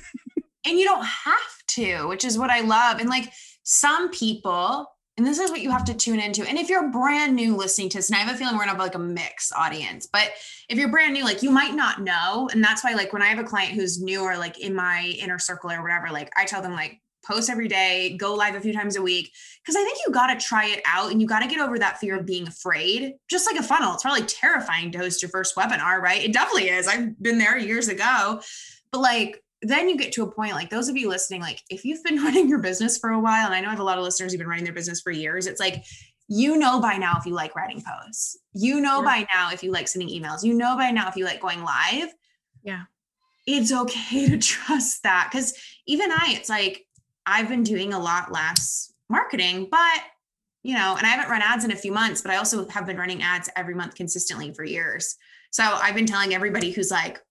And 0.67 0.79
you 0.79 0.85
don't 0.85 1.05
have 1.05 1.35
to 1.67 2.07
which 2.07 2.25
is 2.25 2.39
what 2.39 2.49
i 2.49 2.61
love. 2.61 2.99
And 2.99 3.07
like 3.07 3.31
some 3.61 4.09
people 4.09 4.87
and 5.17 5.25
this 5.25 5.39
is 5.39 5.49
what 5.49 5.61
you 5.61 5.71
have 5.71 5.85
to 5.85 5.93
tune 5.93 6.19
into. 6.19 6.47
And 6.47 6.57
if 6.57 6.69
you're 6.69 6.89
brand 6.89 7.35
new 7.35 7.55
listening 7.55 7.89
to 7.89 7.97
this, 7.97 8.09
and 8.09 8.17
I 8.17 8.19
have 8.19 8.33
a 8.33 8.37
feeling 8.37 8.55
we're 8.55 8.61
gonna 8.61 8.71
have 8.71 8.79
like 8.79 8.95
a 8.95 8.99
mix 8.99 9.51
audience, 9.53 10.07
but 10.07 10.31
if 10.67 10.77
you're 10.77 10.89
brand 10.89 11.13
new, 11.13 11.23
like 11.23 11.41
you 11.41 11.51
might 11.51 11.73
not 11.73 12.01
know. 12.01 12.49
And 12.51 12.63
that's 12.63 12.83
why, 12.83 12.93
like, 12.93 13.13
when 13.13 13.21
I 13.21 13.27
have 13.27 13.39
a 13.39 13.43
client 13.43 13.73
who's 13.73 14.01
new 14.01 14.21
or 14.21 14.37
like 14.37 14.59
in 14.59 14.75
my 14.75 15.15
inner 15.21 15.39
circle 15.39 15.71
or 15.71 15.81
whatever, 15.81 16.11
like 16.11 16.31
I 16.35 16.45
tell 16.45 16.61
them, 16.61 16.73
like, 16.73 17.01
post 17.25 17.49
every 17.49 17.67
day, 17.67 18.15
go 18.17 18.35
live 18.35 18.55
a 18.55 18.61
few 18.61 18.73
times 18.73 18.95
a 18.97 19.01
week. 19.01 19.31
Cause 19.65 19.75
I 19.75 19.83
think 19.83 19.97
you 20.05 20.13
got 20.13 20.27
to 20.27 20.45
try 20.45 20.67
it 20.67 20.81
out 20.85 21.11
and 21.11 21.19
you 21.19 21.27
got 21.27 21.39
to 21.41 21.47
get 21.47 21.59
over 21.59 21.79
that 21.79 21.97
fear 21.99 22.19
of 22.19 22.25
being 22.25 22.47
afraid, 22.47 23.13
just 23.27 23.47
like 23.47 23.59
a 23.59 23.63
funnel. 23.63 23.93
It's 23.93 24.03
probably 24.03 24.25
terrifying 24.25 24.91
to 24.91 24.99
host 24.99 25.21
your 25.21 25.29
first 25.29 25.55
webinar, 25.55 25.99
right? 25.99 26.23
It 26.23 26.33
definitely 26.33 26.69
is. 26.69 26.87
I've 26.87 27.19
been 27.21 27.39
there 27.39 27.57
years 27.57 27.87
ago. 27.87 28.41
But 28.91 28.99
like, 28.99 29.43
then 29.61 29.89
you 29.89 29.97
get 29.97 30.11
to 30.13 30.23
a 30.23 30.31
point 30.31 30.53
like 30.53 30.69
those 30.69 30.89
of 30.89 30.97
you 30.97 31.09
listening, 31.09 31.41
like 31.41 31.61
if 31.69 31.85
you've 31.85 32.03
been 32.03 32.17
running 32.23 32.49
your 32.49 32.59
business 32.59 32.97
for 32.97 33.11
a 33.11 33.19
while, 33.19 33.45
and 33.45 33.53
I 33.53 33.61
know 33.61 33.67
I 33.67 33.71
have 33.71 33.79
a 33.79 33.83
lot 33.83 33.97
of 33.97 34.03
listeners 34.03 34.31
who've 34.31 34.39
been 34.39 34.47
running 34.47 34.65
their 34.65 34.73
business 34.73 35.01
for 35.01 35.11
years, 35.11 35.47
it's 35.47 35.59
like 35.59 35.83
you 36.27 36.57
know 36.57 36.79
by 36.79 36.97
now 36.97 37.15
if 37.17 37.25
you 37.25 37.33
like 37.33 37.55
writing 37.55 37.83
posts. 37.85 38.37
You 38.53 38.81
know 38.81 38.99
yeah. 38.99 39.05
by 39.05 39.27
now 39.33 39.51
if 39.51 39.63
you 39.63 39.71
like 39.71 39.87
sending 39.87 40.09
emails. 40.09 40.43
You 40.43 40.53
know 40.53 40.75
by 40.75 40.91
now 40.91 41.07
if 41.07 41.15
you 41.15 41.25
like 41.25 41.41
going 41.41 41.63
live. 41.63 42.09
Yeah. 42.63 42.83
It's 43.45 43.71
okay 43.71 44.27
to 44.29 44.37
trust 44.39 45.03
that. 45.03 45.29
Cause 45.31 45.53
even 45.85 46.11
I, 46.11 46.35
it's 46.37 46.49
like 46.49 46.85
I've 47.25 47.47
been 47.47 47.63
doing 47.63 47.93
a 47.93 47.99
lot 47.99 48.31
less 48.31 48.91
marketing, 49.09 49.67
but 49.69 50.01
you 50.63 50.73
know, 50.73 50.95
and 50.97 51.05
I 51.05 51.11
haven't 51.11 51.29
run 51.29 51.43
ads 51.43 51.63
in 51.63 51.71
a 51.71 51.75
few 51.75 51.91
months, 51.91 52.23
but 52.23 52.31
I 52.31 52.37
also 52.37 52.67
have 52.69 52.87
been 52.87 52.97
running 52.97 53.21
ads 53.21 53.49
every 53.55 53.75
month 53.75 53.93
consistently 53.93 54.51
for 54.51 54.63
years. 54.63 55.15
So 55.51 55.63
I've 55.63 55.93
been 55.93 56.07
telling 56.07 56.33
everybody 56.33 56.71
who's 56.71 56.89
like, 56.89 57.21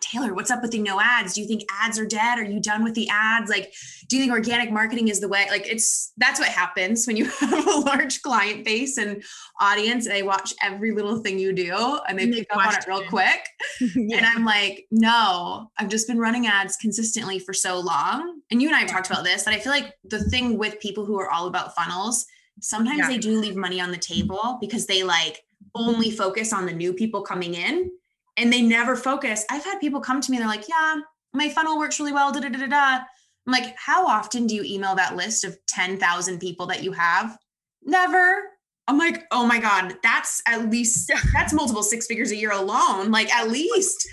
Taylor, 0.00 0.34
what's 0.34 0.50
up 0.50 0.62
with 0.62 0.70
the 0.70 0.78
no 0.78 1.00
ads? 1.00 1.34
Do 1.34 1.40
you 1.40 1.46
think 1.46 1.64
ads 1.80 1.98
are 1.98 2.06
dead? 2.06 2.38
Are 2.38 2.44
you 2.44 2.60
done 2.60 2.84
with 2.84 2.94
the 2.94 3.08
ads? 3.10 3.50
Like, 3.50 3.72
do 4.08 4.16
you 4.16 4.22
think 4.22 4.32
organic 4.32 4.70
marketing 4.70 5.08
is 5.08 5.20
the 5.20 5.28
way? 5.28 5.46
Like, 5.50 5.66
it's 5.66 6.12
that's 6.16 6.40
what 6.40 6.48
happens 6.48 7.06
when 7.06 7.16
you 7.16 7.24
have 7.40 7.66
a 7.66 7.78
large 7.80 8.22
client 8.22 8.64
base 8.64 8.98
and 8.98 9.22
audience. 9.60 10.06
And 10.06 10.14
they 10.14 10.22
watch 10.22 10.54
every 10.62 10.92
little 10.92 11.18
thing 11.18 11.38
you 11.38 11.52
do 11.52 11.98
and 12.08 12.18
they 12.18 12.30
pick 12.30 12.52
up 12.52 12.58
on 12.58 12.74
it 12.74 12.84
real 12.86 13.04
quick. 13.08 13.48
yeah. 13.94 14.18
And 14.18 14.26
I'm 14.26 14.44
like, 14.44 14.86
no, 14.90 15.70
I've 15.78 15.88
just 15.88 16.06
been 16.06 16.18
running 16.18 16.46
ads 16.46 16.76
consistently 16.76 17.38
for 17.38 17.52
so 17.52 17.78
long. 17.78 18.40
And 18.50 18.62
you 18.62 18.68
and 18.68 18.76
I 18.76 18.80
have 18.80 18.88
talked 18.88 19.10
about 19.10 19.24
this 19.24 19.44
that 19.44 19.54
I 19.54 19.58
feel 19.58 19.72
like 19.72 19.94
the 20.04 20.22
thing 20.24 20.58
with 20.58 20.80
people 20.80 21.04
who 21.04 21.18
are 21.18 21.30
all 21.30 21.46
about 21.46 21.74
funnels, 21.74 22.26
sometimes 22.60 23.00
yeah. 23.00 23.08
they 23.08 23.18
do 23.18 23.38
leave 23.38 23.56
money 23.56 23.80
on 23.80 23.90
the 23.90 23.98
table 23.98 24.58
because 24.60 24.86
they 24.86 25.02
like 25.02 25.44
only 25.74 26.10
focus 26.10 26.52
on 26.52 26.66
the 26.66 26.72
new 26.72 26.92
people 26.92 27.22
coming 27.22 27.54
in 27.54 27.90
and 28.38 28.52
they 28.52 28.62
never 28.62 28.96
focus. 28.96 29.44
I've 29.50 29.64
had 29.64 29.80
people 29.80 30.00
come 30.00 30.20
to 30.20 30.30
me 30.30 30.36
and 30.36 30.42
they're 30.42 30.56
like, 30.56 30.68
yeah, 30.68 30.96
my 31.34 31.48
funnel 31.50 31.78
works 31.78 31.98
really 31.98 32.12
well. 32.12 32.32
Da, 32.32 32.40
da, 32.40 32.48
da, 32.48 32.66
da. 32.66 33.00
I'm 33.46 33.52
like, 33.52 33.74
how 33.76 34.06
often 34.06 34.46
do 34.46 34.54
you 34.54 34.62
email 34.62 34.94
that 34.94 35.16
list 35.16 35.44
of 35.44 35.58
10,000 35.66 36.38
people 36.38 36.66
that 36.66 36.82
you 36.82 36.92
have? 36.92 37.36
Never. 37.82 38.42
I'm 38.86 38.98
like, 38.98 39.24
oh 39.32 39.46
my 39.46 39.58
God, 39.58 39.96
that's 40.02 40.42
at 40.46 40.70
least, 40.70 41.10
that's 41.34 41.52
multiple 41.52 41.82
six 41.82 42.06
figures 42.06 42.30
a 42.30 42.36
year 42.36 42.52
alone. 42.52 43.10
Like, 43.10 43.34
at 43.34 43.50
least 43.50 44.08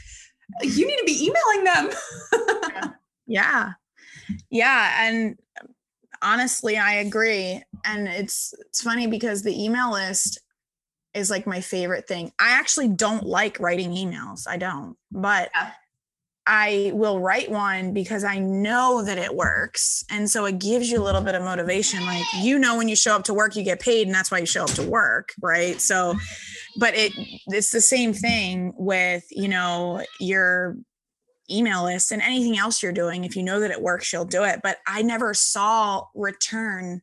you 0.61 0.87
need 0.87 0.97
to 0.97 1.05
be 1.05 1.29
emailing 1.29 1.63
them. 1.63 2.93
yeah. 3.27 3.73
Yeah. 4.49 5.07
And 5.07 5.37
honestly, 6.21 6.77
I 6.77 6.95
agree. 6.95 7.61
And 7.85 8.07
it's, 8.07 8.53
it's 8.61 8.81
funny 8.81 9.07
because 9.07 9.43
the 9.43 9.63
email 9.63 9.91
list, 9.91 10.39
is 11.15 11.29
like 11.29 11.47
my 11.47 11.61
favorite 11.61 12.07
thing. 12.07 12.31
I 12.39 12.51
actually 12.51 12.89
don't 12.89 13.25
like 13.25 13.59
writing 13.59 13.91
emails. 13.91 14.47
I 14.47 14.57
don't, 14.57 14.97
but 15.11 15.49
yeah. 15.55 15.71
I 16.47 16.91
will 16.93 17.19
write 17.19 17.49
one 17.49 17.93
because 17.93 18.23
I 18.23 18.37
know 18.37 19.01
that 19.03 19.17
it 19.17 19.33
works. 19.33 20.03
And 20.11 20.29
so 20.29 20.45
it 20.45 20.59
gives 20.59 20.91
you 20.91 21.01
a 21.01 21.03
little 21.03 21.21
bit 21.21 21.33
of 21.33 21.41
motivation. 21.41 22.05
Like, 22.05 22.23
you 22.35 22.59
know, 22.59 22.77
when 22.77 22.87
you 22.87 22.95
show 22.95 23.15
up 23.15 23.23
to 23.23 23.33
work, 23.33 23.55
you 23.55 23.63
get 23.63 23.79
paid, 23.79 24.05
and 24.05 24.13
that's 24.13 24.29
why 24.29 24.37
you 24.37 24.45
show 24.45 24.65
up 24.65 24.69
to 24.71 24.83
work. 24.83 25.33
Right. 25.41 25.81
So, 25.81 26.15
but 26.77 26.93
it, 26.95 27.13
it's 27.47 27.71
the 27.71 27.81
same 27.81 28.13
thing 28.13 28.73
with, 28.77 29.23
you 29.31 29.47
know, 29.47 30.03
your 30.19 30.77
email 31.49 31.85
list 31.85 32.11
and 32.11 32.21
anything 32.21 32.57
else 32.57 32.83
you're 32.83 32.91
doing. 32.91 33.23
If 33.23 33.35
you 33.35 33.41
know 33.41 33.59
that 33.61 33.71
it 33.71 33.81
works, 33.81 34.13
you'll 34.13 34.25
do 34.25 34.43
it. 34.43 34.59
But 34.61 34.77
I 34.85 35.01
never 35.01 35.33
saw 35.33 36.03
return 36.13 37.01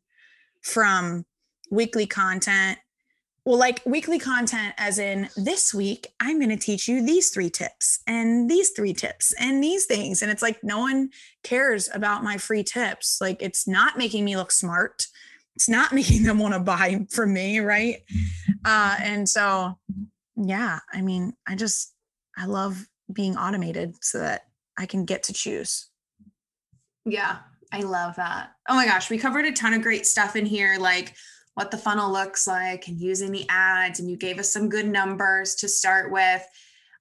from 0.60 1.24
weekly 1.70 2.06
content 2.06 2.78
well, 3.44 3.58
like 3.58 3.82
weekly 3.84 4.20
content, 4.20 4.74
as 4.78 4.98
in 4.98 5.28
this 5.36 5.74
week, 5.74 6.08
I'm 6.20 6.38
going 6.38 6.56
to 6.56 6.64
teach 6.64 6.86
you 6.86 7.04
these 7.04 7.30
three 7.30 7.50
tips 7.50 8.00
and 8.06 8.48
these 8.48 8.70
three 8.70 8.92
tips 8.92 9.34
and 9.38 9.62
these 9.62 9.84
things. 9.86 10.22
And 10.22 10.30
it's 10.30 10.42
like 10.42 10.62
no 10.62 10.78
one 10.78 11.10
cares 11.42 11.88
about 11.92 12.22
my 12.22 12.38
free 12.38 12.62
tips. 12.62 13.18
Like 13.20 13.42
it's 13.42 13.66
not 13.66 13.98
making 13.98 14.24
me 14.24 14.36
look 14.36 14.52
smart. 14.52 15.06
It's 15.56 15.68
not 15.68 15.92
making 15.92 16.22
them 16.22 16.38
want 16.38 16.54
to 16.54 16.60
buy 16.60 17.04
from 17.10 17.32
me. 17.32 17.58
Right. 17.60 18.02
Uh, 18.64 18.94
and 19.02 19.28
so, 19.28 19.76
yeah, 20.36 20.78
I 20.92 21.00
mean, 21.00 21.32
I 21.48 21.56
just, 21.56 21.96
I 22.38 22.46
love 22.46 22.86
being 23.12 23.36
automated 23.36 23.96
so 24.00 24.20
that 24.20 24.42
I 24.78 24.86
can 24.86 25.04
get 25.04 25.24
to 25.24 25.32
choose. 25.32 25.88
Yeah, 27.04 27.38
I 27.72 27.80
love 27.80 28.14
that. 28.16 28.52
Oh 28.68 28.76
my 28.76 28.86
gosh, 28.86 29.10
we 29.10 29.18
covered 29.18 29.46
a 29.46 29.52
ton 29.52 29.74
of 29.74 29.82
great 29.82 30.06
stuff 30.06 30.36
in 30.36 30.46
here. 30.46 30.76
Like, 30.78 31.16
what 31.54 31.70
the 31.70 31.78
funnel 31.78 32.10
looks 32.10 32.46
like 32.46 32.88
and 32.88 33.00
using 33.00 33.30
the 33.30 33.46
ads 33.48 34.00
and 34.00 34.10
you 34.10 34.16
gave 34.16 34.38
us 34.38 34.52
some 34.52 34.68
good 34.68 34.88
numbers 34.88 35.54
to 35.56 35.68
start 35.68 36.10
with. 36.10 36.42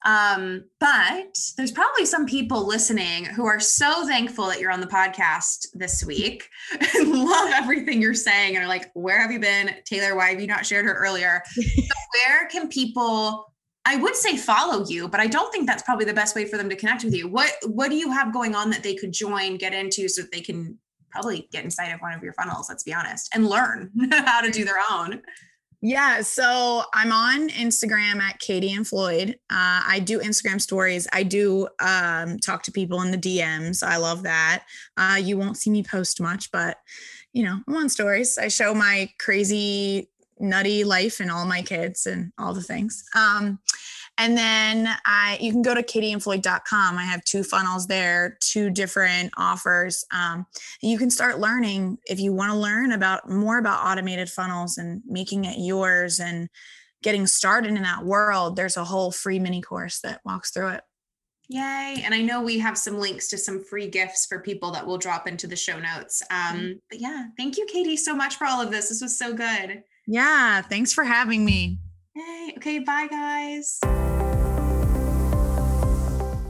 Um, 0.04 0.64
but 0.80 1.38
there's 1.58 1.72
probably 1.72 2.06
some 2.06 2.26
people 2.26 2.66
listening 2.66 3.26
who 3.26 3.46
are 3.46 3.60
so 3.60 4.06
thankful 4.08 4.48
that 4.48 4.60
you're 4.60 4.72
on 4.72 4.82
the 4.82 4.88
podcast 4.88 5.68
this 5.74 6.04
week 6.04 6.50
and 6.96 7.12
love 7.12 7.52
everything 7.54 8.02
you're 8.02 8.16
saying 8.16 8.56
and 8.56 8.66
are 8.66 8.68
like 8.68 8.90
where 8.94 9.22
have 9.22 9.32
you 9.32 9.40
been? 9.40 9.76
Taylor 9.86 10.16
why 10.16 10.32
have 10.32 10.42
you 10.42 10.48
not 10.48 10.66
shared 10.66 10.86
her 10.86 10.94
earlier? 10.94 11.44
So 11.46 11.62
where 12.26 12.48
can 12.48 12.68
people 12.68 13.48
I 13.84 13.96
would 13.96 14.16
say 14.16 14.38
follow 14.38 14.86
you, 14.86 15.08
but 15.08 15.20
I 15.20 15.26
don't 15.28 15.52
think 15.52 15.66
that's 15.66 15.82
probably 15.82 16.06
the 16.06 16.14
best 16.14 16.36
way 16.36 16.46
for 16.46 16.56
them 16.56 16.70
to 16.70 16.76
connect 16.76 17.04
with 17.04 17.16
you. 17.16 17.28
What 17.28 17.52
what 17.66 17.90
do 17.90 17.96
you 17.96 18.12
have 18.12 18.34
going 18.34 18.56
on 18.56 18.70
that 18.72 18.84
they 18.84 18.96
could 18.96 19.12
join, 19.12 19.58
get 19.58 19.74
into 19.74 20.08
so 20.08 20.22
that 20.22 20.32
they 20.32 20.42
can 20.42 20.78
probably 21.12 21.48
get 21.52 21.64
inside 21.64 21.92
of 21.92 22.00
one 22.00 22.14
of 22.14 22.24
your 22.24 22.34
funnels, 22.34 22.68
let's 22.70 22.84
be 22.84 22.94
honest, 22.94 23.30
and 23.34 23.48
learn 23.48 23.92
how 24.12 24.42
to 24.42 24.52
do 24.52 24.66
their 24.66 24.80
own. 24.92 25.22
Yeah, 25.84 26.22
so 26.22 26.84
I'm 26.94 27.12
on 27.12 27.50
Instagram 27.50 28.22
at 28.22 28.38
Katie 28.38 28.72
and 28.72 28.88
Floyd. 28.88 29.32
Uh, 29.50 29.82
I 29.88 30.00
do 30.04 30.20
Instagram 30.20 30.62
stories. 30.62 31.08
I 31.12 31.24
do 31.24 31.68
um, 31.80 32.38
talk 32.38 32.62
to 32.64 32.72
people 32.72 33.02
in 33.02 33.10
the 33.10 33.18
DMs. 33.18 33.82
I 33.82 33.98
love 33.98 34.22
that. 34.24 34.64
Uh, 34.96 35.20
you 35.20 35.38
won't 35.38 35.58
see 35.58 35.72
me 35.72 35.82
post 35.82 36.22
much, 36.22 36.52
but 36.52 36.78
you 37.34 37.44
know, 37.44 37.60
I'm 37.68 37.76
on 37.76 37.90
stories. 37.90 38.38
I 38.38 38.48
show 38.50 38.76
my 38.76 39.10
crazy, 39.20 40.10
nutty 40.40 40.84
life 40.84 41.20
and 41.20 41.32
all 41.32 41.46
my 41.46 41.64
kids 41.64 42.06
and 42.06 42.32
all 42.38 42.54
the 42.54 42.62
things. 42.62 43.04
Um, 43.16 43.60
and 44.22 44.38
then 44.38 44.88
I 45.04 45.40
you 45.42 45.52
can 45.52 45.64
go 45.64 45.74
to 45.74 45.82
katieandfloyd.com. 45.82 46.98
I 46.98 47.04
have 47.04 47.24
two 47.24 47.44
funnels 47.44 47.88
there, 47.88 48.38
two 48.40 48.70
different 48.70 49.34
offers. 49.36 50.06
Um, 50.14 50.46
you 50.82 51.00
can 51.00 51.10
start 51.10 51.40
learning 51.40 51.98
if 52.06 52.20
you 52.20 52.32
want 52.32 52.52
to 52.52 52.58
learn 52.58 52.92
about 52.92 53.28
more 53.28 53.58
about 53.58 53.84
automated 53.84 54.30
funnels 54.30 54.78
and 54.78 55.02
making 55.08 55.46
it 55.46 55.56
yours 55.58 56.20
and 56.20 56.50
getting 57.02 57.26
started 57.26 57.70
in 57.70 57.82
that 57.82 58.06
world. 58.06 58.56
There's 58.56 58.78
a 58.78 58.86
whole 58.86 59.12
free 59.12 59.40
mini 59.40 59.60
course 59.60 60.00
that 60.02 60.22
walks 60.24 60.52
through 60.52 60.70
it. 60.70 60.82
Yay. 61.50 62.04
And 62.06 62.14
I 62.14 62.22
know 62.22 62.44
we 62.44 62.60
have 62.60 62.78
some 62.78 63.00
links 63.00 63.28
to 63.30 63.40
some 63.40 63.62
free 63.64 63.90
gifts 63.90 64.28
for 64.28 64.40
people 64.40 64.72
that 64.72 64.86
we'll 64.86 65.00
drop 65.00 65.28
into 65.28 65.48
the 65.48 65.56
show 65.56 65.80
notes. 65.80 66.22
Um, 66.30 66.38
mm-hmm. 66.58 66.72
but 66.90 67.02
yeah, 67.02 67.26
thank 67.38 67.58
you, 67.58 67.66
Katie, 67.66 67.98
so 67.98 68.16
much 68.16 68.36
for 68.36 68.46
all 68.46 68.62
of 68.62 68.70
this. 68.70 68.90
This 68.90 69.02
was 69.02 69.18
so 69.18 69.34
good. 69.34 69.84
Yeah. 70.08 70.62
Thanks 70.62 70.94
for 70.94 71.04
having 71.04 71.44
me. 71.44 71.80
Yay. 72.16 72.54
Okay. 72.58 72.80
Bye, 72.80 73.08
guys. 73.10 73.80